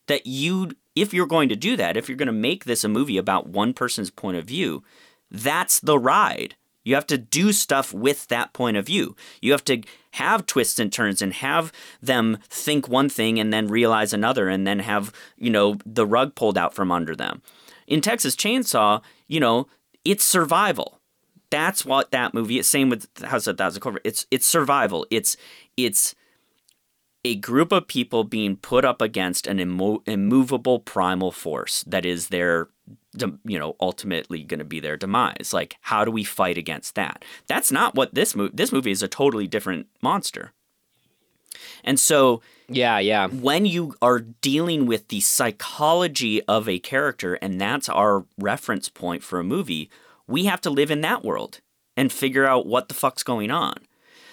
that 0.07 0.27
you 0.27 0.71
if 0.93 1.13
you're 1.13 1.25
going 1.25 1.47
to 1.47 1.55
do 1.55 1.77
that, 1.77 1.95
if 1.95 2.09
you're 2.09 2.17
going 2.17 2.25
to 2.25 2.33
make 2.33 2.65
this 2.65 2.83
a 2.83 2.89
movie 2.89 3.17
about 3.17 3.47
one 3.47 3.73
person's 3.73 4.09
point 4.09 4.35
of 4.35 4.43
view, 4.43 4.83
that's 5.31 5.79
the 5.79 5.97
ride. 5.97 6.55
You 6.83 6.95
have 6.95 7.07
to 7.07 7.17
do 7.17 7.53
stuff 7.53 7.93
with 7.93 8.27
that 8.27 8.51
point 8.51 8.75
of 8.75 8.87
view. 8.87 9.15
You 9.41 9.53
have 9.53 9.63
to 9.65 9.83
have 10.17 10.45
twists 10.45 10.79
and 10.79 10.91
turns 10.91 11.21
and 11.21 11.33
have 11.33 11.71
them 12.01 12.37
think 12.49 12.87
one 12.87 13.09
thing 13.09 13.39
and 13.39 13.53
then 13.53 13.67
realize 13.67 14.13
another 14.13 14.49
and 14.49 14.67
then 14.67 14.79
have, 14.79 15.11
you 15.37 15.49
know, 15.49 15.77
the 15.85 16.05
rug 16.05 16.35
pulled 16.35 16.57
out 16.57 16.73
from 16.73 16.91
under 16.91 17.15
them. 17.15 17.41
In 17.87 18.01
Texas 18.01 18.35
Chainsaw, 18.35 19.01
you 19.27 19.39
know, 19.39 19.67
it's 20.03 20.25
survival. 20.25 20.99
That's 21.49 21.85
what 21.85 22.11
that 22.11 22.33
movie 22.33 22.59
is. 22.59 22.67
Same 22.67 22.89
with 22.89 23.07
House 23.23 23.47
of 23.47 23.57
Thousand 23.57 23.81
Corpses. 23.81 24.01
It's 24.03 24.25
it's 24.31 24.45
survival. 24.45 25.05
It's 25.09 25.37
it's 25.77 26.13
a 27.23 27.35
group 27.35 27.71
of 27.71 27.87
people 27.87 28.23
being 28.23 28.55
put 28.57 28.85
up 28.85 29.01
against 29.01 29.47
an 29.47 29.59
immo- 29.59 30.03
immovable 30.05 30.79
primal 30.79 31.31
force 31.31 31.83
that 31.87 32.05
is 32.05 32.29
their 32.29 32.69
you 33.45 33.59
know 33.59 33.75
ultimately 33.79 34.43
going 34.43 34.59
to 34.59 34.65
be 34.65 34.79
their 34.79 34.97
demise. 34.97 35.51
Like 35.53 35.77
how 35.81 36.05
do 36.05 36.11
we 36.11 36.23
fight 36.23 36.57
against 36.57 36.95
that? 36.95 37.23
That's 37.47 37.71
not 37.71 37.95
what 37.95 38.13
this 38.13 38.35
movie 38.35 38.53
this 38.53 38.71
movie 38.71 38.91
is 38.91 39.03
a 39.03 39.07
totally 39.07 39.47
different 39.47 39.87
monster. 40.01 40.53
And 41.83 41.99
so 41.99 42.41
yeah, 42.69 42.99
yeah. 42.99 43.27
when 43.27 43.65
you 43.65 43.95
are 44.01 44.19
dealing 44.19 44.85
with 44.85 45.07
the 45.07 45.21
psychology 45.21 46.43
of 46.43 46.67
a 46.67 46.79
character 46.79 47.35
and 47.35 47.59
that's 47.59 47.87
our 47.89 48.25
reference 48.37 48.89
point 48.89 49.23
for 49.23 49.39
a 49.39 49.43
movie 49.43 49.89
we 50.27 50.45
have 50.45 50.59
to 50.61 50.69
live 50.69 50.91
in 50.91 51.01
that 51.01 51.23
world 51.23 51.61
and 51.95 52.11
figure 52.11 52.45
out 52.45 52.65
what 52.65 52.89
the 52.89 52.93
fuck's 52.93 53.23
going 53.23 53.49
on. 53.49 53.75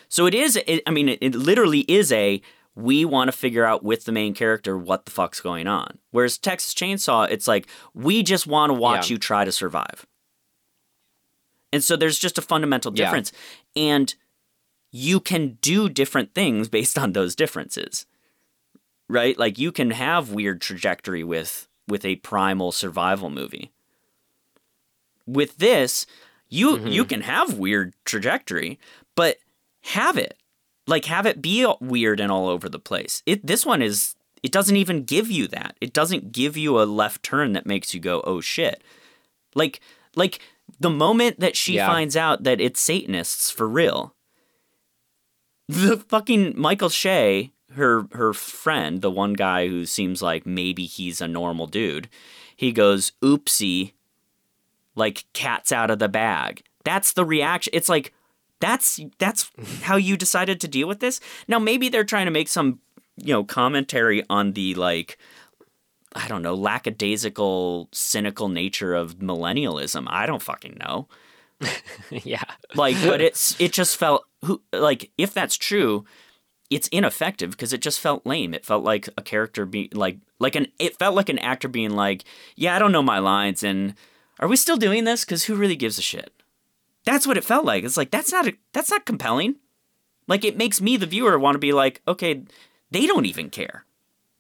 So 0.09 0.27
it 0.27 0.35
is 0.35 0.57
it, 0.67 0.83
i 0.87 0.91
mean 0.91 1.09
it, 1.09 1.19
it 1.21 1.35
literally 1.35 1.81
is 1.81 2.13
a 2.13 2.43
we 2.75 3.05
want 3.05 3.29
to 3.29 3.33
figure 3.37 3.65
out 3.65 3.85
with 3.85 4.05
the 4.05 4.13
main 4.13 4.35
character 4.35 4.77
what 4.77 5.05
the 5.05 5.11
fuck's 5.11 5.41
going 5.41 5.67
on. 5.67 5.99
Whereas 6.11 6.39
texas 6.39 6.75
chainsaw 6.75 7.29
it's 7.31 7.49
like 7.49 7.67
we 7.95 8.23
just 8.23 8.47
want 8.47 8.71
to 8.71 8.75
watch 8.75 9.09
Yeah. 9.09 9.15
you 9.15 9.19
try 9.19 9.45
to 9.45 9.53
survive. 9.53 10.07
And 11.73 11.83
so 11.83 11.97
there's 11.97 12.19
just 12.19 12.39
a 12.39 12.43
fundamental 12.43 12.93
Yeah. 12.95 13.07
difference. 13.07 13.33
And 13.75 14.15
you 14.91 15.19
can 15.19 15.59
do 15.61 15.89
different 15.89 16.35
things 16.35 16.69
based 16.69 16.99
on 16.99 17.13
those 17.13 17.35
differences. 17.35 18.07
Right? 19.09 19.39
Like 19.39 19.59
you 19.59 19.71
can 19.73 19.91
have 19.91 20.33
weird 20.33 20.61
trajectory 20.61 21.25
with 21.25 21.69
with 21.87 22.05
a 22.05 22.17
primal 22.17 22.73
survival 22.73 23.29
movie. 23.29 23.73
With 25.27 25.59
this 25.59 26.07
you 26.49 26.79
you 26.87 27.03
mm-hmm. 27.03 27.09
can 27.09 27.21
have 27.23 27.59
weird 27.59 27.95
trajectory 28.05 28.79
but 29.15 29.39
have 29.83 30.17
it 30.17 30.39
like 30.87 31.05
have 31.07 31.27
it 31.27 31.41
be 31.43 31.67
weird 31.81 32.21
and 32.21 32.31
all 32.31 32.49
over 32.49 32.69
the 32.69 32.79
place 32.79 33.23
it 33.27 33.47
this 33.47 33.65
one 33.65 33.81
is 33.83 34.15
it 34.43 34.53
doesn't 34.53 34.77
even 34.77 35.05
give 35.05 35.31
you 35.31 35.49
that. 35.49 35.75
It 35.81 35.95
doesn't 35.95 36.31
give 36.31 36.55
you 36.55 36.79
a 36.79 36.85
left 36.85 37.23
turn 37.23 37.55
that 37.55 37.65
makes 37.65 37.95
you 37.95 38.01
go, 38.01 38.21
"Oh 38.27 38.43
shit." 38.43 38.83
Like 39.55 39.81
like 40.15 40.39
the 40.79 40.91
moment 40.91 41.41
that 41.41 41.57
she 41.57 41.77
Yeah. 41.77 41.87
finds 41.87 42.15
out 42.15 42.43
that 42.45 42.61
it's 42.61 42.79
Satanists 42.79 43.51
for 43.51 43.67
real, 43.67 44.15
the 45.67 45.97
fucking 45.97 46.61
Michael 46.61 46.91
Shea, 46.91 47.53
her 47.75 48.07
her 48.13 48.35
friend, 48.35 49.01
the 49.01 49.11
one 49.11 49.33
guy 49.33 49.67
who 49.69 49.87
seems 49.87 50.21
like 50.21 50.45
maybe 50.45 50.85
he's 50.85 51.23
a 51.23 51.29
normal 51.29 51.67
dude, 51.67 52.11
he 52.55 52.71
goes, 52.71 53.13
"Oopsie," 53.23 53.95
like 54.95 55.25
cat's 55.33 55.73
out 55.73 55.91
of 55.91 55.99
the 55.99 56.09
bag. 56.09 56.63
That's 56.85 57.15
the 57.15 57.25
reaction. 57.25 57.71
It's 57.75 57.89
like 57.89 58.13
that's 58.61 59.01
that's 59.19 59.45
mm-hmm. 59.51 59.83
how 59.83 59.97
you 59.97 60.17
decided 60.17 60.61
to 60.61 60.69
deal 60.69 60.89
with 60.89 61.01
this. 61.01 61.21
Now 61.49 61.59
maybe 61.59 61.89
they're 61.89 62.05
trying 62.05 62.27
to 62.27 62.31
make 62.31 62.49
some 62.49 62.81
you 63.17 63.33
know 63.33 63.45
commentary 63.45 64.23
on 64.29 64.53
the 64.53 64.75
like 64.75 65.19
I 66.15 66.29
don't 66.29 66.43
know 66.43 66.55
lackadaisical, 66.55 67.89
cynical 67.93 68.49
nature 68.49 68.95
of 68.95 69.19
millennialism. 69.19 70.07
I 70.09 70.27
don't 70.27 70.43
fucking 70.43 70.79
know. 70.79 71.09
yeah. 72.11 72.45
Like, 72.75 72.97
but 73.03 73.21
it's 73.21 73.61
it 73.61 73.73
just 73.73 73.97
felt 73.97 74.25
who 74.45 74.63
like 74.73 75.11
if 75.19 75.35
that's 75.35 75.57
true, 75.57 76.05
it's 76.71 76.89
ineffective 76.89 77.51
because 77.51 77.73
it 77.73 77.81
just 77.81 78.01
felt 78.01 78.27
lame. 78.27 78.55
It 78.55 78.65
felt 78.65 78.85
like 78.85 79.09
a 79.19 79.23
character 79.23 79.67
be 79.67 79.91
like 79.93 80.19
like 80.39 80.55
an 80.55 80.69
it 80.79 80.99
felt 80.99 81.17
like 81.17 81.29
an 81.29 81.39
actor 81.39 81.69
being 81.69 81.91
like, 81.91 82.25
yeah, 82.57 82.77
I 82.77 82.79
don't 82.79 82.93
know 82.93 83.03
my 83.03 83.19
lines, 83.19 83.63
and 83.63 83.95
are 84.39 84.49
we 84.49 84.57
still 84.57 84.77
doing 84.77 85.05
this? 85.05 85.25
Because 85.25 85.45
who 85.45 85.57
really 85.57 85.77
gives 85.77 85.99
a 85.99 86.03
shit? 86.03 86.33
That's 87.05 87.27
what 87.27 87.37
it 87.37 87.45
felt 87.45 87.65
like. 87.65 87.85
It's 87.85 87.97
like 87.97 88.11
that's 88.11 88.33
not 88.33 88.47
a, 88.47 88.55
that's 88.73 88.91
not 88.91 89.07
compelling. 89.07 89.57
Like 90.27 90.45
it 90.45 90.57
makes 90.57 90.81
me 90.81 90.97
the 90.97 91.07
viewer 91.07 91.39
want 91.39 91.55
to 91.55 91.59
be 91.61 91.73
like, 91.73 92.01
okay, 92.09 92.43
they 92.91 93.07
don't 93.07 93.27
even 93.27 93.51
care. 93.51 93.85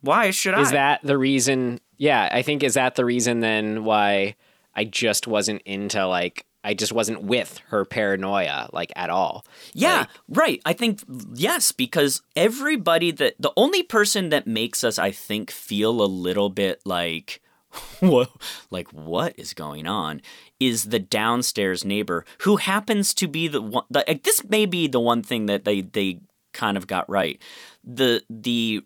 Why 0.01 0.31
should 0.31 0.55
I? 0.55 0.61
Is 0.61 0.71
that 0.73 1.01
the 1.03 1.19
reason? 1.19 1.81
Yeah, 1.97 2.29
I 2.31 2.43
think 2.43 2.63
is 2.63 2.75
that 2.75 2.95
the 2.95 3.05
reason 3.05 3.41
then 3.41 3.85
why 3.85 4.37
I 4.75 4.85
just 4.85 5.27
wasn't 5.27 5.63
into 5.63 6.07
like 6.07 6.47
I 6.65 6.73
just 6.73 6.93
wasn't 6.93 7.23
with 7.23 7.61
her 7.69 7.85
paranoia 7.85 8.71
like 8.73 8.91
at 8.97 9.11
all. 9.11 9.45
Yeah, 9.75 10.07
right. 10.29 10.63
I 10.65 10.73
think 10.73 11.03
yes, 11.35 11.73
because 11.73 12.23
everybody 12.35 13.11
that 13.11 13.35
the 13.39 13.53
only 13.57 13.83
person 13.83 14.31
that 14.31 14.47
makes 14.47 14.83
us, 14.83 14.99
I 14.99 15.11
think, 15.11 15.51
feel 15.51 16.03
a 16.03 16.07
little 16.07 16.49
bit 16.49 16.81
like, 16.87 17.43
whoa, 18.01 18.27
like 18.71 18.89
what 18.93 19.35
is 19.39 19.55
going 19.55 19.87
on, 19.87 20.21
is 20.61 20.85
the 20.85 20.99
downstairs 20.99 21.85
neighbor 21.85 22.25
who 22.39 22.57
happens 22.57 23.15
to 23.15 23.27
be 23.29 23.49
the 23.49 23.63
one. 23.63 23.85
The, 23.91 24.05
like, 24.07 24.23
this 24.23 24.45
may 24.45 24.67
be 24.67 24.87
the 24.87 25.01
one 25.01 25.23
thing 25.23 25.47
that 25.47 25.65
they 25.65 25.81
they 25.81 26.21
kind 26.53 26.77
of 26.77 26.87
got 26.87 27.09
right. 27.09 27.41
The 27.83 28.23
the 28.31 28.83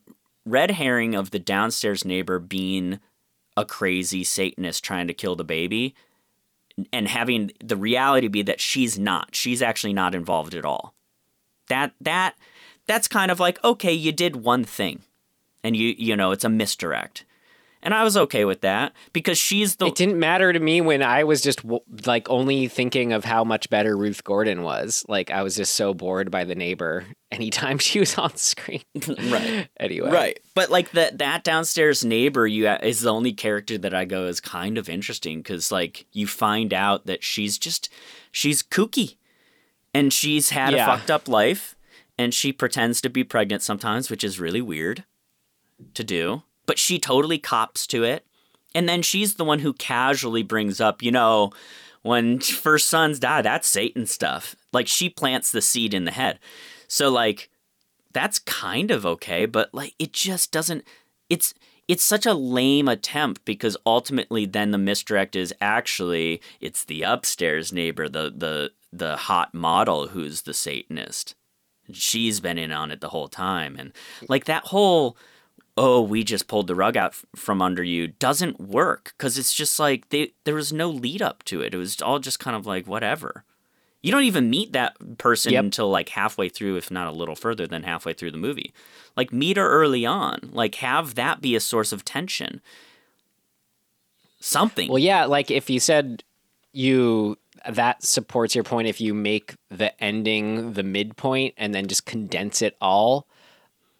red 0.46 0.72
herring 0.72 1.14
of 1.14 1.30
the 1.30 1.38
downstairs 1.38 2.04
neighbor 2.04 2.38
being 2.38 3.00
a 3.56 3.64
crazy 3.64 4.24
Satanist 4.24 4.84
trying 4.84 5.08
to 5.08 5.14
kill 5.14 5.36
the 5.36 5.44
baby 5.44 5.94
and 6.92 7.08
having 7.08 7.50
the 7.62 7.76
reality 7.76 8.28
be 8.28 8.42
that 8.42 8.60
she's 8.60 8.98
not. 8.98 9.34
She's 9.34 9.62
actually 9.62 9.92
not 9.92 10.14
involved 10.14 10.54
at 10.54 10.64
all. 10.64 10.94
That 11.68 11.92
that 12.00 12.36
that's 12.86 13.08
kind 13.08 13.30
of 13.30 13.40
like 13.40 13.62
okay, 13.62 13.92
you 13.92 14.12
did 14.12 14.36
one 14.36 14.64
thing, 14.64 15.02
and 15.62 15.76
you 15.76 15.94
you 15.98 16.16
know 16.16 16.32
it's 16.32 16.44
a 16.44 16.48
misdirect, 16.48 17.24
and 17.82 17.94
I 17.94 18.02
was 18.04 18.16
okay 18.16 18.44
with 18.44 18.62
that 18.62 18.92
because 19.12 19.38
she's 19.38 19.76
the. 19.76 19.86
It 19.86 19.94
didn't 19.94 20.18
matter 20.18 20.52
to 20.52 20.58
me 20.58 20.80
when 20.80 21.02
I 21.02 21.24
was 21.24 21.40
just 21.40 21.60
like 22.06 22.28
only 22.28 22.68
thinking 22.68 23.12
of 23.12 23.24
how 23.24 23.44
much 23.44 23.70
better 23.70 23.96
Ruth 23.96 24.24
Gordon 24.24 24.62
was. 24.62 25.04
Like 25.08 25.30
I 25.30 25.42
was 25.42 25.56
just 25.56 25.74
so 25.74 25.94
bored 25.94 26.30
by 26.30 26.44
the 26.44 26.54
neighbor 26.54 27.06
anytime 27.30 27.78
she 27.88 28.00
was 28.00 28.16
on 28.18 28.36
screen. 28.36 28.82
right. 29.30 29.68
Anyway. 29.78 30.10
Right. 30.10 30.40
But 30.54 30.70
like 30.70 30.90
that 30.92 31.18
that 31.18 31.44
downstairs 31.44 32.04
neighbor 32.04 32.46
you 32.46 32.66
uh, 32.68 32.78
is 32.82 33.00
the 33.02 33.12
only 33.12 33.32
character 33.32 33.78
that 33.78 33.94
I 33.94 34.04
go 34.04 34.26
is 34.26 34.40
kind 34.40 34.78
of 34.78 34.88
interesting 34.88 35.42
cuz 35.42 35.70
like 35.70 36.06
you 36.12 36.26
find 36.26 36.74
out 36.74 37.06
that 37.06 37.22
she's 37.22 37.58
just 37.58 37.88
she's 38.32 38.62
kooky 38.62 39.16
and 39.94 40.12
she's 40.12 40.50
had 40.50 40.72
Yeah. 40.74 40.84
a 40.92 40.96
fucked 40.96 41.10
up 41.10 41.28
life 41.28 41.74
and 42.18 42.34
she 42.34 42.52
pretends 42.52 43.00
to 43.02 43.08
be 43.08 43.22
pregnant 43.22 43.62
sometimes, 43.62 44.10
which 44.10 44.24
is 44.24 44.40
really 44.40 44.60
weird 44.60 45.04
to 45.94 46.02
do. 46.02 46.42
But 46.68 46.78
she 46.78 47.00
totally 47.00 47.38
cops 47.38 47.86
to 47.88 48.04
it. 48.04 48.24
And 48.74 48.86
then 48.86 49.02
she's 49.02 49.34
the 49.34 49.44
one 49.44 49.60
who 49.60 49.72
casually 49.72 50.42
brings 50.42 50.80
up, 50.80 51.02
you 51.02 51.10
know, 51.10 51.50
when 52.02 52.38
first 52.40 52.88
sons 52.88 53.18
die, 53.18 53.42
that's 53.42 53.66
Satan 53.66 54.06
stuff. 54.06 54.54
Like 54.72 54.86
she 54.86 55.08
plants 55.08 55.50
the 55.50 55.62
seed 55.62 55.94
in 55.94 56.04
the 56.04 56.10
head. 56.10 56.38
So 56.86 57.08
like 57.08 57.48
that's 58.12 58.38
kind 58.38 58.90
of 58.90 59.06
okay, 59.06 59.46
but 59.46 59.72
like 59.72 59.94
it 59.98 60.12
just 60.12 60.52
doesn't 60.52 60.84
it's 61.30 61.54
it's 61.88 62.04
such 62.04 62.26
a 62.26 62.34
lame 62.34 62.86
attempt 62.86 63.46
because 63.46 63.76
ultimately 63.86 64.44
then 64.44 64.70
the 64.70 64.78
misdirect 64.78 65.34
is 65.36 65.54
actually 65.62 66.42
it's 66.60 66.84
the 66.84 67.02
upstairs 67.02 67.72
neighbor, 67.72 68.08
the 68.08 68.32
the 68.36 68.72
the 68.92 69.16
hot 69.16 69.54
model 69.54 70.08
who's 70.08 70.42
the 70.42 70.54
Satanist. 70.54 71.34
She's 71.92 72.40
been 72.40 72.58
in 72.58 72.72
on 72.72 72.90
it 72.90 73.00
the 73.00 73.08
whole 73.08 73.28
time. 73.28 73.76
And 73.78 73.92
like 74.28 74.44
that 74.44 74.64
whole 74.64 75.16
oh, 75.78 76.00
we 76.02 76.24
just 76.24 76.48
pulled 76.48 76.66
the 76.66 76.74
rug 76.74 76.96
out 76.96 77.10
f- 77.12 77.24
from 77.36 77.62
under 77.62 77.82
you 77.82 78.08
doesn't 78.08 78.60
work 78.60 79.14
because 79.16 79.38
it's 79.38 79.54
just 79.54 79.78
like 79.78 80.08
they, 80.10 80.32
there 80.44 80.54
was 80.56 80.72
no 80.72 80.90
lead 80.90 81.22
up 81.22 81.44
to 81.44 81.60
it. 81.62 81.72
It 81.72 81.78
was 81.78 82.02
all 82.02 82.18
just 82.18 82.38
kind 82.40 82.56
of 82.56 82.66
like 82.66 82.86
whatever. 82.86 83.44
You 84.02 84.12
don't 84.12 84.24
even 84.24 84.48
meet 84.50 84.72
that 84.74 85.18
person 85.18 85.52
Yep. 85.52 85.64
until 85.64 85.88
like 85.90 86.08
halfway 86.10 86.48
through, 86.48 86.76
if 86.76 86.90
not 86.90 87.08
a 87.08 87.12
little 87.12 87.34
further 87.34 87.66
than 87.66 87.82
halfway 87.82 88.12
through 88.12 88.30
the 88.32 88.38
movie. 88.38 88.72
Like 89.16 89.32
meet 89.32 89.56
her 89.56 89.68
early 89.68 90.04
on. 90.06 90.50
Like 90.52 90.76
have 90.76 91.14
that 91.16 91.40
be 91.40 91.56
a 91.56 91.60
source 91.60 91.92
of 91.92 92.04
tension. 92.04 92.60
Something. 94.40 94.88
Well, 94.88 94.98
yeah, 95.00 95.24
like 95.24 95.50
if 95.50 95.68
you 95.68 95.80
said 95.80 96.22
you 96.72 97.38
that 97.68 98.04
supports 98.04 98.54
your 98.54 98.62
point 98.62 98.86
if 98.86 99.00
you 99.00 99.12
make 99.14 99.54
the 99.68 100.00
ending 100.02 100.74
the 100.74 100.84
midpoint 100.84 101.54
and 101.56 101.74
then 101.74 101.88
just 101.88 102.06
condense 102.06 102.62
it 102.62 102.76
all 102.80 103.26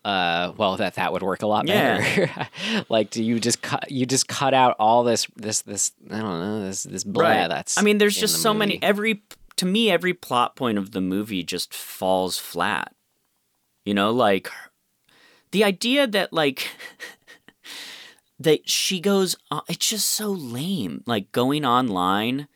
uh 0.08 0.52
well 0.56 0.76
that 0.76 0.94
that 0.94 1.12
would 1.12 1.22
work 1.22 1.42
a 1.42 1.46
lot 1.46 1.66
better 1.66 2.48
like 2.88 3.10
do 3.10 3.22
you 3.22 3.38
just 3.38 3.60
cut 3.60 3.90
you 3.90 4.06
just 4.06 4.26
cut 4.28 4.54
out 4.54 4.74
all 4.78 5.04
this 5.04 5.26
this 5.36 5.62
this 5.62 5.92
i 6.10 6.18
don't 6.18 6.40
know 6.40 6.64
this 6.64 6.84
this 6.84 7.04
blah 7.04 7.48
that's 7.48 7.76
I 7.78 7.82
mean, 7.82 7.98
there's 7.98 8.16
just 8.16 8.34
the 8.34 8.40
so 8.40 8.54
many. 8.54 8.82
Every 8.82 9.22
to 9.56 9.66
me, 9.66 9.90
every 9.90 10.14
plot 10.14 10.56
point 10.56 10.78
of 10.78 10.92
the 10.92 11.00
movie 11.00 11.42
just 11.42 11.72
falls 11.72 12.38
flat. 12.38 12.94
You 13.84 13.94
know, 13.94 14.10
like 14.10 14.50
the 15.52 15.64
idea 15.64 16.06
that 16.06 16.32
like 16.32 16.68
that 18.38 18.68
she 18.68 19.00
goes. 19.00 19.36
It's 19.68 19.88
just 19.88 20.10
so 20.10 20.30
lame. 20.30 21.02
Like 21.06 21.32
going 21.32 21.64
online 21.64 22.48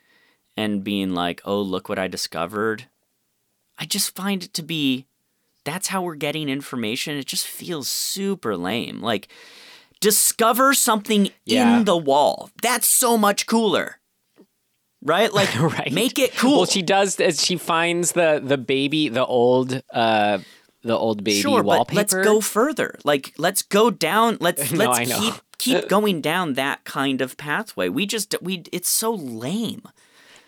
and 0.57 0.85
being 0.85 1.15
like, 1.15 1.41
"Oh, 1.45 1.61
look 1.61 1.89
what 1.89 1.99
I 1.99 2.09
discovered." 2.09 2.89
I 3.79 3.85
just 3.85 4.15
find 4.15 4.43
it 4.45 4.53
to 4.55 4.63
be. 4.63 5.07
That's 5.65 5.89
how 5.89 6.03
we're 6.03 6.15
getting 6.17 6.49
information. 6.49 7.17
It 7.17 7.27
just 7.27 7.47
feels 7.47 7.89
super 7.89 8.57
lame. 8.57 9.01
Like 9.01 9.29
discover 10.01 10.75
something 10.75 11.31
Yeah. 11.45 11.79
in 11.79 11.85
the 11.85 11.97
wall. 11.97 12.51
That's 12.63 12.89
so 12.89 13.17
much 13.17 13.47
cooler. 13.47 13.99
Right? 15.05 15.33
Like 15.35 15.55
right 15.61 15.93
make 15.93 16.19
it 16.19 16.35
cool. 16.37 16.59
well 16.59 16.67
she 16.67 16.83
does 16.83 17.19
as 17.21 17.45
she 17.45 17.57
finds 17.57 18.13
the 18.13 18.41
the 18.45 18.57
baby 18.59 19.09
the 19.09 19.25
old 19.27 19.83
uh 19.93 20.39
the 20.85 20.97
old 20.97 21.23
baby 21.25 21.41
sure, 21.41 21.63
wallpaper 21.63 21.95
but 21.95 21.97
let's 21.97 22.15
go 22.15 22.41
further. 22.41 22.99
Like 23.05 23.33
let's 23.39 23.63
go 23.63 23.91
down 23.91 24.39
let's 24.41 24.71
No, 24.73 24.91
let's 24.91 25.13
keep 25.13 25.35
keep 25.59 25.89
going 25.97 26.21
down 26.21 26.55
that 26.55 26.85
kind 26.85 27.21
of 27.21 27.37
pathway. 27.37 27.89
We 27.89 28.07
just 28.07 28.35
we 28.43 28.65
it's 28.73 28.89
so 28.89 29.13
lame. 29.13 29.83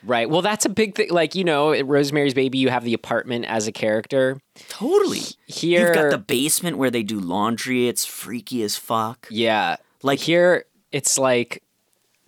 Right. 0.07 0.29
Well, 0.29 0.43
that's 0.43 0.65
a 0.65 0.69
big 0.69 0.95
thing. 0.95 1.09
Like, 1.11 1.35
you 1.35 1.45
know, 1.45 1.79
Rosemary's 1.83 2.35
Baby, 2.35 2.59
you 2.59 2.69
have 2.69 2.85
the 2.85 2.95
apartment 2.95 3.45
as 3.47 3.67
a 3.67 3.73
character. 3.73 4.39
Totally. 4.69 5.21
Here, 5.47 5.87
You've 5.87 5.95
got 5.95 6.11
the 6.11 6.19
basement 6.19 6.77
where 6.79 6.91
they 6.91 7.03
do 7.03 7.19
laundry. 7.19 7.89
It's 7.89 8.05
freaky 8.05 8.63
as 8.63 8.77
fuck. 8.77 9.27
yeah. 9.31 9.77
Like 10.03 10.19
here, 10.19 10.67
it's 10.93 11.19
like, 11.19 11.63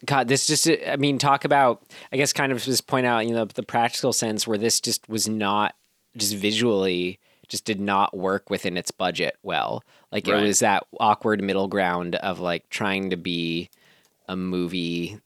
God, 0.06 0.28
this 0.28 0.46
just, 0.46 0.66
I 0.86 0.96
mean, 0.96 1.18
talk 1.18 1.44
about, 1.44 1.82
I 2.10 2.16
guess, 2.16 2.32
kind 2.32 2.50
of 2.52 2.62
just 2.62 2.86
point 2.86 3.04
out, 3.06 3.26
you 3.26 3.34
know, 3.34 3.44
the 3.44 3.62
practical 3.62 4.14
sense 4.14 4.46
where 4.46 4.56
this 4.56 4.80
just 4.80 5.06
was 5.10 5.28
not, 5.28 5.74
just 6.16 6.34
visually, 6.34 7.18
just 7.48 7.66
did 7.66 7.78
not 7.80 8.16
work 8.16 8.48
within 8.48 8.78
its 8.78 8.90
budget 8.90 9.36
well. 9.42 9.84
Like, 10.10 10.26
Right. 10.26 10.42
it 10.42 10.46
was 10.46 10.60
that 10.60 10.86
awkward 10.98 11.42
middle 11.42 11.68
ground 11.68 12.14
of 12.16 12.40
like 12.40 12.68
trying 12.70 13.10
to 13.10 13.16
be 13.16 13.68
a 14.26 14.36
movie 14.36 15.18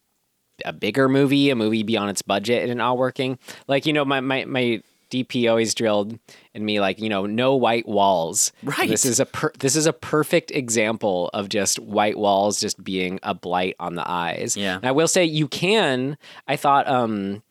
a 0.65 0.73
bigger 0.73 1.09
movie, 1.09 1.51
a 1.51 1.57
movie 1.57 1.83
beyond 1.83 2.11
its 2.11 2.23
budget, 2.23 2.69
and 2.69 2.81
all 2.81 2.97
working. 2.97 3.39
Like 3.67 3.87
you 3.87 3.93
know, 3.93 4.05
my 4.05 4.21
my 4.21 4.45
my 4.45 4.83
DP 5.11 5.51
always 5.51 5.75
drilled 5.75 6.19
in 6.55 6.65
me 6.65 6.81
like 6.81 7.01
you 7.01 7.09
know, 7.09 7.27
no 7.27 7.55
white 7.57 7.87
walls. 7.87 8.53
Right. 8.63 8.89
This 8.89 9.05
is 9.05 9.21
a 9.21 9.27
per- 9.27 9.53
this 9.59 9.77
is 9.77 9.87
a 9.87 9.93
perfect 9.93 10.51
example 10.51 11.31
of 11.35 11.49
just 11.49 11.79
white 11.79 12.17
walls 12.17 12.61
just 12.61 12.83
being 12.83 13.19
a 13.23 13.35
blight 13.35 13.77
on 13.81 13.97
the 13.97 14.09
eyes. 14.09 14.57
Yeah. 14.57 14.77
And 14.77 14.87
I 14.87 14.93
will 14.93 15.09
say 15.09 15.25
you 15.25 15.49
can. 15.49 16.17
I 16.47 16.57
thought 16.57 16.89
um 16.89 17.43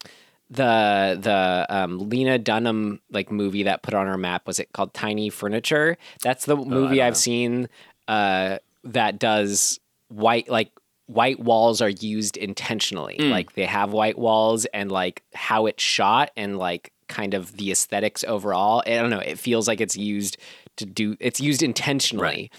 the 0.49 1.18
the 1.22 1.66
um, 1.70 2.10
Lena 2.10 2.39
Dunham 2.39 3.01
like 3.12 3.32
movie 3.32 3.64
that 3.64 3.84
put 3.84 3.93
on 3.93 4.07
our 4.07 4.18
map 4.18 4.47
was 4.47 4.60
it 4.60 4.72
called 4.74 4.93
Tiny 4.93 5.30
Furniture? 5.30 5.97
That's 6.24 6.45
the 6.45 6.55
movie 6.55 7.01
I've 7.01 7.18
seen 7.18 7.70
uh 8.07 8.57
that 8.86 9.20
does 9.20 9.80
white 10.07 10.49
like 10.49 10.72
white 11.10 11.39
walls 11.39 11.82
are 11.82 11.89
used 11.89 12.38
intentionally. 12.38 13.18
Mm. 13.20 13.32
Like 13.32 13.53
they 13.53 13.66
have 13.66 13.91
white 13.91 14.18
walls 14.18 14.66
and 14.66 14.91
like 14.91 15.24
how 15.34 15.66
it's 15.66 15.82
shot 15.82 16.30
and 16.38 16.57
like 16.57 16.93
kind 17.07 17.34
of 17.34 17.57
the 17.57 17.72
aesthetics 17.72 18.24
overall. 18.26 18.84
I 18.86 18.91
don't 18.91 19.10
know. 19.10 19.20
It 19.20 19.39
feels 19.39 19.68
like 19.68 19.82
it's 19.82 19.97
used 19.97 20.38
to 20.78 20.86
do. 20.86 21.18
It's 21.20 21.41
used 21.41 21.64
intentionally. 21.64 22.51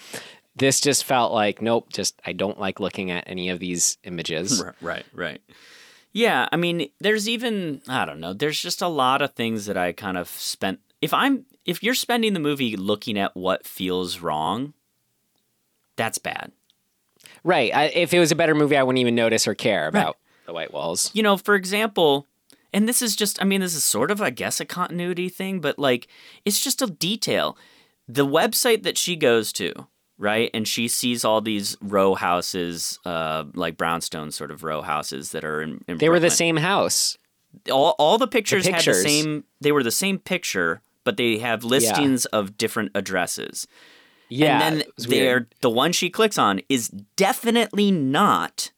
This 0.57 0.81
just 0.81 1.05
felt 1.05 1.33
like 1.33 1.63
nope. 1.63 1.93
Just 1.93 2.21
I 2.27 2.33
don't 2.33 2.59
like 2.59 2.81
looking 2.81 3.13
at 3.13 3.25
any 3.29 3.51
of 3.51 3.61
these 3.61 3.99
images. 4.03 4.63
Right, 4.63 4.75
right, 4.81 5.07
right. 5.15 5.41
Yeah, 6.13 6.49
I 6.51 6.57
mean, 6.57 6.89
there's 6.99 7.29
even 7.29 7.83
I 7.87 8.05
don't 8.05 8.19
know. 8.19 8.33
There's 8.33 8.61
just 8.61 8.83
a 8.83 8.89
lot 8.89 9.23
of 9.23 9.35
things 9.35 9.67
that 9.67 9.77
I 9.77 9.93
kind 9.93 10.19
of 10.19 10.29
spent. 10.29 10.81
If 11.01 11.15
I'm 11.15 11.47
if 11.65 11.85
you're 11.85 11.95
spending 11.95 12.33
the 12.35 12.41
movie 12.41 12.77
looking 12.77 13.17
at 13.17 13.37
what 13.37 13.65
feels 13.65 14.19
wrong, 14.19 14.75
that's 15.95 16.19
bad. 16.19 16.51
Right. 17.45 17.75
I, 17.75 17.85
if 17.85 18.13
it 18.13 18.19
was 18.19 18.33
a 18.33 18.37
better 18.37 18.55
movie, 18.55 18.77
I 18.77 18.83
wouldn't 18.83 19.01
even 19.01 19.15
notice 19.15 19.47
or 19.49 19.55
care 19.55 19.89
about 19.89 20.17
the 20.47 20.53
white 20.53 20.73
walls. 20.73 21.11
You 21.15 21.23
know, 21.23 21.37
for 21.37 21.55
example, 21.55 22.27
and 22.73 22.89
this 22.89 23.03
is 23.03 23.17
just 23.17 23.41
I 23.41 23.45
mean, 23.45 23.61
this 23.61 23.75
is 23.75 23.85
sort 23.85 24.11
of 24.11 24.21
I 24.21 24.31
guess 24.31 24.61
a 24.61 24.65
continuity 24.65 25.29
thing, 25.29 25.61
but 25.61 25.79
like 25.79 26.09
it's 26.45 26.61
just 26.63 26.83
a 26.83 26.87
detail. 26.87 27.57
The 28.09 28.27
website 28.27 28.83
that 28.83 28.99
she 28.99 29.15
goes 29.15 29.53
to, 29.55 29.73
right? 30.19 30.51
And 30.53 30.67
she 30.67 30.89
sees 30.89 31.25
all 31.25 31.41
these 31.41 31.77
row 31.81 32.15
houses, 32.17 32.99
uh, 33.05 33.45
like 33.55 33.77
brownstone 33.77 34.33
sort 34.33 34.51
of 34.51 34.65
row 34.65 34.83
houses 34.83 35.31
that 35.31 35.45
are 35.45 35.63
in, 35.63 35.85
in 35.87 35.99
They 35.99 36.09
were 36.09 36.19
the 36.19 36.31
same 36.31 36.57
house. 36.57 37.17
all 37.71 37.95
all 37.99 38.19
the 38.19 38.27
pictures, 38.27 38.67
had 38.67 38.85
the 38.85 38.95
same 38.95 39.45
they 39.61 39.73
were 39.73 39.83
the 39.83 39.91
same 39.91 40.19
picture 40.19 40.83
but 41.05 41.17
they 41.17 41.39
have 41.39 41.65
listings 41.65 42.27
of 42.27 42.57
different 42.57 42.91
addresses 42.95 43.67
Yeah. 44.31 44.63
and 44.63 44.81
then 44.81 44.89
they're 44.97 45.49
the 45.61 45.71
one 45.71 45.93
she 45.93 46.09
clicks 46.09 46.39
on 46.39 46.61
is 46.69 46.89
definitely 47.17 47.91
not 47.91 48.71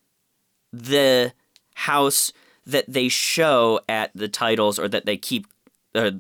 the 0.72 1.32
house 1.74 2.32
that 2.66 2.84
they 2.88 3.08
show 3.08 3.80
at 3.88 4.10
the 4.14 4.28
titles 4.28 4.78
or 4.78 4.88
that 4.88 5.06
they 5.06 5.16
keep 5.16 5.46
uh, 5.94 6.12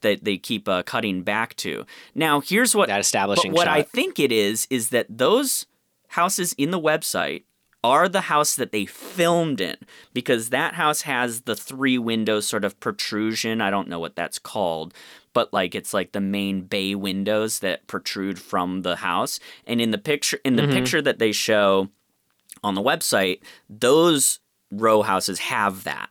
that 0.00 0.24
they 0.24 0.36
keep 0.38 0.68
uh, 0.68 0.82
cutting 0.84 1.22
back 1.22 1.54
to 1.56 1.84
now 2.14 2.40
here's 2.40 2.74
what 2.74 2.88
that 2.88 3.00
establishing 3.00 3.50
but 3.52 3.58
what 3.58 3.68
I 3.68 3.82
think 3.82 4.18
it 4.18 4.30
is 4.30 4.66
is 4.70 4.90
that 4.90 5.06
those 5.08 5.66
houses 6.08 6.54
in 6.54 6.70
the 6.70 6.80
website 6.80 7.42
are 7.84 8.08
the 8.08 8.22
house 8.22 8.56
that 8.56 8.72
they 8.72 8.84
filmed 8.84 9.60
in 9.60 9.76
because 10.12 10.50
that 10.50 10.74
house 10.74 11.02
has 11.02 11.42
the 11.42 11.54
three 11.54 11.96
windows 11.96 12.46
sort 12.46 12.64
of 12.64 12.78
protrusion. 12.80 13.60
I 13.60 13.70
don't 13.70 13.88
know 13.88 14.00
what 14.00 14.16
that's 14.16 14.38
called, 14.38 14.92
but 15.32 15.52
like 15.52 15.74
it's 15.74 15.92
like 15.94 16.12
the 16.12 16.20
main 16.20 16.62
bay 16.62 16.94
windows 16.94 17.58
that 17.60 17.86
protrude 17.86 18.38
from 18.38 18.82
the 18.82 18.96
house. 18.96 19.38
And 19.66 19.80
in 19.80 19.90
the 19.90 19.98
picture 19.98 20.38
in 20.44 20.56
the 20.56 20.62
Mhm. 20.62 20.72
picture 20.72 21.02
that 21.02 21.18
they 21.18 21.32
show 21.32 21.88
on 22.64 22.74
the 22.74 22.82
website, 22.82 23.40
those 23.68 24.40
row 24.70 25.02
houses 25.02 25.38
have 25.38 25.84
that. 25.84 26.10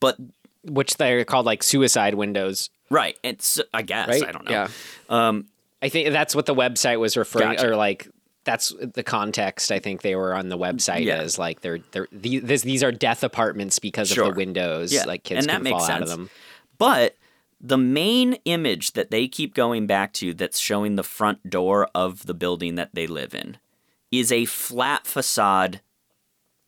But 0.00 0.16
which 0.64 0.96
they're 0.96 1.24
called 1.24 1.46
like 1.46 1.62
suicide 1.62 2.14
windows. 2.14 2.70
right, 2.90 3.16
it's 3.22 3.60
I 3.72 3.82
guess 3.82 4.08
Right? 4.08 4.26
I 4.28 4.32
don't 4.32 4.44
know. 4.44 4.50
Yeah. 4.50 4.68
Um 5.08 5.46
I 5.82 5.88
think 5.88 6.12
that's 6.12 6.34
what 6.36 6.46
the 6.46 6.54
website 6.54 7.00
was 7.00 7.16
referring, 7.16 7.56
Gotcha. 7.56 7.68
or 7.70 7.76
like 7.76 8.08
that's 8.44 8.72
the 8.80 9.02
context. 9.04 9.70
I 9.70 9.78
think 9.78 10.02
they 10.02 10.16
were 10.16 10.34
on 10.34 10.48
the 10.48 10.58
website 10.58 11.04
Yeah. 11.04 11.16
as 11.18 11.38
like 11.38 11.60
they're 11.60 11.78
they're 11.92 12.08
the- 12.12 12.38
this, 12.40 12.62
these 12.62 12.82
are 12.82 12.90
death 12.92 13.22
apartments 13.24 13.78
because 13.78 14.10
of 14.10 14.16
the 14.16 14.30
windows. 14.32 14.92
Yeah, 14.92 15.04
like 15.04 15.22
kids 15.24 15.40
and 15.46 15.48
that 15.48 15.54
can 15.54 15.62
makes 15.64 15.78
fall 15.78 15.90
out 15.90 16.02
of 16.02 16.08
sense. 16.08 16.16
them. 16.18 16.30
But 16.78 17.16
the 17.62 17.78
main 17.78 18.34
image 18.44 18.92
that 18.92 19.12
they 19.12 19.28
keep 19.28 19.54
going 19.54 19.86
back 19.86 20.12
to 20.14 20.34
that's 20.34 20.58
showing 20.58 20.96
the 20.96 21.04
front 21.04 21.48
door 21.48 21.88
of 21.94 22.26
the 22.26 22.34
building 22.34 22.74
that 22.74 22.94
they 22.94 23.06
live 23.06 23.34
in 23.34 23.56
is 24.10 24.32
a 24.32 24.44
flat 24.44 25.06
facade 25.06 25.80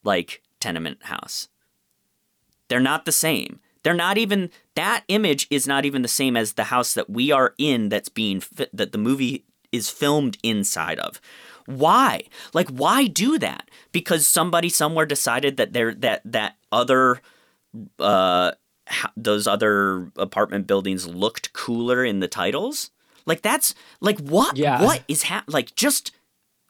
like 0.05 0.43
tenement 0.61 1.05
house. 1.05 1.49
They're 2.69 2.81
not 2.81 3.05
the 3.05 3.13
same. 3.13 3.61
They're 3.83 3.93
not 3.93 4.17
even 4.17 4.51
that 4.77 5.05
image 5.09 5.47
is 5.51 5.67
not 5.67 5.85
even 5.85 6.03
the 6.03 6.09
same 6.09 6.37
as 6.37 6.53
the 6.55 6.65
house 6.65 6.95
that 6.95 7.11
we 7.11 7.31
are 7.33 7.55
in 7.59 7.89
that's 7.91 8.09
being 8.09 8.43
that 8.73 8.93
the 8.93 8.99
movie 8.99 9.45
is 9.73 9.91
filmed 9.91 10.39
inside 10.43 10.99
of. 11.01 11.21
Why? 11.67 12.23
Like 12.55 12.69
why 12.71 13.09
do 13.09 13.39
that? 13.41 13.71
Because 13.93 14.27
somebody 14.27 14.69
somewhere 14.69 15.07
decided 15.07 15.57
that 15.57 15.73
there 15.73 15.93
that 15.95 16.23
that 16.25 16.57
other 16.73 17.21
uh 17.99 18.53
those 19.17 19.47
other 19.47 20.11
apartment 20.17 20.67
buildings 20.67 21.07
looked 21.07 21.53
cooler 21.53 22.05
in 22.05 22.21
the 22.21 22.29
titles? 22.29 22.91
Like 23.27 23.43
that's 23.43 23.75
like 24.01 24.19
what 24.21 24.57
Yeah. 24.57 24.83
what 24.83 25.03
is 25.09 25.23
hap- 25.25 25.45
like 25.49 25.75
just 25.75 26.13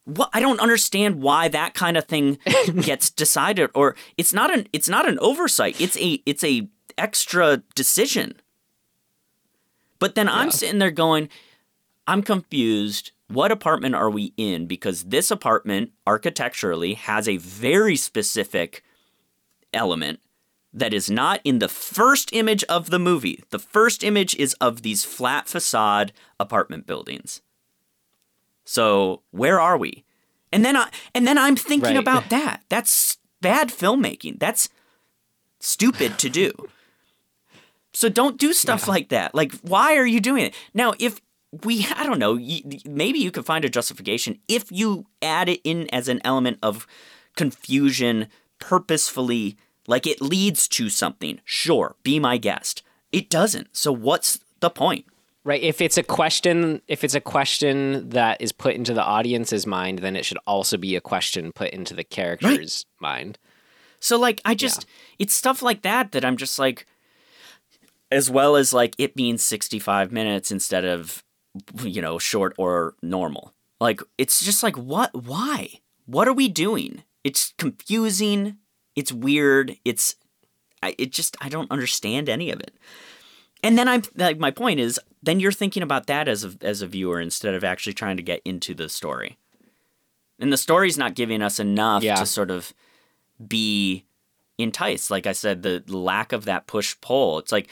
what 0.04 0.30
I 0.32 0.40
don't 0.40 0.60
understand 0.60 1.22
why 1.22 1.48
that 1.48 1.74
kind 1.74 1.96
of 1.96 2.04
thing 2.04 2.38
gets 2.82 3.10
decided 3.10 3.70
or 3.74 3.96
it's 4.16 4.32
not 4.32 4.52
an 4.52 4.66
it's 4.72 4.88
not 4.88 5.08
an 5.08 5.18
oversight. 5.20 5.80
It's 5.80 5.96
a 5.98 6.22
it's 6.26 6.44
a 6.44 6.68
extra 6.96 7.62
decision. 7.74 8.34
But 9.98 10.14
then 10.14 10.28
I'm 10.28 10.50
sitting 10.50 10.78
there 10.78 10.90
going 10.90 11.28
I'm 12.06 12.22
confused. 12.22 13.10
What 13.28 13.50
apartment 13.50 13.94
are 13.94 14.10
we 14.10 14.34
in? 14.36 14.66
Because 14.66 15.04
this 15.04 15.30
apartment 15.30 15.92
architecturally 16.06 16.94
has 16.94 17.26
a 17.26 17.38
very 17.38 17.96
specific 17.96 18.84
element 19.72 20.20
that 20.74 20.92
is 20.92 21.08
not 21.08 21.40
in 21.44 21.60
the 21.60 21.68
first 21.68 22.32
image 22.32 22.64
of 22.64 22.90
the 22.90 22.98
movie. 22.98 23.42
The 23.50 23.58
first 23.60 24.02
image 24.02 24.34
is 24.36 24.54
of 24.54 24.82
these 24.82 25.04
flat 25.04 25.46
facade 25.48 26.12
apartment 26.40 26.86
buildings. 26.86 27.40
So 28.64 29.22
where 29.30 29.60
are 29.60 29.76
we? 29.78 30.04
And 30.52 30.64
then 30.64 30.76
I 30.76 30.90
and 31.14 31.26
then 31.26 31.38
I'm 31.38 31.56
thinking 31.56 31.94
Right. 31.94 31.96
about 31.98 32.28
that. 32.36 32.62
That's 32.68 33.18
bad 33.40 33.68
filmmaking. 33.68 34.38
That's 34.40 34.68
stupid 35.60 36.18
to 36.18 36.28
do. 36.28 36.50
So 37.92 38.08
don't 38.08 38.38
do 38.38 38.52
stuff 38.52 38.88
like 38.88 39.10
that. 39.10 39.34
Like, 39.34 39.52
why 39.60 39.96
are 39.96 40.06
you 40.06 40.20
doing 40.20 40.44
it? 40.46 40.54
Now, 40.74 40.94
if 40.98 41.20
we, 41.62 41.86
I 41.94 42.02
don't 42.04 42.18
know, 42.18 42.34
maybe 42.84 43.20
you 43.20 43.30
could 43.30 43.46
find 43.46 43.64
a 43.64 43.68
justification 43.68 44.40
if 44.48 44.72
you 44.72 45.06
add 45.22 45.48
it 45.48 45.60
in 45.62 45.88
as 45.94 46.08
an 46.08 46.20
element 46.24 46.58
of 46.60 46.88
confusion 47.36 48.26
purposefully, 48.58 49.56
like 49.86 50.06
it 50.06 50.20
leads 50.20 50.68
to 50.68 50.88
something. 50.88 51.40
Sure, 51.44 51.96
be 52.02 52.18
my 52.18 52.38
guest. 52.38 52.82
It 53.12 53.30
doesn't. 53.30 53.76
So 53.76 53.92
what's 53.92 54.40
the 54.60 54.70
point? 54.70 55.06
Right. 55.44 55.62
If 55.62 55.82
it's 55.82 55.98
a 55.98 56.02
question, 56.02 56.80
if 56.88 57.04
it's 57.04 57.14
a 57.14 57.20
question 57.20 58.08
that 58.08 58.40
is 58.40 58.50
put 58.50 58.74
into 58.74 58.94
the 58.94 59.04
audience's 59.04 59.66
mind, 59.66 59.98
then 59.98 60.16
it 60.16 60.24
should 60.24 60.38
also 60.46 60.78
be 60.78 60.96
a 60.96 61.02
question 61.02 61.52
put 61.52 61.70
into 61.70 61.92
the 61.92 62.02
character's 62.02 62.86
mind. 62.98 63.38
So 64.00 64.18
like 64.18 64.40
I 64.46 64.54
just 64.54 64.86
it's 65.18 65.34
stuff 65.34 65.62
like 65.62 65.82
that 65.82 66.12
that 66.12 66.24
I'm 66.24 66.38
just 66.38 66.58
like 66.58 66.86
as 68.10 68.30
well 68.30 68.56
as 68.56 68.72
like 68.72 68.94
it 68.96 69.14
being 69.14 69.36
65 69.36 70.12
minutes 70.12 70.50
instead 70.50 70.86
of 70.86 71.22
you 71.82 72.00
know 72.00 72.18
short 72.18 72.54
or 72.56 72.94
normal. 73.02 73.52
Like 73.80 74.00
it's 74.16 74.42
just 74.42 74.62
like 74.62 74.78
what 74.78 75.14
why? 75.14 75.68
What 76.06 76.26
are 76.26 76.32
we 76.32 76.48
doing? 76.48 77.02
It's 77.22 77.52
confusing, 77.58 78.56
it's 78.96 79.12
weird, 79.12 79.76
it's 79.84 80.16
I, 80.82 80.94
it 80.98 81.12
just 81.12 81.36
I 81.40 81.48
don't 81.48 81.70
understand 81.70 82.28
any 82.28 82.50
of 82.50 82.60
it. 82.60 82.74
And 83.62 83.78
then 83.78 83.88
I'm 83.88 84.02
like 84.16 84.38
my 84.38 84.50
point 84.50 84.80
is 84.80 85.00
then 85.22 85.40
you're 85.40 85.52
thinking 85.52 85.82
about 85.82 86.06
that 86.06 86.28
as 86.28 86.44
a 86.44 86.52
as 86.60 86.82
a 86.82 86.86
viewer 86.86 87.20
instead 87.20 87.54
of 87.54 87.64
actually 87.64 87.94
trying 87.94 88.16
to 88.18 88.22
get 88.22 88.40
into 88.44 88.74
the 88.74 88.88
story. 88.88 89.38
And 90.38 90.52
the 90.52 90.56
story's 90.56 90.98
not 90.98 91.14
giving 91.14 91.40
us 91.42 91.58
enough 91.58 92.02
Yeah. 92.02 92.16
to 92.16 92.26
sort 92.26 92.50
of 92.50 92.74
be 93.46 94.04
enticed. 94.58 95.10
Like 95.10 95.26
I 95.26 95.32
said, 95.32 95.62
the 95.62 95.82
lack 95.88 96.32
of 96.32 96.44
that 96.44 96.66
push 96.66 96.94
pull. 97.00 97.38
It's 97.38 97.52
like 97.52 97.68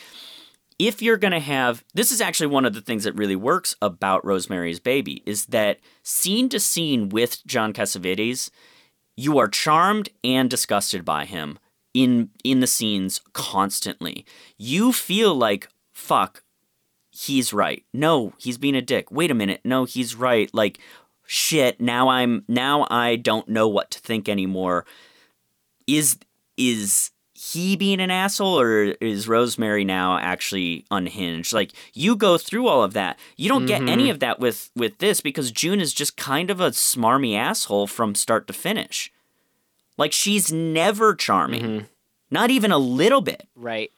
if 0.78 1.02
you're 1.02 1.16
going 1.18 1.32
to 1.32 1.38
have 1.40 1.84
this 1.94 2.10
is 2.10 2.20
actually 2.20 2.46
one 2.48 2.64
of 2.64 2.72
the 2.74 2.80
things 2.80 3.04
that 3.04 3.14
really 3.14 3.36
works 3.36 3.76
about 3.82 4.24
Rosemary's 4.24 4.80
Baby 4.80 5.22
is 5.26 5.46
that 5.46 5.78
scene 6.02 6.48
to 6.48 6.58
scene 6.58 7.08
with 7.10 7.44
John 7.46 7.72
Cassavetes, 7.72 8.50
you 9.22 9.38
are 9.38 9.48
charmed 9.48 10.08
and 10.24 10.50
disgusted 10.50 11.04
by 11.04 11.24
him 11.24 11.58
in 11.94 12.30
in 12.42 12.58
the 12.60 12.66
scenes 12.66 13.20
constantly. 13.32 14.26
You 14.58 14.92
feel 14.92 15.34
like 15.34 15.68
fuck 15.92 16.42
he's 17.12 17.52
right. 17.52 17.84
No, 17.92 18.32
he's 18.38 18.58
being 18.58 18.74
a 18.74 18.82
dick. 18.82 19.12
Wait 19.12 19.30
a 19.30 19.34
minute. 19.34 19.60
No, 19.64 19.84
he's 19.84 20.16
right. 20.16 20.52
Like 20.52 20.80
shit, 21.24 21.80
now 21.80 22.08
I'm 22.08 22.44
now 22.48 22.86
I 22.90 23.14
don't 23.16 23.48
know 23.48 23.68
what 23.68 23.92
to 23.92 24.00
think 24.00 24.28
anymore. 24.28 24.84
Is 25.86 26.18
is 26.56 27.11
he 27.45 27.74
being 27.74 28.01
an 28.01 28.11
asshole 28.11 28.61
or 28.61 28.82
is 29.01 29.26
Rosemary 29.26 29.84
now 29.84 30.16
actually 30.18 30.84
unhinged? 30.93 31.53
Like 31.53 31.72
you 31.93 32.14
go 32.14 32.38
through 32.38 32.68
all 32.68 32.84
of 32.84 32.93
that. 32.93 33.18
You 33.36 33.49
don't 33.49 33.66
get 33.66 33.82
any 33.82 34.07
Mhm. 34.07 34.11
of 34.12 34.20
that 34.20 34.38
with 34.38 34.70
with 34.76 34.99
this 34.99 35.20
because 35.20 35.51
June 35.51 35.80
is 35.80 35.93
just 35.93 36.16
kind 36.16 36.51
of 36.51 36.61
a 36.61 36.70
smarmy 36.70 37.36
asshole 37.36 37.88
from 37.88 38.14
start 38.14 38.47
to 38.47 38.53
finish. 38.53 39.11
Like 39.99 40.12
she's 40.12 40.53
never 40.53 41.14
charming. 41.14 41.86
Not 42.30 42.51
even 42.51 42.70
a 42.70 42.78
little 42.78 43.20
bit. 43.20 43.49
Right. 43.57 43.90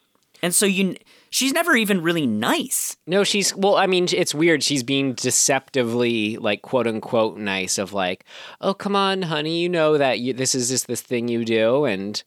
And 0.42 0.54
so 0.54 0.64
you 0.66 0.96
she's 1.30 1.52
never 1.52 1.76
even 1.76 2.00
really 2.02 2.26
nice. 2.26 2.96
No, 3.06 3.24
she's 3.24 3.54
well. 3.54 3.76
I 3.76 3.86
mean, 3.86 4.06
it's 4.12 4.34
weird. 4.34 4.62
She's 4.62 4.82
being 4.82 5.12
deceptively, 5.14 6.36
like 6.38 6.62
quote 6.62 6.86
unquote, 6.86 7.36
nice. 7.38 7.76
Of 7.78 7.92
like, 7.92 8.24
oh 8.60 8.74
come 8.74 8.96
on, 8.96 9.22
honey, 9.22 9.60
you 9.60 9.68
know 9.68 9.98
that 9.98 10.18
you, 10.20 10.32
this 10.32 10.54
is 10.54 10.68
just 10.70 10.86
this 10.86 11.00
thing 11.02 11.28
you 11.28 11.44
do, 11.44 11.84
and 11.84 12.22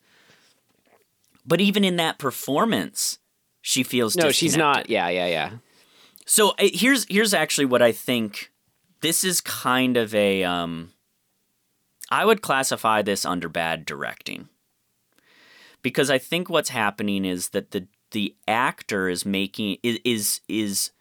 But 1.47 1.61
even 1.61 1.85
in 1.85 1.95
that 1.95 2.19
performance, 2.19 3.19
she 3.61 3.81
feels 3.81 4.15
no, 4.17 4.31
she's 4.31 4.57
not. 4.57 4.89
Yeah, 4.89 5.07
yeah, 5.07 5.27
yeah. 5.27 5.51
So 6.25 6.49
uh, 6.51 6.67
here's 6.73 7.05
here's 7.09 7.33
actually 7.33 7.65
what 7.65 7.81
I 7.81 7.93
think. 7.93 8.51
This 9.01 9.23
is 9.23 9.41
kind 9.41 9.95
of 9.95 10.13
a 10.13 10.43
um. 10.43 10.91
I 12.11 12.25
would 12.25 12.41
classify 12.41 13.01
this 13.01 13.25
under 13.25 13.49
bad 13.49 13.85
directing. 13.85 14.49
Because 15.81 16.09
I 16.09 16.17
think 16.17 16.49
what's 16.49 16.69
happening 16.69 17.23
is 17.23 17.49
that 17.49 17.71
the 17.71 17.87
the 18.11 18.35
actor 18.47 19.07
is 19.07 19.25
making 19.25 19.77
is 19.83 19.99
is, 20.03 20.41
is 20.49 20.91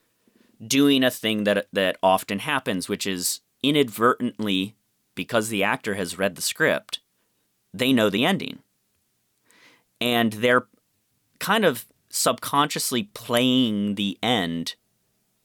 doing 0.64 1.02
a 1.02 1.10
thing 1.10 1.44
that 1.44 1.66
that 1.72 1.96
often 2.02 2.38
happens, 2.40 2.88
which 2.88 3.06
is 3.06 3.40
inadvertently 3.62 4.76
because 5.16 5.48
the 5.48 5.64
actor 5.64 5.94
has 5.94 6.18
read 6.18 6.36
the 6.36 6.42
script, 6.42 7.00
they 7.74 7.92
know 7.92 8.10
the 8.10 8.24
ending. 8.24 8.60
And 10.00 10.32
they're 10.34 10.66
kind 11.38 11.64
of 11.64 11.86
subconsciously 12.08 13.04
playing 13.14 13.94
the 13.94 14.18
end 14.22 14.74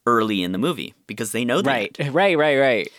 early 0.06 0.42
in 0.42 0.52
the 0.52 0.58
movie 0.58 0.94
because 1.08 1.32
they 1.32 1.46
know 1.46 1.62
that. 1.62 1.68
Right, 1.70 1.98
right, 2.12 2.38
right, 2.38 2.58
right. 2.58 2.92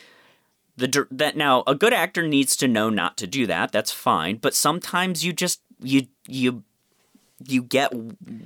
The 0.76 1.06
that 1.10 1.36
now 1.36 1.62
a 1.66 1.74
good 1.74 1.92
actor 1.92 2.26
needs 2.26 2.56
to 2.56 2.68
know 2.68 2.88
not 2.88 3.16
to 3.18 3.26
do 3.26 3.46
that. 3.46 3.72
That's 3.72 3.92
fine, 3.92 4.36
but 4.36 4.54
sometimes 4.54 5.24
you 5.24 5.32
just 5.32 5.60
you 5.80 6.06
you 6.26 6.64
you 7.46 7.62
get 7.62 7.92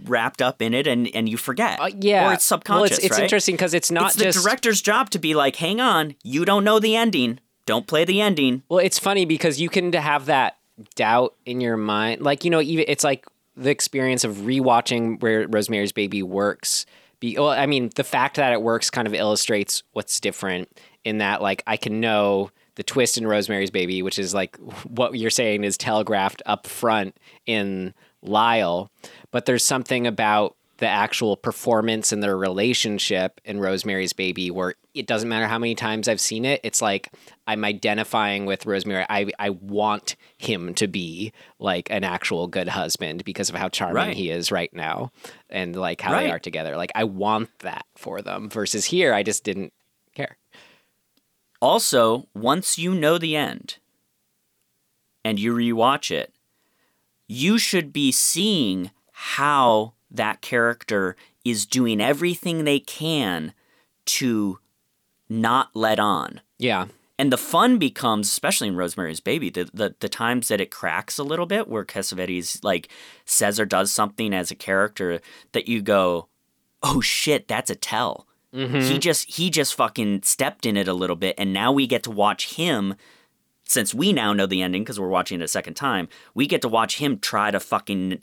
wrapped 0.05 0.43
up 0.43 0.61
in 0.61 0.75
it 0.75 0.87
and 0.87 1.09
and 1.15 1.29
you 1.29 1.37
forget. 1.37 1.81
Uh, 1.81 1.91
yeah. 2.01 2.29
or 2.29 2.33
it's 2.35 2.45
subconscious. 2.45 2.81
Well, 2.81 2.85
it's, 2.85 2.99
it's 2.99 3.13
right? 3.13 3.23
interesting 3.23 3.55
because 3.55 3.75
it's 3.75 3.91
not 3.91 4.17
it's 4.17 4.37
the 4.37 4.43
director's 4.43 4.83
job 4.83 5.11
to 5.11 5.19
be 5.19 5.35
like, 5.35 5.57
hang 5.57 5.81
on, 5.81 6.17
you 6.25 6.45
don't 6.45 6.65
know 6.65 6.81
the 6.81 6.97
ending. 6.97 7.39
Don't 7.65 7.87
play 7.87 8.05
the 8.05 8.21
ending. 8.21 8.63
Well, 8.69 8.79
it's 8.79 8.99
funny 8.99 9.25
because 9.25 9.61
you 9.61 9.69
can 9.69 9.93
have 9.93 10.27
that 10.27 10.59
doubt 10.95 11.35
in 11.45 11.61
your 11.61 11.77
mind. 11.77 12.23
Like, 12.23 12.45
you 12.45 12.51
know, 12.51 12.61
even 12.61 12.85
it's 12.89 13.05
like 13.05 13.27
the 13.57 13.71
experience 13.71 14.25
of 14.25 14.37
rewatching 14.39 15.21
where 15.21 15.47
Rosemary's 15.49 15.93
Baby 15.93 16.23
works. 16.23 16.87
Be, 17.21 17.37
well, 17.39 17.49
I 17.49 17.67
mean, 17.67 17.91
the 17.95 18.05
fact 18.05 18.37
that 18.37 18.53
it 18.53 18.61
works 18.61 18.91
kind 18.91 19.09
of 19.09 19.15
illustrates 19.15 19.83
what's 19.93 20.21
different 20.21 20.69
in 21.05 21.19
that, 21.19 21.41
like, 21.41 21.63
I 21.67 21.77
can 21.77 22.01
know 22.01 22.51
the 22.75 22.83
twist 22.83 23.17
in 23.17 23.27
Rosemary's 23.27 23.71
Baby, 23.71 24.03
which 24.03 24.19
is 24.19 24.35
like 24.35 24.57
what 24.85 25.15
you're 25.15 25.31
saying 25.31 25.65
is 25.65 25.77
telegraphed 25.77 26.43
up 26.47 26.67
front 26.67 27.17
in 27.47 27.95
Lyle. 28.23 28.91
But 29.31 29.47
there's 29.47 29.65
something 29.65 30.07
about 30.07 30.57
the 30.79 30.87
actual 30.87 31.37
performance 31.37 32.13
and 32.13 32.23
their 32.23 32.37
relationship 32.37 33.41
in 33.45 33.61
Rosemary's 33.61 34.13
Baby 34.13 34.51
where 34.51 34.75
it 34.95 35.07
doesn't 35.07 35.29
matter 35.29 35.47
how 35.47 35.59
many 35.59 35.75
times 35.75 36.07
I've 36.09 36.21
seen 36.21 36.45
it. 36.45 36.61
It's 36.63 36.83
like 36.83 37.11
I'm 37.47 37.65
identifying 37.65 38.45
with 38.47 38.67
Rosemary. 38.67 39.07
I 39.09 39.27
I 39.39 39.51
want 39.51 40.17
him 40.37 40.75
to 40.75 40.87
be 40.87 41.33
like 41.59 41.91
an 41.91 42.05
actual 42.05 42.47
good 42.47 42.69
husband 42.69 43.25
because 43.25 43.49
of 43.49 43.55
how 43.55 43.69
charming 43.69 43.95
Right. 43.95 44.17
he 44.17 44.31
is 44.31 44.53
right 44.53 44.73
now 44.75 45.13
and 45.49 45.75
like 45.77 46.01
how 46.01 46.19
they 46.19 46.31
are 46.31 46.39
together. 46.39 46.77
Like 46.77 46.93
I 46.95 47.05
want 47.05 47.51
that 47.61 47.87
for 47.95 48.21
them 48.23 48.49
versus 48.51 48.87
here 48.87 49.15
I 49.15 49.23
just 49.23 49.45
didn't 49.45 49.73
care. 50.15 50.37
Also, 51.63 52.27
once 52.35 52.79
you 52.79 52.95
know 52.95 53.17
the 53.19 53.35
end 53.35 53.79
and 55.25 55.39
you 55.41 55.55
rewatch 55.55 56.11
it, 56.11 56.33
you 57.27 57.59
should 57.59 57.93
be 57.93 58.13
seeing 58.13 58.91
how 59.11 59.95
that 60.17 60.41
character 60.41 61.17
is 61.45 61.67
doing 61.67 62.01
everything 62.01 62.65
they 62.65 62.81
can 62.81 63.53
to 64.05 64.59
not 65.29 65.71
let 65.75 65.99
on. 65.99 66.41
Yeah. 66.59 66.87
And 67.19 67.33
the 67.33 67.39
fun 67.39 67.79
becomes, 67.79 68.29
especially 68.29 68.69
in 68.69 68.77
Rosemary's 68.77 69.21
Baby, 69.21 69.49
the, 69.49 69.71
the, 69.73 69.95
the 70.01 70.09
times 70.09 70.49
that 70.49 70.61
it 70.61 70.71
cracks 70.71 71.19
a 71.19 71.25
little 71.25 71.47
bit, 71.47 71.67
where 71.67 71.85
Cassavetes 71.85 72.63
like 72.63 72.89
says 73.25 73.59
or 73.59 73.65
does 73.65 73.91
something 73.91 74.35
as 74.35 74.51
a 74.51 74.55
character 74.55 75.21
that 75.53 75.67
you 75.67 75.81
go, 75.81 76.29
"Oh 76.83 77.01
shit, 77.01 77.49
that's 77.49 77.71
a 77.71 77.75
tell." 77.75 78.27
Mm-hmm. 78.53 78.81
He 78.81 78.99
just 78.99 79.35
he 79.35 79.49
just 79.49 79.75
fucking 79.75 80.23
stepped 80.25 80.67
in 80.67 80.77
it 80.77 80.89
a 80.89 80.95
little 80.95 81.17
bit, 81.17 81.35
and 81.39 81.55
now 81.55 81.73
we 81.73 81.87
get 81.87 82.03
to 82.03 82.11
watch 82.11 82.55
him. 82.55 82.95
Since 83.69 83.93
we 83.93 84.13
now 84.13 84.33
know 84.33 84.47
the 84.47 84.63
ending 84.63 84.85
because 84.85 85.01
we're 85.01 85.09
watching 85.09 85.41
it 85.41 85.45
a 85.45 85.49
second 85.49 85.75
time, 85.75 86.09
we 86.35 86.47
get 86.47 86.63
to 86.63 86.69
watch 86.69 86.99
him 86.99 87.19
try 87.19 87.51
to 87.51 87.59
fucking, 87.59 88.23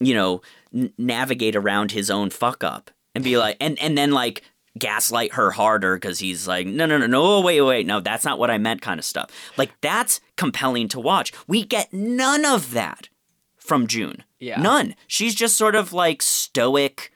you 0.00 0.14
know, 0.14 0.42
n- 0.74 0.92
navigate 0.98 1.56
around 1.56 1.92
his 1.92 2.10
own 2.10 2.30
fuck 2.30 2.62
up 2.64 2.90
and 3.14 3.22
be 3.24 3.36
like, 3.38 3.56
and 3.60 3.78
and 3.80 3.96
then 3.96 4.10
like 4.12 4.42
gaslight 4.78 5.34
her 5.34 5.50
harder 5.50 5.96
because 5.96 6.18
he's 6.18 6.48
like, 6.48 6.66
no, 6.66 6.86
no, 6.86 6.96
no, 6.98 7.06
no, 7.06 7.40
wait, 7.40 7.60
wait, 7.60 7.86
no, 7.86 8.00
that's 8.00 8.24
not 8.24 8.38
what 8.38 8.50
I 8.50 8.56
meant, 8.58 8.80
kind 8.80 8.98
of 8.98 9.04
stuff. 9.04 9.30
Like 9.56 9.70
that's 9.82 10.20
compelling 10.36 10.88
to 10.88 11.00
watch. 11.00 11.32
We 11.46 11.64
get 11.64 11.92
none 11.92 12.44
of 12.44 12.72
that 12.72 13.08
from 13.56 13.86
June. 13.86 14.24
Yeah. 14.38 14.60
none. 14.60 14.94
She's 15.06 15.34
just 15.36 15.56
sort 15.56 15.74
of 15.76 15.92
like 15.92 16.20
stoic, 16.22 17.12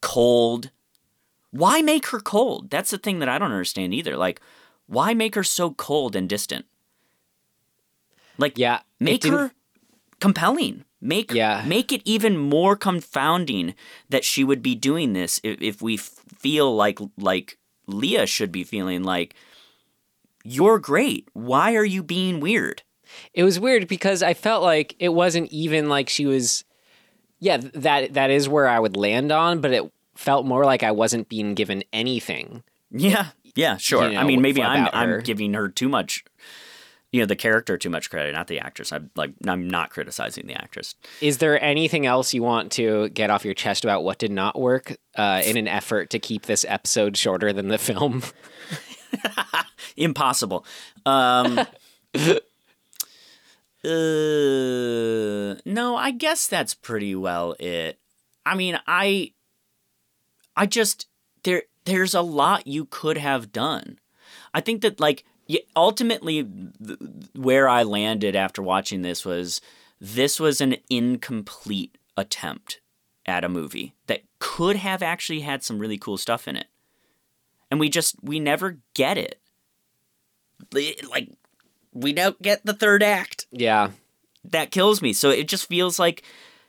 cold. 0.00 0.70
Why 1.50 1.82
make 1.82 2.06
her 2.08 2.20
cold? 2.20 2.70
That's 2.70 2.90
the 2.90 2.98
thing 2.98 3.18
that 3.18 3.28
I 3.28 3.36
don't 3.38 3.50
understand 3.50 3.92
either. 3.92 4.16
Like, 4.16 4.40
why 4.86 5.12
make 5.12 5.34
her 5.34 5.42
so 5.42 5.70
cold 5.72 6.14
and 6.14 6.28
distant? 6.28 6.66
Like, 8.38 8.56
Yeah. 8.58 8.80
make 9.00 9.24
her 9.24 9.52
compelling. 10.20 10.84
Make 11.04 11.32
Yeah. 11.32 11.64
make 11.66 11.90
it 11.92 12.00
even 12.04 12.38
more 12.38 12.76
confounding 12.76 13.74
that 14.08 14.24
she 14.24 14.44
would 14.44 14.62
be 14.62 14.76
doing 14.76 15.12
this 15.14 15.40
if, 15.42 15.60
if 15.60 15.82
we 15.82 15.94
f- 15.94 16.10
feel 16.38 16.74
like 16.74 17.00
like 17.18 17.58
Leah 17.88 18.26
should 18.26 18.52
be 18.52 18.62
feeling 18.62 19.02
like 19.02 19.34
you're 20.44 20.78
great. 20.78 21.28
Why 21.32 21.74
are 21.74 21.84
you 21.84 22.02
being 22.02 22.38
weird? 22.40 22.82
It 23.34 23.42
was 23.44 23.60
weird 23.60 23.88
because 23.88 24.22
I 24.22 24.32
felt 24.34 24.62
like 24.62 24.94
it 24.98 25.10
wasn't 25.10 25.50
even 25.50 25.88
like 25.88 26.08
she 26.08 26.24
was. 26.26 26.64
Yeah, 27.40 27.56
that 27.74 28.14
that 28.14 28.30
is 28.30 28.48
where 28.48 28.68
I 28.68 28.78
would 28.78 28.96
land 28.96 29.32
on, 29.32 29.60
but 29.60 29.72
it 29.72 29.92
felt 30.14 30.46
more 30.46 30.64
like 30.64 30.84
I 30.84 30.92
wasn't 30.92 31.28
being 31.28 31.54
given 31.54 31.82
anything. 31.92 32.62
Yeah, 32.92 33.28
yeah, 33.56 33.76
sure. 33.76 34.08
You 34.08 34.16
I 34.18 34.22
mean, 34.24 34.40
maybe 34.40 34.62
I'm 34.62 34.82
about 34.82 34.94
I'm 34.94 35.20
giving 35.20 35.54
her 35.54 35.68
too 35.68 35.88
much, 35.88 36.24
you 37.12 37.20
know, 37.20 37.26
the 37.26 37.36
character 37.36 37.76
too 37.76 37.90
much 37.90 38.10
credit, 38.10 38.32
not 38.32 38.46
the 38.48 38.58
actress. 38.58 38.90
I'm 38.90 39.10
like 39.14 39.32
I'm 39.46 39.68
not 39.68 39.90
criticizing 39.90 40.46
the 40.46 40.54
actress. 40.54 40.94
Is 41.20 41.38
there 41.38 41.62
anything 41.62 42.06
else 42.06 42.32
you 42.32 42.42
want 42.42 42.72
to 42.72 43.10
get 43.10 43.28
off 43.28 43.44
your 43.44 43.54
chest 43.54 43.84
about 43.84 44.02
what 44.02 44.18
did 44.18 44.32
not 44.32 44.58
work 44.58 44.96
uh, 45.16 45.42
in 45.44 45.58
an 45.58 45.68
effort 45.68 46.08
to 46.10 46.18
keep 46.18 46.46
this 46.46 46.64
episode 46.66 47.16
shorter 47.18 47.52
than 47.52 47.68
the 47.68 47.76
film? 47.76 48.22
Impossible. 49.96 50.64
Um, 51.04 51.58
uh, 52.14 52.34
no, 55.66 55.96
I 55.96 56.12
guess 56.16 56.46
that's 56.46 56.72
pretty 56.72 57.14
well 57.14 57.54
it. 57.60 57.98
I 58.46 58.54
mean, 58.54 58.80
I, 58.86 59.32
I 60.56 60.64
just 60.64 61.08
there. 61.44 61.64
There's 61.84 62.14
a 62.14 62.22
lot 62.22 62.66
you 62.66 62.86
could 62.86 63.18
have 63.18 63.52
done. 63.52 63.98
I 64.54 64.60
think 64.60 64.80
that 64.82 64.98
like 64.98 65.24
y- 65.52 65.60
ultimately 65.76 66.44
th- 66.44 66.98
where 67.34 67.68
I 67.68 67.82
landed 67.82 68.34
after 68.36 68.62
watching 68.62 69.02
this 69.02 69.24
was 69.24 69.60
this 70.00 70.40
was 70.40 70.60
an 70.60 70.76
incomplete 70.90 71.96
attempt 72.16 72.80
at 73.26 73.44
a 73.44 73.48
movie 73.48 73.94
that 74.06 74.22
could 74.38 74.76
have 74.76 75.02
actually 75.02 75.40
had 75.40 75.62
some 75.62 75.78
really 75.78 75.98
cool 75.98 76.16
stuff 76.18 76.48
in 76.48 76.56
it. 76.56 76.66
And 77.70 77.78
we 77.80 77.88
just 77.88 78.16
we 78.22 78.40
never 78.40 78.78
get 78.94 79.16
it. 79.18 79.38
Like 81.10 81.30
we 81.92 82.12
don't 82.12 82.40
get 82.40 82.64
the 82.64 82.72
third 82.74 83.02
act. 83.02 83.46
yeah, 83.50 83.90
That 84.44 84.70
kills 84.70 85.02
me. 85.02 85.12
So 85.12 85.30
it 85.30 85.48
just 85.48 85.68
feels 85.68 85.98
like 85.98 86.22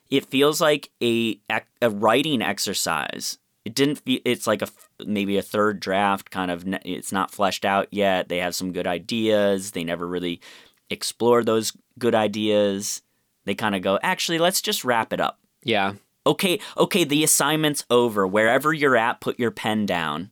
it 0.09 0.25
feels 0.25 0.61
like 0.61 0.89
a 1.01 1.39
a 1.81 1.89
writing 1.89 2.41
exercise. 2.41 3.37
It 3.65 3.75
didn't 3.75 3.99
feel 3.99 4.19
it's 4.25 4.47
like 4.47 4.61
a 4.61 4.67
maybe 5.05 5.37
a 5.37 5.41
third 5.41 5.79
draft 5.79 6.31
kind 6.31 6.51
of 6.51 6.65
it's 6.83 7.11
not 7.11 7.31
fleshed 7.31 7.63
out 7.63 7.87
yet. 7.91 8.27
They 8.27 8.39
have 8.39 8.55
some 8.55 8.73
good 8.73 8.87
ideas. 8.87 9.71
They 9.71 9.83
never 9.83 10.05
really 10.05 10.41
explore 10.89 11.43
those 11.43 11.71
good 11.97 12.13
ideas. 12.13 13.01
They 13.45 13.55
kind 13.55 13.75
of 13.75 13.81
go, 13.81 13.99
"Actually, 14.03 14.39
let's 14.39 14.61
just 14.61 14.83
wrap 14.83 15.13
it 15.13 15.21
up." 15.21 15.39
yeah, 15.63 15.93
Okay, 16.25 16.59
okay, 16.77 17.03
the 17.03 17.23
assignment's 17.23 17.85
over. 17.89 18.25
Wherever 18.25 18.73
you're 18.73 18.95
at, 18.95 19.19
put 19.19 19.39
your 19.39 19.51
pen 19.51 19.85
down. 19.85 20.31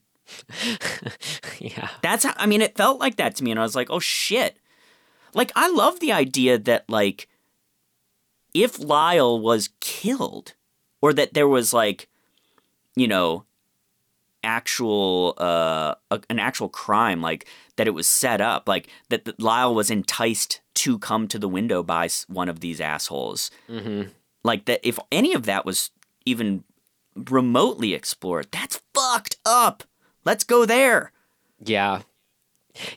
yeah. 1.60 1.90
That's 2.02 2.24
how, 2.24 2.34
I 2.38 2.46
mean, 2.46 2.62
it 2.62 2.78
felt 2.78 3.00
like 3.00 3.18
that 3.18 3.36
to 3.36 3.44
me, 3.44 3.52
and 3.52 3.60
I 3.60 3.64
was 3.64 3.76
like, 3.76 3.90
oh 3.90 4.00
shit. 4.00 4.58
Like, 5.34 5.52
I 5.56 5.70
love 5.70 6.00
the 6.00 6.12
idea 6.12 6.58
that, 6.58 6.90
like, 6.90 7.28
if 8.54 8.80
Lyle 8.80 9.40
was 9.40 9.70
killed, 9.80 10.54
or 11.02 11.14
that 11.14 11.34
there 11.34 11.48
was, 11.48 11.74
like, 11.74 12.08
you 12.96 13.08
know, 13.08 13.46
actual, 14.44 15.36
uh, 15.38 15.96
a, 16.10 16.20
an 16.30 16.40
actual 16.40 16.70
crime, 16.70 17.22
like, 17.22 17.48
that 17.76 17.88
it 17.88 17.92
was 17.92 18.08
set 18.08 18.42
up, 18.42 18.68
like, 18.68 18.88
that, 19.10 19.26
that 19.26 19.40
Lyle 19.40 19.74
was 19.74 19.92
enticed 19.92 20.62
to 20.76 20.98
come 20.98 21.28
to 21.28 21.38
the 21.40 21.50
window 21.50 21.84
by 21.84 22.10
one 22.28 22.50
of 22.50 22.60
these 22.60 22.82
assholes. 22.82 23.52
hmm 23.68 24.04
Like, 24.44 24.66
that 24.66 24.80
if 24.84 24.98
any 25.12 25.34
of 25.34 25.46
that 25.46 25.66
was 25.66 25.92
even 26.26 26.64
remotely 27.16 27.94
explored. 27.94 28.48
That's 28.52 28.82
fucked 28.94 29.38
up. 29.46 29.84
Let's 30.24 30.44
go 30.44 30.66
there. 30.66 31.12
Yeah. 31.64 32.02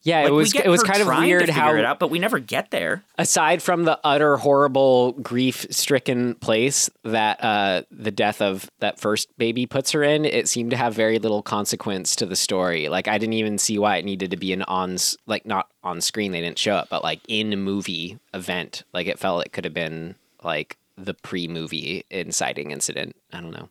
Yeah, 0.03 0.23
Like, 0.23 0.29
it 0.29 0.33
was 0.33 0.55
it 0.55 0.69
was 0.69 0.83
kind 0.83 1.01
of 1.01 1.09
weird 1.09 1.49
how 1.49 1.75
it 1.75 1.85
out, 1.85 1.99
but 1.99 2.11
we 2.11 2.19
never 2.19 2.39
get 2.39 2.71
there. 2.71 3.03
aside 3.19 3.63
from 3.63 3.85
the 3.85 3.99
utter 4.05 4.37
horrible 4.37 5.13
grief-stricken 5.13 6.35
place 6.37 6.91
that 7.03 7.43
uh, 7.43 7.83
the 7.91 8.11
death 8.11 8.41
of 8.41 8.71
that 8.81 9.01
first 9.01 9.29
baby 9.39 9.67
puts 9.67 9.93
her 9.93 10.03
in, 10.03 10.25
it 10.25 10.49
seemed 10.49 10.71
to 10.71 10.77
have 10.77 10.95
very 10.95 11.19
little 11.19 11.43
consequence 11.43 12.17
to 12.17 12.27
the 12.27 12.37
story. 12.37 12.89
Like 12.89 13.09
I 13.09 13.19
didn't 13.19 13.35
even 13.35 13.59
see 13.59 13.79
why 13.79 13.97
it 13.97 14.05
needed 14.05 14.31
to 14.31 14.37
be 14.37 14.53
an 14.53 14.63
on 14.63 14.97
like 15.27 15.47
not 15.47 15.69
on 15.83 16.01
screen. 16.01 16.33
They 16.33 16.41
didn't 16.41 16.59
show 16.59 16.79
it, 16.79 16.87
but 16.91 17.03
like 17.03 17.21
in 17.29 17.59
movie 17.61 18.19
event. 18.33 18.85
Like 18.93 19.07
it 19.07 19.19
felt 19.19 19.45
it 19.45 19.53
could 19.53 19.65
have 19.65 19.75
been 19.75 20.15
like 20.43 20.77
the 20.97 21.15
pre-movie 21.15 22.05
inciting 22.11 22.71
incident. 22.71 23.17
I 23.33 23.41
don't 23.41 23.51
know. 23.51 23.69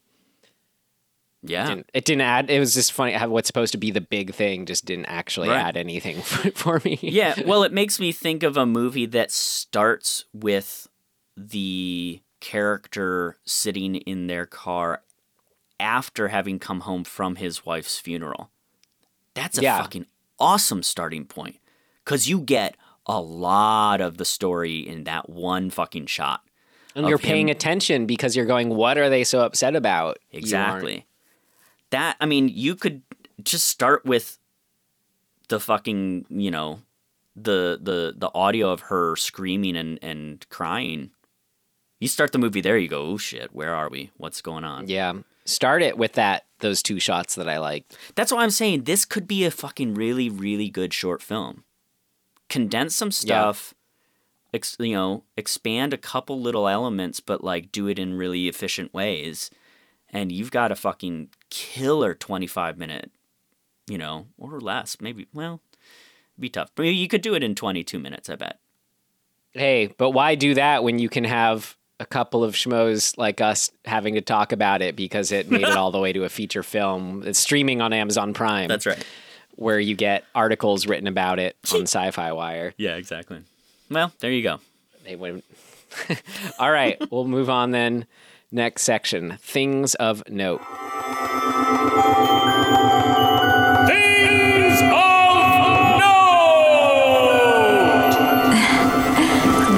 Yeah. 1.46 1.68
Didn't, 1.68 1.90
it 1.94 2.06
didn't 2.06 2.22
add. 2.22 2.50
It 2.50 2.60
was 2.60 2.74
just 2.74 2.94
funny 2.94 3.12
how 3.14 3.28
what's 3.30 3.48
supposed 3.48 3.74
to 3.74 3.78
be 3.78 3.92
the 3.92 4.00
big 4.02 4.34
thing 4.34 4.66
just 4.66 4.86
didn't 4.86 5.06
actually 5.08 5.50
Right. 5.50 5.60
add 5.60 5.78
anything 5.78 6.22
for, 6.22 6.52
for 6.52 6.82
me. 6.86 6.98
yeah, 7.02 7.36
well, 7.46 7.64
it 7.64 7.74
makes 7.74 8.00
me 8.00 8.12
think 8.12 8.44
of 8.44 8.56
a 8.58 8.66
movie 8.66 9.06
that 9.08 9.30
starts 9.32 10.26
with 10.34 10.88
the 11.36 12.22
character 12.40 13.38
sitting 13.46 13.96
in 13.96 14.28
their 14.28 14.46
car 14.46 15.02
after 15.80 16.30
having 16.30 16.60
come 16.60 16.82
home 16.82 17.04
from 17.04 17.36
his 17.36 17.66
wife's 17.66 18.00
funeral. 18.00 18.50
That's 19.34 19.58
a 19.58 19.64
Yeah. 19.64 19.82
fucking 19.82 20.06
awesome 20.40 20.84
starting 20.84 21.26
point 21.26 21.58
because 22.06 22.30
you 22.30 22.40
get 22.40 22.78
a 23.06 23.20
lot 23.20 24.00
of 24.00 24.18
the 24.18 24.24
story 24.26 24.80
in 24.80 25.04
that 25.06 25.30
one 25.30 25.70
fucking 25.70 26.06
shot. 26.06 26.42
and 26.96 27.08
you're 27.10 27.18
paying 27.18 27.50
him- 27.50 27.56
attention 27.56 28.06
because 28.06 28.36
you're 28.36 28.46
going, 28.46 28.70
"What 28.70 29.00
are 29.00 29.10
they 29.10 29.24
so 29.24 29.42
upset 29.42 29.76
about?" 29.76 30.20
Exactly. 30.32 31.08
That 31.94 32.18
I 32.20 32.26
mean, 32.26 32.50
you 32.50 32.76
could 32.76 33.04
just 33.44 33.66
start 33.66 34.04
with 34.04 34.40
the 35.50 35.60
fucking, 35.60 36.26
you 36.30 36.50
know, 36.50 36.80
the 37.36 37.80
the 37.80 38.16
the 38.18 38.32
audio 38.34 38.72
of 38.72 38.82
her 38.82 39.16
screaming 39.16 39.78
and 39.78 40.00
and 40.02 40.44
crying. 40.50 41.12
You 42.00 42.08
start 42.08 42.32
the 42.32 42.40
movie 42.40 42.62
there, 42.62 42.80
you 42.80 42.88
go, 42.88 43.04
"Oh 43.04 43.18
shit, 43.18 43.54
where 43.54 43.76
are 43.76 43.90
we? 43.90 44.10
What's 44.18 44.42
going 44.42 44.64
on?" 44.64 44.88
Yeah. 44.88 45.14
Start 45.46 45.84
it 45.84 45.96
with 45.96 46.14
that 46.14 46.46
those 46.60 46.82
two 46.82 47.00
shots 47.00 47.36
that 47.36 47.48
I 47.48 47.60
like. 47.60 47.86
That's 48.16 48.32
why 48.32 48.42
I'm 48.42 48.50
saying 48.50 48.86
this 48.86 49.06
could 49.06 49.28
be 49.28 49.46
a 49.46 49.52
fucking 49.52 49.94
really 49.94 50.30
really 50.30 50.70
good 50.70 50.96
short 50.96 51.22
film. 51.22 51.64
Condense 52.50 52.96
some 52.96 53.12
stuff, 53.12 53.76
ex, 54.52 54.76
you 54.80 54.96
know, 54.96 55.26
expand 55.38 55.94
a 55.94 55.98
couple 55.98 56.42
little 56.42 56.68
elements, 56.68 57.20
but 57.20 57.44
like 57.44 57.72
do 57.72 57.88
it 57.88 58.00
in 58.00 58.16
really 58.16 58.48
efficient 58.48 58.96
ways, 58.96 59.52
and 60.10 60.32
you've 60.32 60.52
got 60.52 60.72
a 60.72 60.76
fucking 60.76 61.30
killer 61.54 62.16
25 62.16 62.80
minute, 62.80 63.12
you 63.86 64.00
know, 64.00 64.26
or 64.40 64.60
less, 64.60 64.98
maybe. 65.00 65.28
Well, 65.36 65.62
be 66.40 66.50
tough, 66.50 66.72
but 66.74 66.84
you 66.84 67.08
could 67.08 67.22
do 67.22 67.36
it 67.36 67.44
in 67.44 67.54
22 67.54 68.00
minutes, 68.00 68.28
I 68.28 68.36
bet. 68.36 68.60
Hey, 69.52 69.94
but 70.00 70.10
why 70.10 70.34
do 70.34 70.56
that 70.56 70.84
when 70.84 70.98
you 70.98 71.10
can 71.10 71.24
have 71.26 71.78
a 72.00 72.08
couple 72.08 72.44
of 72.44 72.56
schmoes 72.56 73.16
like 73.20 73.40
us 73.40 73.70
having 73.86 74.16
to 74.16 74.22
talk 74.22 74.52
about 74.52 74.82
it 74.82 74.96
because 74.96 75.32
it 75.32 75.52
made 75.52 75.62
it 75.62 75.70
all 75.78 75.92
the 75.92 76.00
way 76.00 76.12
to 76.12 76.24
a 76.24 76.30
feature 76.30 76.64
film. 76.64 77.22
It's 77.24 77.38
streaming 77.38 77.82
on 77.82 77.94
Amazon 77.94 78.34
Prime. 78.34 78.68
That's 78.68 78.88
right. 78.88 79.06
Where 79.56 79.80
you 79.80 79.96
get 79.96 80.24
articles 80.34 80.88
written 80.88 81.06
about 81.06 81.38
it 81.38 81.56
on 81.72 81.82
Syfy 81.82 82.36
Wire. 82.36 82.74
Yeah, 82.78 82.96
exactly. 82.96 83.44
Well, 83.92 84.12
there 84.20 84.32
you 84.32 84.42
go. 84.42 84.60
They 85.04 85.16
wouldn't. 85.16 85.46
all 86.60 86.72
right, 86.72 87.00
we'll 87.12 87.28
move 87.28 87.52
on 87.52 87.70
then. 87.70 88.08
Next 88.52 88.82
section: 88.82 89.38
things 89.40 89.94
of 89.96 90.28
note. 90.28 90.62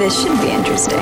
This 0.06 0.22
should 0.22 0.40
be 0.40 0.50
interesting. 0.52 0.96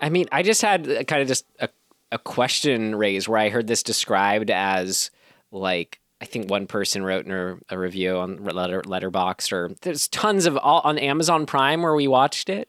I 0.00 0.08
mean, 0.10 0.26
I 0.32 0.42
just 0.42 0.60
had 0.60 0.88
a- 0.88 1.04
kind 1.04 1.22
of 1.22 1.28
just 1.28 1.44
a, 1.60 1.68
a 2.10 2.18
question 2.18 2.96
raised 2.96 3.28
where 3.28 3.38
I 3.38 3.48
heard 3.48 3.68
this 3.68 3.84
described 3.84 4.50
as 4.50 5.12
like 5.52 6.00
I 6.20 6.24
think 6.24 6.50
one 6.50 6.66
person 6.66 7.04
wrote 7.04 7.26
in 7.26 7.30
a, 7.30 7.58
a 7.68 7.78
review 7.78 8.16
on 8.16 8.42
letter 8.42 8.82
Letterboxd 8.82 9.52
or 9.52 9.70
there's 9.82 10.08
tons 10.08 10.46
of 10.46 10.56
all 10.56 10.80
on 10.82 10.98
Amazon 10.98 11.46
Prime 11.46 11.82
where 11.82 11.94
we 11.94 12.08
watched 12.08 12.48
it, 12.48 12.68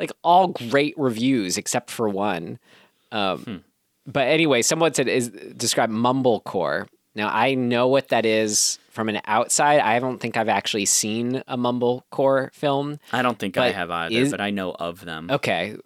like 0.00 0.10
all 0.24 0.48
great 0.48 0.94
reviews 0.98 1.56
except 1.56 1.92
for 1.92 2.08
one. 2.08 2.58
Um, 3.12 3.62
But 4.04 4.26
anyway, 4.26 4.62
someone 4.62 4.94
said 4.94 5.06
is 5.06 5.28
described 5.56 5.92
mumblecore. 5.92 6.88
Now 7.16 7.28
I 7.32 7.54
know 7.54 7.88
what 7.88 8.08
that 8.08 8.26
is 8.26 8.78
from 8.90 9.08
an 9.08 9.20
outside. 9.26 9.80
I 9.80 9.98
don't 9.98 10.18
think 10.18 10.36
I've 10.36 10.48
actually 10.48 10.84
seen 10.84 11.42
a 11.48 11.56
mumblecore 11.56 12.54
film. 12.54 13.00
I 13.12 13.22
don't 13.22 13.38
think 13.38 13.56
I 13.56 13.70
have 13.70 13.90
either, 13.90 14.14
is- 14.14 14.30
but 14.30 14.40
I 14.40 14.50
know 14.50 14.72
of 14.72 15.04
them. 15.04 15.30
Okay. 15.30 15.76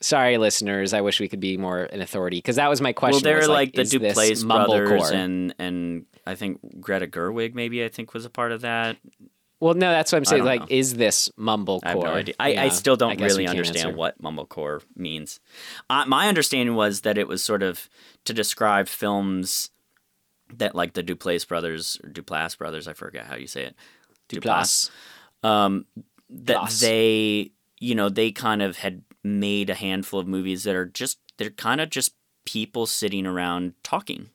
Sorry, 0.00 0.38
listeners. 0.38 0.94
I 0.94 1.00
wish 1.00 1.18
we 1.18 1.28
could 1.28 1.40
be 1.40 1.56
more 1.56 1.80
an 1.82 2.00
authority 2.00 2.38
because 2.38 2.54
that 2.56 2.70
was 2.70 2.80
my 2.80 2.92
question. 2.92 3.16
well, 3.16 3.20
they're 3.22 3.38
was, 3.38 3.48
like, 3.48 3.72
the 3.72 3.82
Duplass 3.82 4.46
brothers 4.46 5.10
and 5.10 5.54
and 5.58 6.06
I 6.24 6.36
think 6.36 6.80
Greta 6.80 7.08
Gerwig 7.08 7.54
maybe 7.54 7.84
I 7.84 7.88
think 7.88 8.14
was 8.14 8.24
a 8.24 8.30
part 8.30 8.52
of 8.52 8.60
that. 8.60 8.96
Well, 9.60 9.74
no, 9.74 9.90
that's 9.90 10.12
what 10.12 10.18
I'm 10.18 10.24
saying. 10.24 10.44
Like, 10.44 10.60
know. 10.60 10.66
is 10.70 10.94
this 10.94 11.28
mumblecore? 11.36 11.80
I 11.82 11.88
have 11.88 11.98
no 11.98 12.14
idea. 12.14 12.34
I, 12.38 12.56
I 12.56 12.68
still 12.68 12.94
don't 12.94 13.18
we 13.18 13.26
really 13.26 13.48
understand 13.48 13.88
answer. 13.88 13.96
what 13.96 14.22
mumblecore 14.22 14.84
means. 14.94 15.40
Uh, 15.90 16.04
my 16.06 16.28
understanding 16.28 16.76
was 16.76 17.00
that 17.00 17.18
it 17.18 17.26
was 17.26 17.42
sort 17.42 17.64
of 17.64 17.88
to 18.24 18.32
describe 18.32 18.86
films 18.86 19.70
that 20.54 20.74
like 20.74 20.94
the 20.94 21.02
Duplass 21.02 21.46
brothers 21.46 22.00
or 22.02 22.10
Duplass 22.10 22.56
brothers, 22.56 22.88
I 22.88 22.92
forget 22.92 23.26
how 23.26 23.36
you 23.36 23.46
say 23.46 23.64
it. 23.64 23.76
Duplass. 24.28 24.90
Um, 25.42 25.86
that 26.30 26.56
Duplass. 26.56 26.80
they, 26.80 27.52
you 27.78 27.94
know, 27.94 28.08
they 28.08 28.30
kind 28.32 28.62
of 28.62 28.78
had 28.78 29.02
made 29.24 29.70
a 29.70 29.74
handful 29.74 30.20
of 30.20 30.26
movies 30.26 30.64
that 30.64 30.74
are 30.74 30.86
just 30.86 31.18
they're 31.36 31.50
kind 31.50 31.80
of 31.80 31.90
just 31.90 32.14
people 32.44 32.86
sitting 32.86 33.26
around 33.26 33.74
talking, 33.82 34.30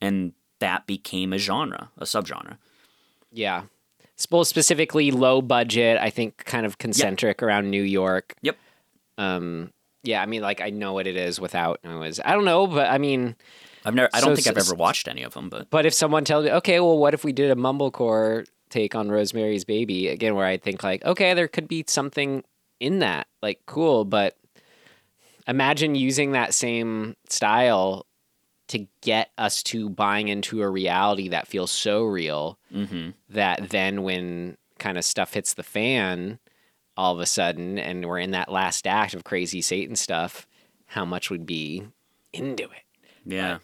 and 0.00 0.32
that 0.60 0.86
became 0.86 1.32
a 1.32 1.38
genre, 1.38 1.90
a 1.98 2.04
subgenre. 2.04 2.56
Yeah. 3.32 3.64
Sp- 4.18 4.42
specifically 4.42 5.10
low 5.10 5.40
budget, 5.40 5.98
I 5.98 6.10
think 6.10 6.44
kind 6.44 6.66
of 6.66 6.78
concentric 6.78 7.42
around 7.42 7.70
New 7.70 7.82
York. 7.82 8.34
Yep. 8.42 8.56
Um 9.16 9.72
yeah, 10.02 10.22
I 10.22 10.26
mean 10.26 10.42
like 10.42 10.60
I 10.60 10.70
know 10.70 10.92
what 10.92 11.06
it 11.06 11.16
is 11.16 11.40
without 11.40 11.80
I 11.84 11.94
was 11.96 12.20
I 12.24 12.32
don't 12.32 12.44
know, 12.44 12.66
but 12.66 12.90
I 12.90 12.98
mean 12.98 13.36
I've 13.88 13.94
never, 13.94 14.10
I 14.12 14.20
don't 14.20 14.36
So 14.36 14.42
think 14.42 14.46
I've 14.46 14.62
ever 14.66 14.74
watched 14.74 15.08
any 15.08 15.22
of 15.22 15.32
them, 15.34 15.48
but 15.48 15.70
but 15.70 15.86
if 15.86 15.94
someone 15.94 16.24
tells 16.24 16.44
me, 16.44 16.52
okay, 16.52 16.78
well 16.80 16.98
what 16.98 17.14
if 17.14 17.24
we 17.24 17.32
did 17.32 17.50
a 17.50 17.54
mumblecore 17.54 18.46
take 18.68 18.94
on 18.94 19.10
Rosemary's 19.10 19.64
Baby 19.64 20.08
again 20.08 20.34
where 20.34 20.44
I 20.44 20.58
think 20.58 20.82
like, 20.82 21.02
okay, 21.04 21.32
there 21.32 21.48
could 21.48 21.68
be 21.68 21.84
something 21.88 22.44
in 22.80 22.98
that. 22.98 23.26
Like 23.42 23.60
cool, 23.66 24.04
but 24.04 24.36
imagine 25.46 25.94
using 25.94 26.32
that 26.32 26.54
same 26.54 27.16
style 27.28 28.04
to 28.68 28.86
get 29.00 29.30
us 29.38 29.62
to 29.62 29.88
buying 29.88 30.28
into 30.28 30.60
a 30.60 30.68
reality 30.68 31.28
that 31.28 31.48
feels 31.48 31.70
so 31.70 32.02
real 32.02 32.58
Mhm. 32.74 33.14
that 33.30 33.70
then 33.70 34.02
when 34.02 34.58
kind 34.78 34.98
of 34.98 35.04
stuff 35.04 35.32
hits 35.32 35.54
the 35.54 35.62
fan 35.62 36.38
all 36.96 37.14
of 37.14 37.20
a 37.20 37.26
sudden 37.26 37.78
and 37.78 38.04
we're 38.06 38.18
in 38.18 38.32
that 38.32 38.52
last 38.52 38.86
act 38.86 39.14
of 39.14 39.24
crazy 39.24 39.62
satan 39.62 39.96
stuff 39.96 40.46
how 40.86 41.04
much 41.04 41.30
would 41.30 41.46
be 41.46 41.82
into 42.32 42.64
it 42.64 42.82
yeah. 43.24 43.58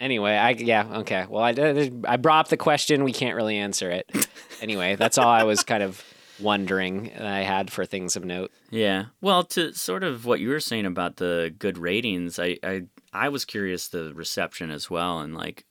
Anyway 0.00 0.32
i 0.36 0.50
yeah 0.50 0.86
okay 0.98 1.26
well 1.28 1.42
i 1.42 1.90
i 2.06 2.16
brought 2.16 2.40
up 2.40 2.48
the 2.48 2.56
question 2.56 3.04
we 3.04 3.12
can't 3.12 3.36
really 3.36 3.56
answer 3.56 3.90
it 3.90 4.10
anyway 4.60 4.96
that's 4.96 5.18
all 5.18 5.28
i 5.28 5.42
was 5.44 5.62
kind 5.62 5.82
of 5.82 6.02
wondering 6.40 7.04
that 7.16 7.26
i 7.26 7.42
had 7.42 7.70
for 7.70 7.86
things 7.86 8.16
of 8.16 8.24
note 8.24 8.50
Yeah. 8.70 9.06
Well, 9.20 9.44
to 9.44 9.72
sort 9.72 10.02
of 10.02 10.26
what 10.26 10.40
you 10.40 10.48
were 10.48 10.58
saying 10.58 10.84
about 10.84 11.16
the 11.16 11.54
good 11.56 11.78
ratings, 11.78 12.40
I 12.40 12.58
I, 12.64 12.82
I 13.12 13.28
was 13.28 13.44
curious 13.44 13.86
the 13.86 14.12
reception 14.14 14.70
as 14.70 14.90
well, 14.90 15.20
and 15.20 15.32
like 15.32 15.64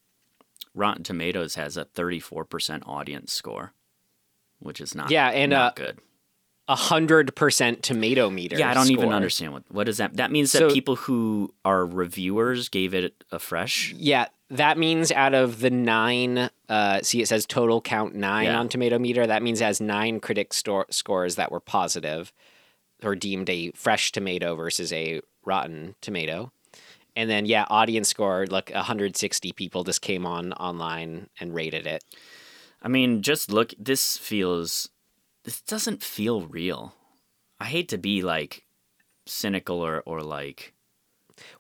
Rotten 0.74 1.04
Tomatoes 1.04 1.56
has 1.56 1.76
a 1.76 1.84
thirty 1.84 2.22
four 2.22 2.46
percent 2.46 2.84
audience 2.88 3.34
score, 3.34 3.74
which 4.60 4.80
is 4.80 4.96
not 4.96 5.12
Yeah, 5.12 5.28
and, 5.28 5.50
not 5.50 5.78
uh, 5.78 5.84
good. 5.86 6.00
A 6.68 6.76
hundred 6.76 7.36
percent 7.36 7.84
tomato 7.84 8.30
meter 8.30 8.58
Yeah, 8.58 8.72
I 8.72 8.74
don't 8.74 8.90
even 8.92 9.12
understand 9.12 9.52
what 9.54 9.64
what 9.70 9.86
does 9.86 9.98
that. 9.98 10.16
That 10.18 10.32
means 10.32 10.52
that 10.54 10.60
So- 10.60 10.72
people 10.72 10.96
who 10.96 11.54
are 11.66 11.86
reviewers 11.86 12.70
gave 12.70 12.94
it 12.94 13.24
a 13.32 13.40
fresh. 13.40 13.94
Yeah, 13.98 14.28
that 14.50 14.78
means 14.78 15.12
out 15.12 15.34
of 15.34 15.60
the 15.60 15.70
nine, 15.70 16.50
uh, 16.70 17.02
see, 17.02 17.22
it 17.22 17.28
says 17.28 17.46
total 17.46 17.82
count 17.82 18.16
nine 18.16 18.46
Yeah. 18.46 18.60
on 18.60 18.70
Tomato 18.70 18.98
Meter. 19.00 19.28
That 19.28 19.44
means 19.44 19.60
it 19.60 19.66
has 19.66 19.82
nine 19.82 20.20
critic 20.20 20.54
store 20.54 20.86
scores 20.90 21.36
that 21.36 21.52
were 21.52 21.60
positive 21.60 22.32
or 23.04 23.16
deemed 23.16 23.50
a 23.50 23.72
fresh 23.76 24.12
tomato 24.14 24.56
versus 24.56 24.94
a 24.94 25.20
rotten 25.44 25.96
tomato. 26.00 26.52
And 27.16 27.30
then, 27.30 27.46
yeah, 27.46 27.66
audience 27.70 28.08
score, 28.10 28.48
like 28.48 28.72
160 28.74 29.52
people 29.52 29.84
just 29.84 30.02
came 30.02 30.26
on 30.26 30.54
online 30.54 31.28
and 31.40 31.54
rated 31.54 31.86
it. 31.86 32.04
I 32.82 32.88
mean, 32.88 33.22
just 33.22 33.52
look. 33.52 33.74
This 33.78 34.18
feels. 34.18 34.90
This 35.44 35.62
doesn't 35.62 36.04
feel 36.04 36.48
real. 36.48 36.94
I 37.60 37.66
hate 37.66 37.90
to 37.90 37.98
be 37.98 38.22
like 38.22 38.66
cynical 39.26 39.82
or 39.82 40.02
or 40.06 40.22
like 40.22 40.74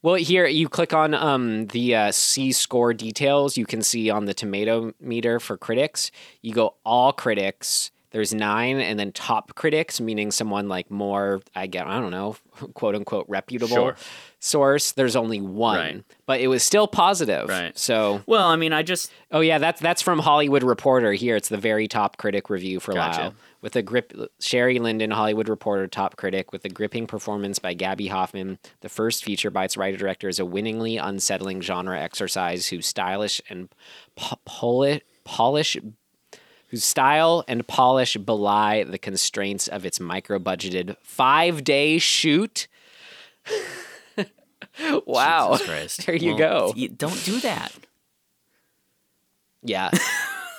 Well, 0.01 0.15
here 0.15 0.45
you 0.45 0.69
click 0.69 0.93
on 0.93 1.13
um, 1.13 1.67
the 1.67 1.95
uh, 1.95 2.11
C 2.11 2.51
score 2.51 2.93
details. 2.93 3.57
You 3.57 3.65
can 3.65 3.81
see 3.81 4.09
on 4.09 4.25
the 4.25 4.33
tomato 4.33 4.93
meter 4.99 5.39
for 5.39 5.57
critics. 5.57 6.11
You 6.41 6.53
go 6.53 6.75
all 6.85 7.13
critics. 7.13 7.91
There's 8.13 8.33
nine, 8.33 8.79
and 8.79 8.97
then 8.99 9.11
top 9.11 9.55
critics, 9.55 9.99
meaning 9.99 10.31
someone 10.31 10.69
like 10.69 10.89
more, 10.89 11.41
I 11.55 11.67
get, 11.67 11.87
I 11.87 11.99
don't 11.99 12.11
know, 12.11 12.37
quote 12.75 12.95
unquote 12.95 13.25
reputable 13.27 13.67
Sure. 13.75 13.95
source. 14.39 14.91
There's 14.91 15.15
only 15.15 15.41
one, 15.41 15.77
Right. 15.77 16.03
but 16.27 16.39
it 16.39 16.47
was 16.47 16.61
still 16.63 16.87
positive. 16.87 17.49
Right. 17.49 17.77
So, 17.77 18.21
well, 18.27 18.47
I 18.47 18.55
mean, 18.55 18.71
I 18.71 18.83
just 18.83 19.11
oh 19.31 19.39
yeah, 19.41 19.57
that's 19.57 19.81
that's 19.81 20.01
from 20.01 20.19
Hollywood 20.19 20.63
Reporter. 20.63 21.11
Here, 21.13 21.35
it's 21.35 21.49
the 21.49 21.57
very 21.57 21.87
top 21.87 22.17
critic 22.17 22.49
review 22.51 22.79
for 22.79 22.93
Gotcha. 22.93 23.19
Lyle 23.21 23.33
with 23.61 23.75
a 23.75 23.81
grip. 23.81 24.13
Sheri 24.39 24.79
Linden, 24.79 25.09
Hollywood 25.09 25.49
Reporter, 25.49 25.87
top 25.87 26.15
critic, 26.15 26.51
with 26.51 26.63
a 26.65 26.69
gripping 26.69 27.07
performance 27.07 27.57
by 27.57 27.73
Gaby 27.73 28.07
Hoffmann. 28.07 28.59
The 28.81 28.89
first 28.89 29.23
feature 29.23 29.49
by 29.49 29.63
its 29.65 29.75
writer 29.75 29.97
director 29.97 30.29
is 30.29 30.37
a 30.39 30.45
winningly 30.45 30.97
unsettling 30.97 31.61
genre 31.61 31.99
exercise 31.99 32.67
whose 32.67 32.85
stylish 32.85 33.41
and 33.49 33.69
po- 34.15 34.37
poli- 34.45 35.01
polish. 35.23 35.77
Whose 36.73 36.83
style 36.83 37.43
and 37.47 37.67
polish 37.67 38.17
belie 38.17 38.83
the 38.83 38.97
constraints 38.97 39.67
of 39.67 39.85
its 39.85 39.99
micro-budgeted 39.99 40.95
five-day 41.03 41.99
shoot. 41.99 42.67
wow! 45.05 45.51
Jesus 45.51 45.67
Christ. 45.67 46.05
there 46.07 46.15
you 46.15 46.29
Well, 46.33 46.37
go. 46.71 46.73
you- 46.75 46.89
don't 46.89 47.23
do 47.25 47.39
that. 47.41 47.71
Yeah. 49.61 49.91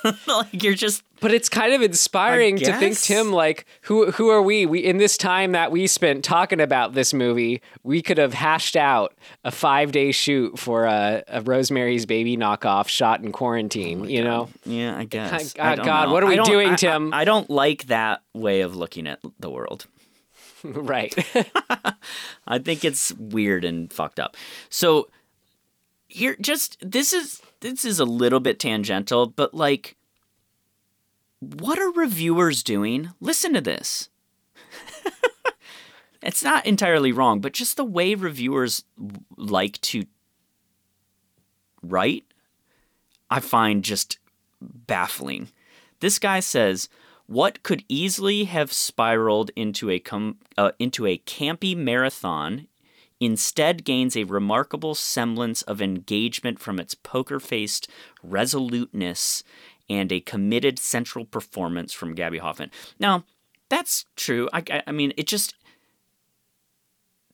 like 0.27 0.63
you're 0.63 0.75
just 0.75 1.03
But 1.21 1.33
it's 1.33 1.49
kind 1.49 1.73
of 1.73 1.81
inspiring 1.83 2.57
to 2.59 2.73
think. 2.79 2.99
Tim, 2.99 3.33
like 3.33 3.67
who 3.83 4.11
who 4.13 4.29
are 4.29 4.43
we? 4.43 4.67
We 4.67 4.81
in 4.81 4.99
this 4.99 5.17
time 5.17 5.53
that 5.53 5.71
we 5.73 5.87
spent 5.87 6.25
talking 6.25 6.61
about 6.61 6.93
this 6.93 7.15
movie, 7.15 7.63
we 7.83 8.03
could 8.03 8.19
have 8.19 8.35
hashed 8.35 8.77
out 8.77 9.15
a 9.45 9.51
five 9.51 9.93
day 9.93 10.13
shoot 10.13 10.59
for 10.59 10.85
a, 10.85 11.23
a 11.29 11.41
Rosemary's 11.41 12.07
Baby 12.07 12.37
knockoff 12.37 12.89
shot 12.89 13.23
in 13.23 13.33
quarantine. 13.33 14.03
Oh 14.03 14.05
you 14.09 14.23
know, 14.23 14.49
yeah, 14.67 14.97
I 14.97 15.05
guess. 15.05 15.53
God- 15.55 15.81
I 15.81 15.85
God, 15.85 16.07
know. 16.09 16.13
what 16.13 16.23
are 16.23 16.27
we 16.27 16.39
doing, 16.43 16.69
I- 16.69 16.73
I- 16.73 16.77
Tim? 16.77 17.15
I 17.15 17.25
don't 17.25 17.49
like 17.49 17.87
that 17.87 18.23
way 18.35 18.61
of 18.61 18.77
looking 18.77 19.07
at 19.07 19.21
the 19.41 19.49
world. 19.51 19.87
right? 20.65 21.15
I 22.47 22.59
think 22.59 22.85
it's 22.85 23.13
weird 23.15 23.65
and 23.65 23.93
fucked 23.93 24.19
up. 24.21 24.37
So 24.71 25.09
here 26.09 26.37
just 26.41 26.77
this 26.81 27.13
is 27.13 27.43
this 27.65 27.87
is 27.87 27.99
a 27.99 28.05
little 28.05 28.41
bit 28.41 28.59
tangential, 28.59 29.27
but 29.27 29.55
like 29.55 29.97
what 31.41 31.79
are 31.79 31.91
reviewers 31.93 32.63
doing? 32.63 33.11
Listen 33.21 33.55
to 33.55 33.61
this. 33.63 34.11
it's 36.23 36.43
not 36.43 36.67
entirely 36.67 37.11
wrong, 37.11 37.41
but 37.41 37.55
just 37.55 37.79
the 37.79 37.85
way 37.85 38.15
reviewers 38.15 38.85
like 39.37 39.81
to 39.81 40.05
write, 41.83 42.25
I 43.31 43.41
find 43.41 43.83
just 43.83 44.19
baffling. 44.61 45.49
This 46.01 46.19
guy 46.19 46.41
says, 46.41 46.91
"What 47.27 47.63
could 47.63 47.83
easily 47.89 48.45
have 48.45 48.75
spiraled 48.75 49.51
into 49.57 49.89
a 49.89 49.99
com- 49.99 50.37
uh, 50.59 50.73
into 50.79 51.07
a 51.07 51.17
campy 51.19 51.75
marathon 51.75 52.69
instead 53.25 53.85
gains 53.85 54.17
a 54.17 54.25
remarkable 54.25 54.95
semblance 54.95 55.63
of 55.63 55.81
engagement 55.81 56.59
from 56.59 56.79
its 56.79 56.95
poker-faced 56.95 57.89
resoluteness 58.23 59.43
and 59.89 60.11
a 60.13 60.21
committed 60.21 60.79
central 60.79 61.25
performance 61.25 61.93
from 61.93 62.15
Gaby 62.15 62.39
Hoffmann." 62.39 62.71
Now, 62.99 63.25
that's 63.69 64.05
true. 64.17 64.49
I, 64.53 64.63
I, 64.71 64.83
I 64.89 64.93
mean, 64.93 65.13
it 65.17 65.27
just 65.27 65.55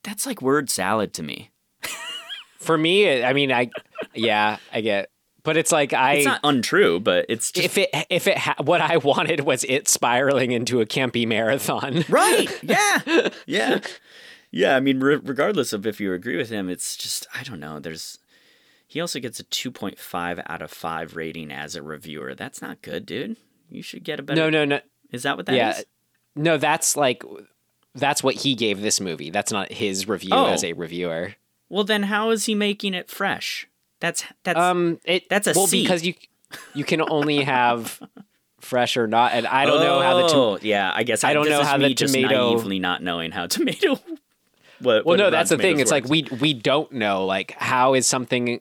that's 0.02 0.26
like 0.26 0.40
word 0.40 0.70
salad 0.70 1.12
to 1.14 1.22
me. 1.22 1.50
For 2.58 2.76
me, 2.76 3.22
I 3.22 3.32
mean, 3.32 3.52
I 3.52 3.70
yeah, 4.14 4.58
I 4.72 4.80
get, 4.80 5.10
but 5.42 5.56
it's 5.56 5.72
like 5.72 5.92
I. 5.92 6.14
It's 6.14 6.26
not 6.26 6.40
untrue, 6.44 7.00
but 7.00 7.26
it's 7.28 7.52
just 7.52 7.64
if 7.64 7.78
it 7.78 7.90
if 8.10 8.26
it 8.26 8.38
ha- 8.38 8.56
what 8.58 8.80
I 8.80 8.98
wanted 8.98 9.40
was 9.40 9.64
it 9.64 9.88
spiraling 9.88 10.52
into 10.52 10.80
a 10.80 10.86
campy 10.86 11.26
marathon, 11.26 12.04
right. 12.08 12.50
Yeah, 12.62 13.30
yeah, 13.46 13.80
yeah. 14.50 14.76
I 14.76 14.80
mean, 14.80 15.00
re- 15.00 15.16
regardless 15.22 15.72
of 15.72 15.86
if 15.86 16.00
you 16.00 16.12
agree 16.12 16.36
with 16.36 16.50
him, 16.50 16.68
it's 16.68 16.96
just 16.96 17.26
I 17.34 17.42
don't 17.42 17.60
know. 17.60 17.78
There's 17.80 18.18
he 18.86 19.00
also 19.00 19.20
gets 19.20 19.38
a 19.40 19.44
two 19.44 19.70
point 19.70 19.98
five 19.98 20.40
out 20.46 20.62
of 20.62 20.70
five 20.70 21.16
rating 21.16 21.50
as 21.52 21.76
a 21.76 21.82
reviewer. 21.82 22.34
That's 22.34 22.60
not 22.62 22.82
good, 22.82 23.06
dude. 23.06 23.36
You 23.68 23.82
should 23.82 24.02
get 24.04 24.18
a 24.18 24.22
better. 24.22 24.40
No, 24.40 24.50
no, 24.50 24.64
no. 24.64 24.80
Is 25.12 25.22
that 25.24 25.36
what 25.36 25.46
that 25.46 25.52
is? 25.52 25.58
yeah, 25.58 25.80
no, 26.34 26.56
that's 26.56 26.96
like 26.96 27.22
that's 27.94 28.22
what 28.22 28.36
he 28.36 28.54
gave 28.54 28.80
this 28.80 29.00
movie. 29.00 29.30
That's 29.30 29.52
not 29.52 29.72
his 29.72 30.06
review 30.08 30.30
Oh. 30.32 30.46
as 30.46 30.62
a 30.64 30.72
reviewer. 30.72 31.34
Well, 31.68 31.84
then 31.84 32.04
how 32.04 32.30
is 32.30 32.46
he 32.46 32.54
making 32.54 32.94
it 32.94 33.08
fresh? 33.10 33.68
That's 34.00 34.24
that's 34.44 34.58
Um, 34.58 34.98
it 35.04 35.28
that's 35.28 35.46
a 35.46 35.52
well 35.54 35.66
C. 35.66 35.82
because 35.82 36.04
you 36.04 36.14
you 36.74 36.84
can 36.84 37.00
only 37.08 37.42
have 37.44 38.00
fresh 38.60 38.96
or 38.96 39.06
not, 39.06 39.32
and 39.32 39.46
I 39.46 39.66
don't 39.66 39.80
know 39.80 40.00
how 40.00 40.16
the 40.16 40.24
Oh, 40.24 40.56
tom- 40.56 40.66
yeah. 40.66 40.90
I 40.94 41.02
guess 41.04 41.22
I 41.24 41.32
don't 41.32 41.48
know 41.48 41.60
is 41.60 41.66
how 41.66 41.78
the 41.78 41.94
just 41.94 42.14
tomato- 42.14 42.54
naively 42.56 42.78
not 42.78 43.02
knowing 43.02 43.30
how 43.30 43.46
tomato. 43.46 43.98
What, 44.80 44.84
Well, 44.84 45.02
what 45.04 45.18
no, 45.18 45.30
that's 45.30 45.50
the 45.50 45.58
thing. 45.58 45.80
It's 45.80 45.90
like 45.90 46.06
we 46.08 46.26
we 46.40 46.54
don't 46.54 46.90
know 46.92 47.24
like 47.26 47.52
how 47.52 47.94
is 47.94 48.06
something 48.06 48.60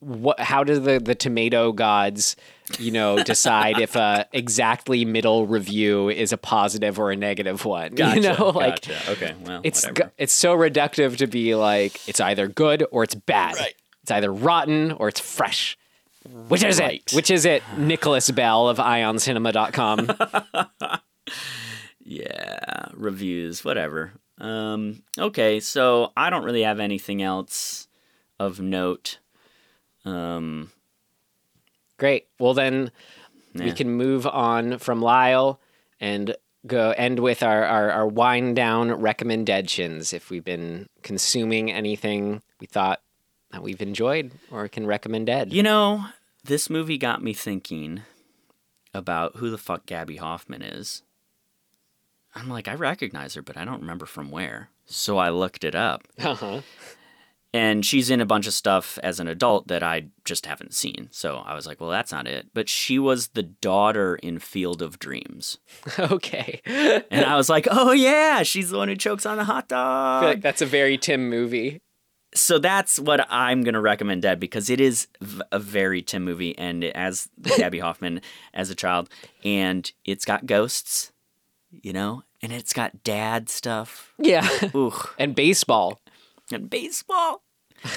what 0.00 0.38
how 0.38 0.62
do 0.62 0.78
the 0.78 1.00
the 1.00 1.14
tomato 1.16 1.72
gods 1.72 2.36
you 2.78 2.92
know 2.92 3.20
decide 3.24 3.80
if 3.80 3.96
a 3.96 4.26
exactly 4.32 5.04
middle 5.04 5.46
review 5.46 6.08
is 6.08 6.32
a 6.32 6.36
positive 6.38 7.00
or 7.00 7.10
a 7.10 7.16
negative 7.16 7.64
one 7.64 7.94
Gotcha, 7.96 8.14
you 8.16 8.22
know 8.22 8.48
like 8.54 8.86
gotcha. 8.86 9.10
Okay, 9.12 9.34
well, 9.44 9.60
it's 9.64 9.84
whatever. 9.86 10.12
it's 10.16 10.32
so 10.32 10.56
reductive 10.56 11.16
to 11.16 11.26
be 11.26 11.56
like 11.56 12.06
it's 12.08 12.20
either 12.20 12.46
good 12.46 12.84
or 12.92 13.02
it's 13.02 13.16
bad 13.16 13.56
Right. 13.56 13.74
it's 14.02 14.10
either 14.12 14.32
rotten 14.32 14.92
or 14.92 15.08
it's 15.08 15.18
fresh 15.18 15.76
which 16.46 16.62
is 16.62 16.78
Right. 16.78 17.02
it 17.06 17.16
which 17.16 17.28
is 17.30 17.44
it 17.44 17.64
Nicholas 17.76 18.30
Bell 18.30 18.68
of 18.68 18.78
ioncinema.com 18.78 20.10
Yeah, 22.10 22.86
reviews, 22.94 23.64
whatever. 23.64 24.12
Um, 24.38 25.02
okay, 25.18 25.60
so 25.60 26.12
I 26.16 26.30
don't 26.30 26.44
really 26.44 26.62
have 26.62 26.80
anything 26.80 27.22
else 27.22 27.88
of 28.38 28.60
note. 28.60 29.18
Um, 30.04 30.70
Great. 31.98 32.28
Well, 32.38 32.54
then 32.54 32.92
we 33.54 33.72
can 33.72 33.90
move 33.90 34.24
on 34.26 34.78
from 34.78 35.02
Lyle 35.02 35.60
and 36.00 36.36
go 36.66 36.90
end 36.96 37.18
with 37.18 37.42
our, 37.42 37.64
our, 37.64 37.90
our 37.90 38.06
wind 38.06 38.54
down 38.54 38.92
recommendations. 38.92 40.12
If 40.12 40.30
we've 40.30 40.44
been 40.44 40.88
consuming 41.02 41.72
anything 41.72 42.42
we 42.60 42.66
thought 42.68 43.00
that 43.50 43.62
we've 43.62 43.82
enjoyed 43.82 44.32
or 44.50 44.68
can 44.68 44.86
recommend 44.86 45.28
Ed. 45.28 45.52
you 45.52 45.62
know, 45.62 46.04
this 46.44 46.70
movie 46.70 46.98
got 46.98 47.22
me 47.22 47.32
thinking 47.32 48.02
about 48.94 49.36
who 49.36 49.50
the 49.50 49.58
fuck 49.58 49.86
Gaby 49.86 50.16
Hoffmann 50.16 50.62
is. 50.62 51.02
I'm 52.34 52.48
like, 52.48 52.68
I 52.68 52.74
recognize 52.74 53.34
her, 53.34 53.42
but 53.42 53.56
I 53.56 53.64
don't 53.64 53.80
remember 53.80 54.06
from 54.06 54.30
where. 54.30 54.70
So 54.86 55.18
I 55.18 55.30
looked 55.30 55.64
it 55.64 55.74
up. 55.74 56.06
Uh-huh. 56.18 56.60
And 57.54 57.84
she's 57.84 58.10
in 58.10 58.20
a 58.20 58.26
bunch 58.26 58.46
of 58.46 58.52
stuff 58.52 58.98
as 59.02 59.18
an 59.20 59.26
adult 59.26 59.68
that 59.68 59.82
I 59.82 60.08
just 60.26 60.44
haven't 60.44 60.74
seen. 60.74 61.08
So 61.10 61.38
I 61.38 61.54
was 61.54 61.66
like, 61.66 61.80
well, 61.80 61.88
that's 61.88 62.12
not 62.12 62.26
it. 62.26 62.48
But 62.52 62.68
she 62.68 62.98
was 62.98 63.28
the 63.28 63.42
daughter 63.42 64.16
in 64.16 64.38
Field 64.38 64.82
of 64.82 64.98
Dreams. 64.98 65.56
okay. 65.98 66.60
And 66.66 67.24
I 67.24 67.36
was 67.36 67.48
like, 67.48 67.66
oh, 67.70 67.92
yeah, 67.92 68.42
she's 68.42 68.68
the 68.70 68.76
one 68.76 68.88
who 68.88 68.96
chokes 68.96 69.24
on 69.24 69.38
the 69.38 69.44
hot 69.44 69.64
I 69.72 69.74
dog. 69.74 70.20
feel 70.22 70.28
like 70.30 70.42
that's 70.42 70.60
a 70.62 70.66
very 70.66 70.98
Tim 70.98 71.30
movie. 71.30 71.80
so 72.34 72.58
that's 72.58 73.00
what 73.00 73.26
I'm 73.30 73.62
going 73.62 73.74
to 73.74 73.80
recommend 73.80 74.20
Dead 74.22 74.38
because 74.38 74.68
it 74.68 74.78
is 74.80 75.08
v- 75.22 75.40
a 75.50 75.58
very 75.58 76.02
Tim 76.02 76.24
movie 76.26 76.56
and 76.58 76.84
it 76.84 76.94
has 76.94 77.30
Gaby 77.56 77.78
Hoffmann 77.78 78.20
as 78.52 78.68
a 78.68 78.74
child 78.74 79.08
and 79.42 79.90
it's 80.04 80.26
got 80.26 80.44
ghosts, 80.44 81.12
you 81.70 81.92
know, 81.92 82.22
and 82.42 82.52
it's 82.52 82.72
got 82.72 83.02
dad 83.02 83.48
stuff 83.48 84.12
Yeah. 84.18 84.48
Ooh. 84.74 84.92
and 85.18 85.34
baseball. 85.34 86.00
and 86.52 86.68
baseball. 86.70 87.42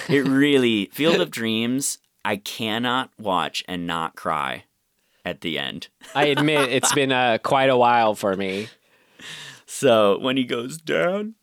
It 0.10 0.28
really 0.28 0.90
Field 0.94 1.20
of 1.22 1.32
Dreams 1.32 1.98
I 2.24 2.36
cannot 2.38 3.10
watch 3.18 3.64
and 3.68 3.88
not 3.88 4.16
cry 4.16 4.66
at 5.26 5.42
the 5.42 5.58
end. 5.58 5.88
I 6.14 6.26
admit 6.26 6.70
it's 6.72 6.94
been 6.94 7.12
uh, 7.12 7.38
quite 7.44 7.70
a 7.70 7.78
while 7.78 8.14
for 8.16 8.36
me. 8.36 8.68
So 9.66 10.20
when 10.20 10.38
he 10.38 10.44
goes 10.44 10.78
down, 10.78 11.36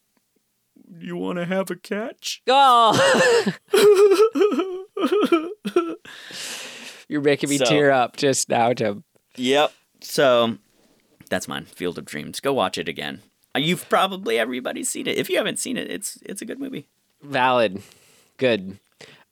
you 0.98 1.16
want 1.16 1.38
to 1.38 1.44
have 1.46 1.70
a 1.70 1.76
catch? 1.76 2.42
Oh. 2.48 3.52
You're 7.08 7.22
making 7.22 7.48
me 7.48 7.58
So- 7.58 7.64
tear 7.64 7.90
up 7.90 8.16
just 8.16 8.48
now, 8.48 8.72
Tim. 8.72 9.02
Yep. 9.36 9.72
So 10.00 10.58
that's 11.28 11.48
mine. 11.48 11.64
Field 11.64 11.98
of 11.98 12.04
Dreams. 12.04 12.40
Go 12.40 12.52
watch 12.52 12.78
it 12.78 12.88
again. 12.88 13.22
Uh, 13.54 13.60
You've 13.60 13.88
probably 13.88 14.38
everybody's 14.38 14.88
seen 14.88 15.06
it. 15.06 15.16
If 15.16 15.30
you 15.30 15.36
haven't 15.36 15.58
seen 15.58 15.76
it, 15.76 15.90
it's 15.90 16.18
it's 16.22 16.42
a 16.42 16.44
good 16.44 16.58
movie. 16.58 16.88
Valid. 17.22 17.82
Good. 18.36 18.78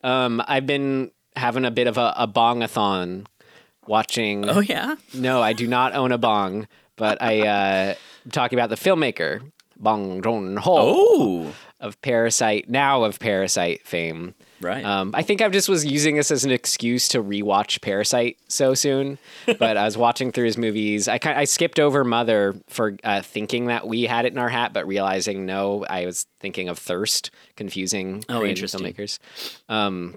Um, 0.03 0.43
I've 0.47 0.67
been 0.67 1.11
having 1.37 1.65
a 1.65 1.71
bit 1.71 1.87
of 1.87 1.99
a, 1.99 2.15
a 2.17 2.29
bongathon 2.29 3.27
watching. 3.87 4.49
Oh 4.49 4.61
yeah. 4.61 4.97
No, 5.15 5.43
I 5.43 5.53
do 5.53 5.67
not 5.67 5.95
own 5.95 6.13
a 6.13 6.19
bong, 6.19 6.67
but 6.97 7.21
I 7.23 7.47
uh, 7.47 7.95
I'm 8.25 8.31
talking 8.31 8.59
about 8.59 8.71
the 8.71 8.77
filmmaker 8.77 9.41
Bong 9.79 10.23
Joon 10.23 10.57
Ho. 10.57 10.75
Oh. 10.79 11.55
of 11.81 12.01
Parasite, 12.03 12.69
now 12.69 13.05
of 13.05 13.19
Parasite 13.19 13.87
fame. 13.87 14.35
Right. 14.61 14.85
Um, 14.85 15.11
I 15.15 15.23
think 15.23 15.43
I 15.43 15.49
just 15.51 15.69
was 15.69 15.85
using 15.85 16.17
this 16.17 16.31
as 16.31 16.45
an 16.45 16.51
excuse 16.51 17.09
to 17.09 17.23
rewatch 17.23 17.81
Parasite 17.83 18.39
so 18.49 18.73
soon. 18.75 19.19
But 19.59 19.77
I 19.77 19.85
was 19.85 19.97
watching 19.99 20.33
through 20.33 20.47
his 20.47 20.57
movies. 20.59 21.09
I 21.09 21.19
kind 21.19 21.39
I 21.39 21.45
skipped 21.45 21.79
over 21.79 22.05
Mother 22.05 22.55
for 22.69 22.97
uh, 23.05 23.21
thinking 23.23 23.67
that 23.67 23.87
we 23.87 24.03
had 24.05 24.25
it 24.25 24.33
in 24.33 24.39
our 24.39 24.49
hat, 24.49 24.73
but 24.73 24.87
realizing 24.87 25.45
no, 25.47 25.85
I 25.89 26.07
was 26.07 26.27
thinking 26.41 26.69
of 26.69 26.79
Thirst, 26.79 27.31
confusing 27.57 28.25
Oh, 28.29 28.45
interesting. 28.45 28.81
filmmakers. 28.81 29.19
Um, 29.69 30.15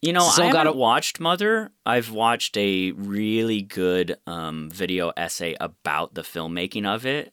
You 0.00 0.12
know, 0.12 0.20
Still 0.28 0.44
I 0.44 0.56
haven't 0.56 0.76
watched 0.76 1.20
Mother. 1.20 1.70
I've 1.84 2.10
watched 2.10 2.56
a 2.56 2.92
really 2.92 3.62
good 3.62 4.16
um, 4.26 4.70
video 4.70 5.12
essay 5.16 5.54
about 5.60 6.14
the 6.14 6.22
filmmaking 6.22 6.86
of 6.86 7.04
it, 7.06 7.32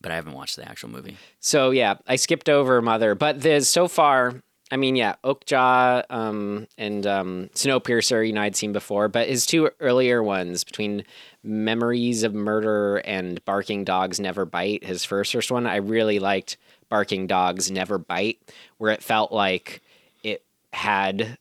but 0.00 0.10
I 0.12 0.14
haven't 0.14 0.32
watched 0.34 0.56
the 0.56 0.68
actual 0.68 0.88
movie. 0.88 1.16
So 1.40 1.70
yeah, 1.70 1.96
I 2.06 2.16
skipped 2.16 2.48
over 2.48 2.80
Mother, 2.80 3.14
but 3.14 3.40
there's 3.42 3.68
so 3.68 3.86
far. 3.88 4.40
I 4.70 4.76
mean, 4.76 4.94
yeah, 4.94 5.16
Okja 5.24 6.04
um, 6.10 6.68
and 6.78 7.06
um, 7.06 7.50
Snowpiercer, 7.54 8.26
you 8.26 8.32
know, 8.32 8.42
I'd 8.42 8.54
seen 8.54 8.72
before, 8.72 9.08
but 9.08 9.28
his 9.28 9.44
two 9.44 9.70
earlier 9.80 10.22
ones 10.22 10.62
between 10.62 11.04
Memories 11.42 12.22
of 12.22 12.34
Murder 12.34 12.98
and 12.98 13.44
Barking 13.44 13.84
Dogs 13.84 14.20
Never 14.20 14.44
Bite, 14.44 14.84
his 14.84 15.04
first 15.04 15.32
first 15.32 15.50
one, 15.50 15.66
I 15.66 15.76
really 15.76 16.20
liked 16.20 16.56
Barking 16.88 17.26
Dogs 17.26 17.70
Never 17.70 17.98
Bite, 17.98 18.38
where 18.78 18.92
it 18.92 19.02
felt 19.02 19.32
like 19.32 19.80
it 20.22 20.44
had 20.72 21.38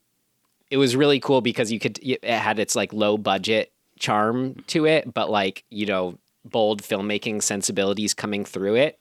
it 0.72 0.78
was 0.78 0.96
really 0.96 1.20
cool 1.20 1.42
because 1.42 1.72
you 1.72 1.80
could 1.80 2.00
it 2.02 2.24
had 2.24 2.60
its 2.60 2.76
like 2.76 2.94
low 2.94 3.18
budget 3.18 3.72
charm 3.98 4.56
to 4.68 4.86
it 4.86 5.14
but 5.14 5.30
like 5.30 5.66
you 5.70 5.86
know 5.86 6.18
bold 6.46 6.82
filmmaking 6.82 7.44
sensibilities 7.44 8.14
coming 8.14 8.46
through 8.46 8.76
it. 8.76 9.00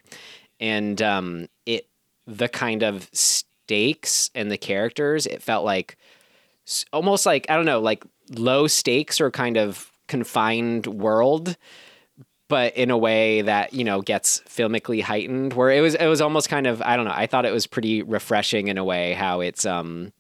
And 0.61 1.01
um 1.01 1.49
it 1.67 1.87
the 2.27 2.49
kind 2.49 2.83
of 2.83 3.09
stakes 3.69 4.31
and 4.35 4.51
the 4.51 4.57
characters 4.57 5.27
it 5.27 5.43
felt 5.43 5.63
like 5.63 5.99
almost 6.91 7.27
like 7.27 7.45
i 7.51 7.55
don't 7.55 7.67
know 7.67 7.81
like 7.81 8.03
low 8.31 8.67
stakes 8.67 9.21
or 9.21 9.31
kind 9.31 9.59
of 9.59 9.93
confined 10.07 10.87
world 10.87 11.55
but 12.49 12.75
in 12.79 12.91
a 12.91 12.97
way 12.97 13.43
that 13.43 13.75
you 13.75 13.85
know 13.85 14.01
gets 14.01 14.41
filmically 14.49 15.03
heightened 15.03 15.53
where 15.53 15.71
it 15.71 15.83
was 15.83 15.95
it 15.95 16.07
was 16.07 16.23
almost 16.23 16.49
kind 16.49 16.67
of 16.67 16.81
i 16.81 16.97
don't 16.97 17.05
know 17.05 17.13
i 17.15 17.27
thought 17.27 17.45
it 17.45 17.53
was 17.53 17.67
pretty 17.67 18.03
refreshing 18.03 18.69
in 18.69 18.79
a 18.79 18.85
way 18.85 19.13
how 19.13 19.41
it's 19.43 19.67
um 19.67 20.15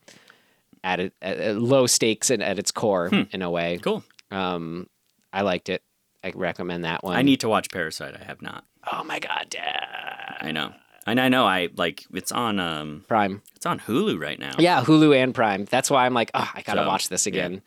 at, 0.84 1.00
it, 1.00 1.14
at, 1.22 1.56
low 1.56 1.86
stakes 1.86 2.28
and 2.28 2.42
at 2.42 2.58
its 2.58 2.70
core 2.70 3.08
in 3.32 3.40
a 3.40 3.50
way 3.50 3.78
Cool. 3.80 4.04
um 4.30 4.86
i 5.32 5.40
liked 5.40 5.70
it 5.70 5.82
i 6.22 6.30
recommend 6.34 6.84
that 6.84 7.02
one 7.02 7.16
I 7.16 7.22
need 7.22 7.40
to 7.40 7.48
watch 7.48 7.70
Parasite. 7.70 8.14
I 8.14 8.24
have 8.24 8.42
not. 8.42 8.64
oh 8.92 9.04
my 9.04 9.18
god 9.18 9.46
Dad. 9.48 10.36
I 10.42 10.52
know. 10.52 10.74
And 11.08 11.20
I 11.20 11.28
know 11.28 11.44
I 11.46 11.68
like 11.76 12.06
it's 12.12 12.32
on 12.32 12.60
um 12.60 13.04
prime 13.08 13.42
it's 13.56 13.66
on 13.66 13.80
Hulu 13.80 14.20
right 14.20 14.38
now. 14.38 14.52
yeah 14.58 14.82
hulu 14.84 15.16
and 15.16 15.34
prime 15.34 15.64
that's 15.64 15.90
why 15.90 16.06
i'm 16.06 16.14
like 16.14 16.30
oh 16.34 16.48
i 16.54 16.62
gotta 16.62 16.82
So, 16.82 16.86
watch 16.86 17.08
this 17.08 17.26
yeah. 17.26 17.30
again 17.32 17.62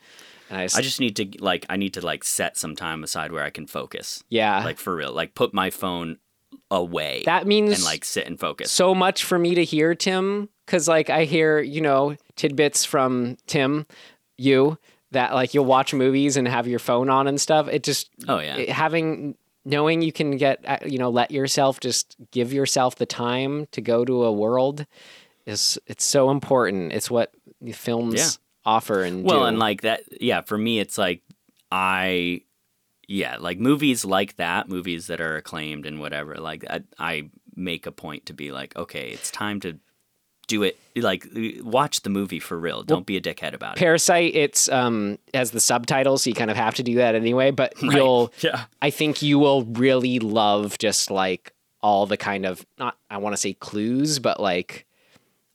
and 0.50 0.58
I 0.60 0.64
just, 0.64 0.76
I 0.78 0.80
just 0.82 1.00
need 1.00 1.16
to 1.16 1.26
like 1.42 1.64
I 1.70 1.76
need 1.76 1.94
to 1.94 2.00
like 2.04 2.24
set 2.24 2.56
some 2.58 2.76
time 2.76 3.02
aside 3.04 3.32
where 3.32 3.42
I 3.42 3.50
can 3.50 3.66
focus. 3.66 4.22
yeah 4.28 4.62
Like 4.64 4.78
for 4.78 4.94
real. 4.94 5.12
Like 5.12 5.34
put 5.34 5.54
my 5.54 5.70
phone 5.70 6.18
away. 6.70 7.22
that 7.26 7.46
means 7.46 7.72
and 7.74 7.84
like 7.84 8.04
sit 8.04 8.26
and 8.26 8.38
focus. 8.38 8.70
so 8.70 8.94
much 8.94 9.24
for 9.24 9.38
me 9.38 9.54
to 9.54 9.64
hear 9.64 9.94
Tim 9.94 10.48
because 10.66 10.88
like 10.88 11.08
I 11.10 11.24
hear 11.24 11.58
you 11.60 11.80
know 11.80 12.16
tidbits 12.36 12.84
from 12.84 13.36
Tim, 13.46 13.86
you 14.36 14.76
that 15.12 15.32
like 15.34 15.54
you'll 15.54 15.64
watch 15.64 15.92
movies 15.94 16.36
and 16.36 16.46
have 16.48 16.66
your 16.68 16.78
phone 16.78 17.08
on 17.10 17.26
and 17.28 17.40
stuff. 17.40 17.68
It 17.68 17.82
just 17.82 18.10
Oh, 18.28 18.38
yeah. 18.38 18.56
it- 18.56 18.68
having 18.70 19.36
knowing 19.64 20.02
you 20.02 20.12
can 20.12 20.36
get 20.36 20.60
uh, 20.66 20.78
you 20.84 20.98
know 20.98 21.10
let 21.10 21.30
yourself 21.30 21.80
just 21.80 22.16
give 22.30 22.52
yourself 22.52 22.96
the 22.96 23.06
time 23.06 23.66
to 23.72 23.80
go 23.80 24.04
to 24.04 24.24
a 24.24 24.32
world 24.32 24.86
is 25.46 25.78
it's 25.86 26.04
so 26.04 26.30
important. 26.30 26.92
It's 26.92 27.10
what 27.10 27.32
films 27.72 28.14
Yeah. 28.14 28.28
offer 28.64 29.02
and 29.02 29.24
well 29.24 29.40
do. 29.40 29.46
and 29.46 29.58
like 29.58 29.82
that 29.82 30.02
yeah 30.20 30.40
for 30.40 30.56
me 30.58 30.78
it's 30.80 30.96
like 30.98 31.22
i 31.70 32.40
yeah 33.08 33.36
like 33.38 33.58
movies 33.58 34.04
like 34.04 34.36
that 34.36 34.68
movies 34.68 35.06
that 35.08 35.20
are 35.20 35.36
acclaimed 35.36 35.86
and 35.86 35.98
whatever 36.00 36.36
like 36.36 36.64
i, 36.70 36.80
I 36.98 37.30
make 37.56 37.86
a 37.86 37.92
point 37.92 38.26
to 38.26 38.32
be 38.34 38.50
like 38.52 38.74
okay 38.76 39.10
it's 39.10 39.30
time 39.30 39.60
to 39.60 39.78
do 40.48 40.62
it 40.62 40.78
like 40.96 41.26
watch 41.62 42.02
the 42.02 42.10
movie 42.10 42.40
for 42.40 42.58
real 42.58 42.82
don't 42.82 43.06
be 43.06 43.16
a 43.16 43.20
dickhead 43.20 43.54
about 43.54 43.76
it 43.76 43.78
Parasite, 43.78 44.34
it's 44.34 44.68
um 44.68 45.18
has 45.32 45.50
the 45.52 45.60
subtitles, 45.60 46.22
so 46.24 46.30
you 46.30 46.34
kind 46.34 46.50
of 46.50 46.56
have 46.56 46.74
to 46.74 46.82
do 46.82 46.96
that 46.96 47.14
anyway. 47.14 47.50
But 47.50 47.74
Right. 47.82 47.92
you'll, 47.96 48.32
Yeah. 48.40 48.64
I 48.82 48.90
think 48.90 49.22
you 49.22 49.38
will 49.38 49.64
really 49.64 50.18
love 50.18 50.76
just 50.78 51.10
like 51.10 51.52
all 51.80 52.06
the 52.06 52.16
kind 52.16 52.44
of 52.44 52.64
not 52.78 52.96
I 53.10 53.16
want 53.18 53.32
to 53.34 53.36
say 53.36 53.54
clues, 53.54 54.18
but 54.18 54.38
like 54.40 54.84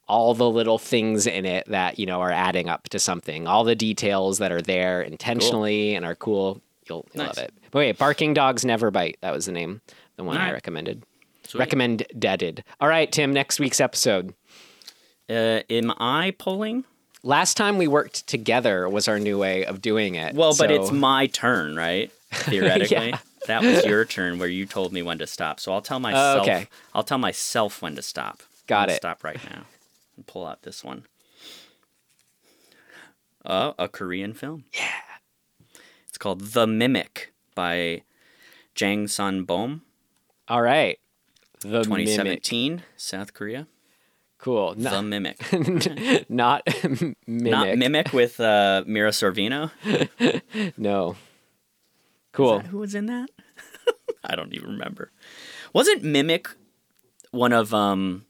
all 0.07 0.33
the 0.33 0.49
little 0.49 0.77
things 0.77 1.27
in 1.27 1.45
it 1.45 1.67
that 1.67 1.99
you 1.99 2.05
know 2.05 2.21
are 2.21 2.31
adding 2.31 2.69
up 2.69 2.87
to 2.89 2.97
something. 2.99 3.45
All 3.45 3.63
the 3.63 3.75
details 3.75 4.37
that 4.39 4.51
are 4.51 4.61
there 4.61 5.01
intentionally 5.01 5.95
and 5.95 6.05
are 6.05 6.15
cool. 6.15 6.61
You'll, 6.89 7.05
you'll 7.13 7.25
Nice. 7.25 7.35
love 7.37 7.45
it. 7.45 7.53
But 7.71 7.79
wait, 7.79 7.97
Barking 7.97 8.33
Dogs 8.33 8.63
Never 8.63 8.89
Bite. 8.89 9.17
That 9.21 9.33
was 9.33 9.45
the 9.45 9.51
name. 9.51 9.81
The 10.15 10.23
one 10.23 10.37
I 10.37 10.51
recommended. 10.53 11.03
Sweet. 11.45 11.59
Recommend 11.59 12.03
deaded. 12.17 12.63
All 12.81 12.87
right, 12.89 13.09
Tim. 13.11 13.31
Next 13.33 13.59
week's 13.59 13.79
episode. 13.79 14.33
Uh, 15.29 15.61
am 15.69 15.91
i 15.97 16.33
pulling 16.37 16.83
Last 17.23 17.57
time 17.57 17.77
we 17.77 17.87
worked 17.87 18.25
together 18.27 18.87
was 18.87 19.07
our 19.09 19.19
new 19.19 19.37
way 19.39 19.65
of 19.65 19.81
doing 19.81 20.15
it. 20.15 20.35
well 20.35 20.51
but 20.57 20.69
so- 20.69 20.75
it's 20.75 20.91
my 20.91 21.27
turn 21.27 21.75
right 21.75 22.11
theoretically 22.31 23.13
that 23.47 23.63
was 23.63 23.83
your 23.85 24.05
turn 24.05 24.39
where 24.39 24.47
you 24.47 24.65
told 24.65 24.91
me 24.93 25.01
when 25.01 25.17
to 25.17 25.27
stop 25.27 25.59
so 25.59 25.71
i'll 25.73 25.81
tell 25.81 25.99
myself 25.99 26.41
okay. 26.43 26.67
i'll 26.93 27.03
tell 27.03 27.17
myself 27.17 27.81
when 27.81 27.95
to 27.95 28.01
stop 28.01 28.43
Got 28.67 28.89
it. 28.89 28.95
stop 28.97 29.23
right 29.23 29.39
now 29.49 29.63
and 30.15 30.27
pull 30.27 30.45
out 30.45 30.61
this 30.63 30.83
one 30.83 31.03
oh 33.45 33.73
a 33.79 33.87
korean 33.87 34.33
film 34.33 34.65
yeah 34.73 34.87
it's 36.07 36.17
called 36.17 36.41
the 36.51 36.67
mimic 36.67 37.31
by 37.55 38.03
jang 38.75 39.07
sun 39.07 39.43
bom 39.43 39.81
All 40.47 40.61
right. 40.61 40.99
The 41.61 41.67
mimic. 41.69 41.83
2017 42.43 42.83
south 42.97 43.33
korea 43.33 43.67
Cool. 44.39 44.75
the 44.75 44.81
No, 44.91 45.01
mimic 45.01 45.37
not 46.29 46.61
mimic. 47.25 47.51
not 47.51 47.77
mimic 47.77 48.13
with 48.13 48.39
uh, 48.39 48.83
mira 48.85 49.09
sorvino 49.09 49.71
No. 50.77 51.15
Cool. 52.33 52.59
who 52.59 52.77
was 52.77 52.93
in 52.93 53.07
that 53.07 53.29
i 54.23 54.35
don't 54.35 54.53
even 54.53 54.69
remember 54.69 55.11
wasn't 55.73 56.03
mimic 56.03 56.49
one 57.31 57.51
of 57.51 57.73
um 57.73 58.26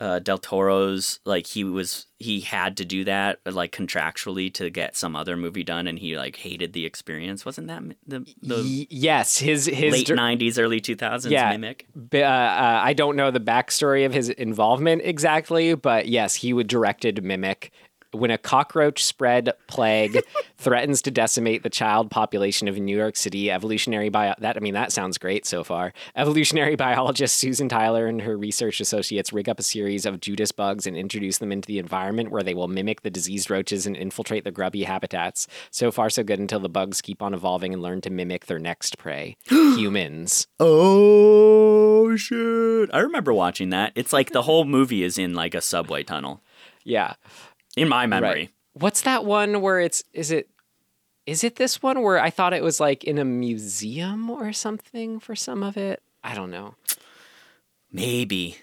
uh, 0.00 0.18
Del 0.18 0.38
Toro's 0.38 1.20
like 1.24 1.46
he 1.46 1.62
was 1.62 2.06
he 2.18 2.40
had 2.40 2.76
to 2.78 2.84
do 2.84 3.04
that 3.04 3.38
like 3.44 3.72
contractually 3.72 4.52
to 4.54 4.70
get 4.70 4.96
some 4.96 5.14
other 5.14 5.36
movie 5.36 5.62
done, 5.62 5.86
and 5.86 5.98
he 5.98 6.16
like 6.16 6.36
hated 6.36 6.72
the 6.72 6.86
experience. 6.86 7.44
Wasn't 7.44 7.66
that 7.68 7.82
the 8.06 8.20
the 8.42 8.56
Y- 8.56 8.86
yes, 8.90 9.38
his 9.38 9.66
his 9.66 9.92
late 9.92 10.06
dir- 10.06 10.16
'90s, 10.16 10.58
early 10.58 10.80
2000s 10.80 11.30
Yeah. 11.30 11.50
mimic? 11.50 11.86
Uh, 12.12 12.18
uh, 12.18 12.80
I 12.82 12.92
don't 12.94 13.16
know 13.16 13.30
the 13.30 13.40
backstory 13.40 14.06
of 14.06 14.12
his 14.14 14.28
involvement 14.30 15.02
exactly, 15.04 15.74
but 15.74 16.08
yes, 16.08 16.34
he 16.36 16.52
would 16.52 16.66
directed 16.66 17.22
Mimic. 17.22 17.70
When 18.12 18.30
a 18.30 18.38
cockroach 18.38 19.04
spread 19.04 19.52
plague 19.68 20.20
threatens 20.58 21.00
to 21.02 21.10
decimate 21.10 21.62
the 21.62 21.70
child 21.70 22.10
population 22.10 22.66
of 22.66 22.76
New 22.76 22.96
York 22.96 23.16
City, 23.16 23.50
evolutionary 23.50 24.08
bio 24.08 24.34
that 24.38 24.56
I 24.56 24.60
mean 24.60 24.74
that 24.74 24.92
sounds 24.92 25.16
great 25.18 25.46
so 25.46 25.62
far. 25.62 25.92
Evolutionary 26.16 26.74
biologist 26.76 27.36
Susan 27.36 27.68
Tyler 27.68 28.06
and 28.06 28.22
her 28.22 28.36
research 28.36 28.80
associates 28.80 29.32
rig 29.32 29.48
up 29.48 29.60
a 29.60 29.62
series 29.62 30.06
of 30.06 30.20
Judas 30.20 30.50
bugs 30.50 30.86
and 30.86 30.96
introduce 30.96 31.38
them 31.38 31.52
into 31.52 31.66
the 31.66 31.78
environment 31.78 32.30
where 32.30 32.42
they 32.42 32.54
will 32.54 32.68
mimic 32.68 33.02
the 33.02 33.10
diseased 33.10 33.50
roaches 33.50 33.86
and 33.86 33.96
infiltrate 33.96 34.44
the 34.44 34.50
grubby 34.50 34.82
habitats. 34.82 35.46
So 35.70 35.90
far, 35.90 36.10
so 36.10 36.24
good 36.24 36.40
until 36.40 36.60
the 36.60 36.68
bugs 36.68 37.00
keep 37.00 37.22
on 37.22 37.34
evolving 37.34 37.72
and 37.72 37.82
learn 37.82 38.00
to 38.02 38.10
mimic 38.10 38.46
their 38.46 38.58
next 38.58 38.98
prey, 38.98 39.36
humans. 39.48 40.48
Oh 40.58 42.16
shit! 42.16 42.90
I 42.92 42.98
remember 43.00 43.32
watching 43.32 43.70
that. 43.70 43.92
It's 43.94 44.12
like 44.12 44.30
the 44.30 44.42
whole 44.50 44.64
movie 44.64 45.04
is 45.04 45.18
in 45.18 45.34
like 45.34 45.54
a 45.54 45.60
subway 45.60 46.02
tunnel. 46.02 46.42
Yeah. 46.84 47.14
In 47.76 47.88
my 47.88 48.06
memory, 48.06 48.28
Right. 48.28 48.50
What's 48.74 49.02
that 49.02 49.24
one 49.24 49.60
where 49.60 49.80
it's 49.80 50.02
is 50.12 50.30
it 50.30 50.48
is 51.26 51.44
it 51.44 51.56
this 51.56 51.82
one 51.82 52.02
where 52.02 52.18
I 52.18 52.30
thought 52.30 52.52
it 52.52 52.62
was 52.62 52.80
like 52.80 53.04
in 53.04 53.18
a 53.18 53.24
museum 53.24 54.30
or 54.30 54.52
something 54.52 55.20
for 55.20 55.36
some 55.36 55.62
of 55.62 55.76
it? 55.76 56.02
I 56.24 56.34
don't 56.34 56.50
know. 56.50 56.74
maybe, 57.92 58.56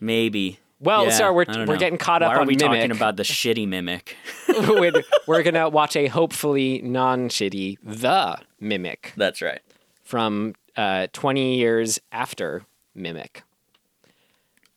maybe. 0.00 0.58
Well, 0.78 1.04
Yeah, 1.06 1.10
sorry, 1.10 1.34
we're 1.34 1.66
we're 1.66 1.78
getting 1.78 1.98
caught 1.98 2.22
up 2.22 2.30
Why 2.32 2.36
are 2.36 2.40
on 2.40 2.46
we 2.46 2.54
talking 2.56 2.90
about 2.90 3.16
the 3.16 3.22
shitty 3.22 3.66
mimic? 3.66 4.16
we're, 4.48 4.92
we're 5.26 5.42
gonna 5.42 5.68
watch 5.70 5.96
a 5.96 6.06
hopefully 6.08 6.82
non-shitty 6.82 7.78
The 7.82 8.38
Mimic 8.60 9.12
That's 9.16 9.40
right. 9.40 9.60
from 10.04 10.54
uh, 10.76 11.06
20 11.14 11.56
years 11.56 11.98
after 12.12 12.64
Mimic. 12.94 13.42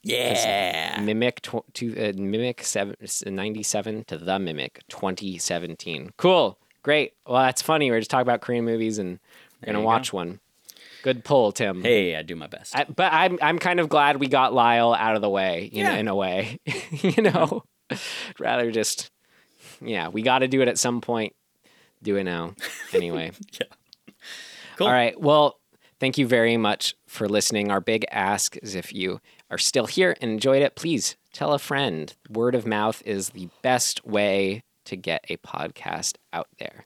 Yeah. 0.03 0.99
Mimic 1.01 1.41
tw- 1.41 1.73
to 1.75 2.09
uh, 2.09 2.13
Mimic 2.15 2.63
seven, 2.63 2.95
97 3.25 4.05
to 4.05 4.17
The 4.17 4.39
Mimic 4.39 4.81
2017. 4.89 6.11
Cool. 6.17 6.57
Great. 6.83 7.13
Well, 7.27 7.41
that's 7.43 7.61
funny. 7.61 7.91
We're 7.91 7.99
just 7.99 8.09
talking 8.09 8.21
about 8.21 8.41
Korean 8.41 8.65
movies 8.65 8.97
and 8.97 9.19
we're 9.61 9.73
going 9.73 9.81
to 9.81 9.85
watch 9.85 10.13
one. 10.13 10.39
Good 11.03 11.23
pull, 11.23 11.51
Tim. 11.51 11.81
Hey, 11.81 12.15
I 12.15 12.23
do 12.23 12.35
my 12.35 12.47
best. 12.47 12.75
I, 12.75 12.83
but 12.85 13.11
I'm 13.13 13.39
I'm 13.41 13.57
kind 13.57 13.79
of 13.79 13.87
glad 13.87 14.17
we 14.17 14.27
got 14.27 14.53
Lyle 14.53 14.93
out 14.93 15.15
of 15.15 15.21
the 15.21 15.29
way, 15.29 15.69
you 15.71 15.83
know, 15.83 15.91
Yeah. 15.91 15.97
in 15.97 16.07
a 16.09 16.15
way. 16.15 16.59
you 16.91 17.21
know, 17.23 17.63
rather 18.39 18.69
just 18.71 19.09
yeah, 19.81 20.09
we 20.09 20.21
got 20.21 20.39
to 20.39 20.47
do 20.49 20.61
it 20.61 20.67
at 20.67 20.77
some 20.77 20.99
point. 20.99 21.33
Do 22.03 22.17
it 22.17 22.23
now, 22.25 22.53
anyway. 22.93 23.31
yeah. 23.53 23.67
Cool. 24.77 24.87
All 24.87 24.93
right. 24.93 25.19
Well, 25.19 25.59
thank 26.01 26.17
you 26.17 26.27
very 26.27 26.57
much 26.57 26.95
for 27.07 27.29
listening. 27.29 27.71
Our 27.71 27.79
big 27.81 28.05
ask 28.11 28.57
is 28.57 28.75
if 28.75 28.93
you 28.93 29.19
are 29.49 29.57
still 29.57 29.87
here 29.87 30.15
and 30.21 30.31
enjoyed 30.31 30.61
it, 30.61 30.75
please 30.75 31.15
tell 31.33 31.53
a 31.53 31.59
friend. 31.59 32.15
Word 32.29 32.55
of 32.55 32.65
mouth 32.65 33.01
is 33.05 33.29
the 33.29 33.49
best 33.61 34.05
way 34.05 34.63
to 34.85 34.95
get 34.95 35.25
a 35.29 35.37
podcast 35.37 36.17
out 36.33 36.47
there. 36.59 36.85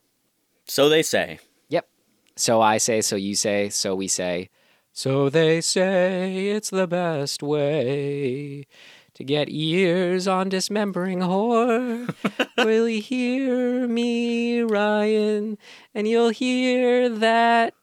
So 0.65 0.89
they 0.89 1.03
say. 1.03 1.39
Yep. 1.69 1.87
So 2.35 2.61
I 2.61 2.77
say, 2.77 3.01
so 3.01 3.15
you 3.15 3.35
say, 3.35 3.69
so 3.69 3.95
we 3.95 4.07
say. 4.07 4.49
So 4.91 5.29
they 5.29 5.61
say 5.61 6.49
it's 6.49 6.69
the 6.69 6.87
best 6.87 7.41
way 7.41 8.67
to 9.15 9.23
get 9.23 9.49
ears 9.49 10.27
on 10.27 10.49
dismembering 10.49 11.19
whore. 11.19 12.13
Will 12.57 12.89
you 12.89 13.01
hear 13.01 13.87
me, 13.87 14.61
Ryan? 14.61 15.57
And 15.93 16.07
you'll 16.07 16.29
hear 16.29 17.09
that. 17.09 17.73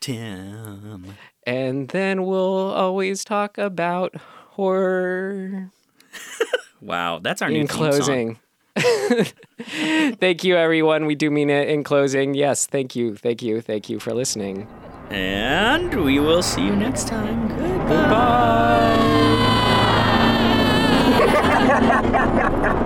Tim. 0.00 1.14
And 1.46 1.88
then 1.88 2.24
we'll 2.24 2.72
always 2.72 3.24
talk 3.24 3.58
about 3.58 4.14
horror 4.52 5.70
Wow, 6.80 7.18
that's 7.18 7.40
our 7.42 7.48
new 7.48 7.60
in 7.60 7.66
theme 7.66 7.92
song. 7.92 8.36
closing. 8.36 8.38
thank 10.18 10.44
you, 10.44 10.56
everyone. 10.56 11.06
We 11.06 11.14
do 11.14 11.30
mean 11.30 11.48
it 11.48 11.68
in 11.68 11.82
closing. 11.82 12.34
Yes, 12.34 12.66
thank 12.66 12.94
you, 12.94 13.16
thank 13.16 13.40
you, 13.42 13.60
thank 13.62 13.88
you 13.88 13.98
for 13.98 14.12
listening. 14.12 14.68
And 15.10 16.04
we 16.04 16.18
will 16.18 16.42
see 16.42 16.62
you 16.62 16.76
next 16.76 17.08
time. 17.08 17.48
Goodbye. 17.48 18.10
Bye. 21.10 22.80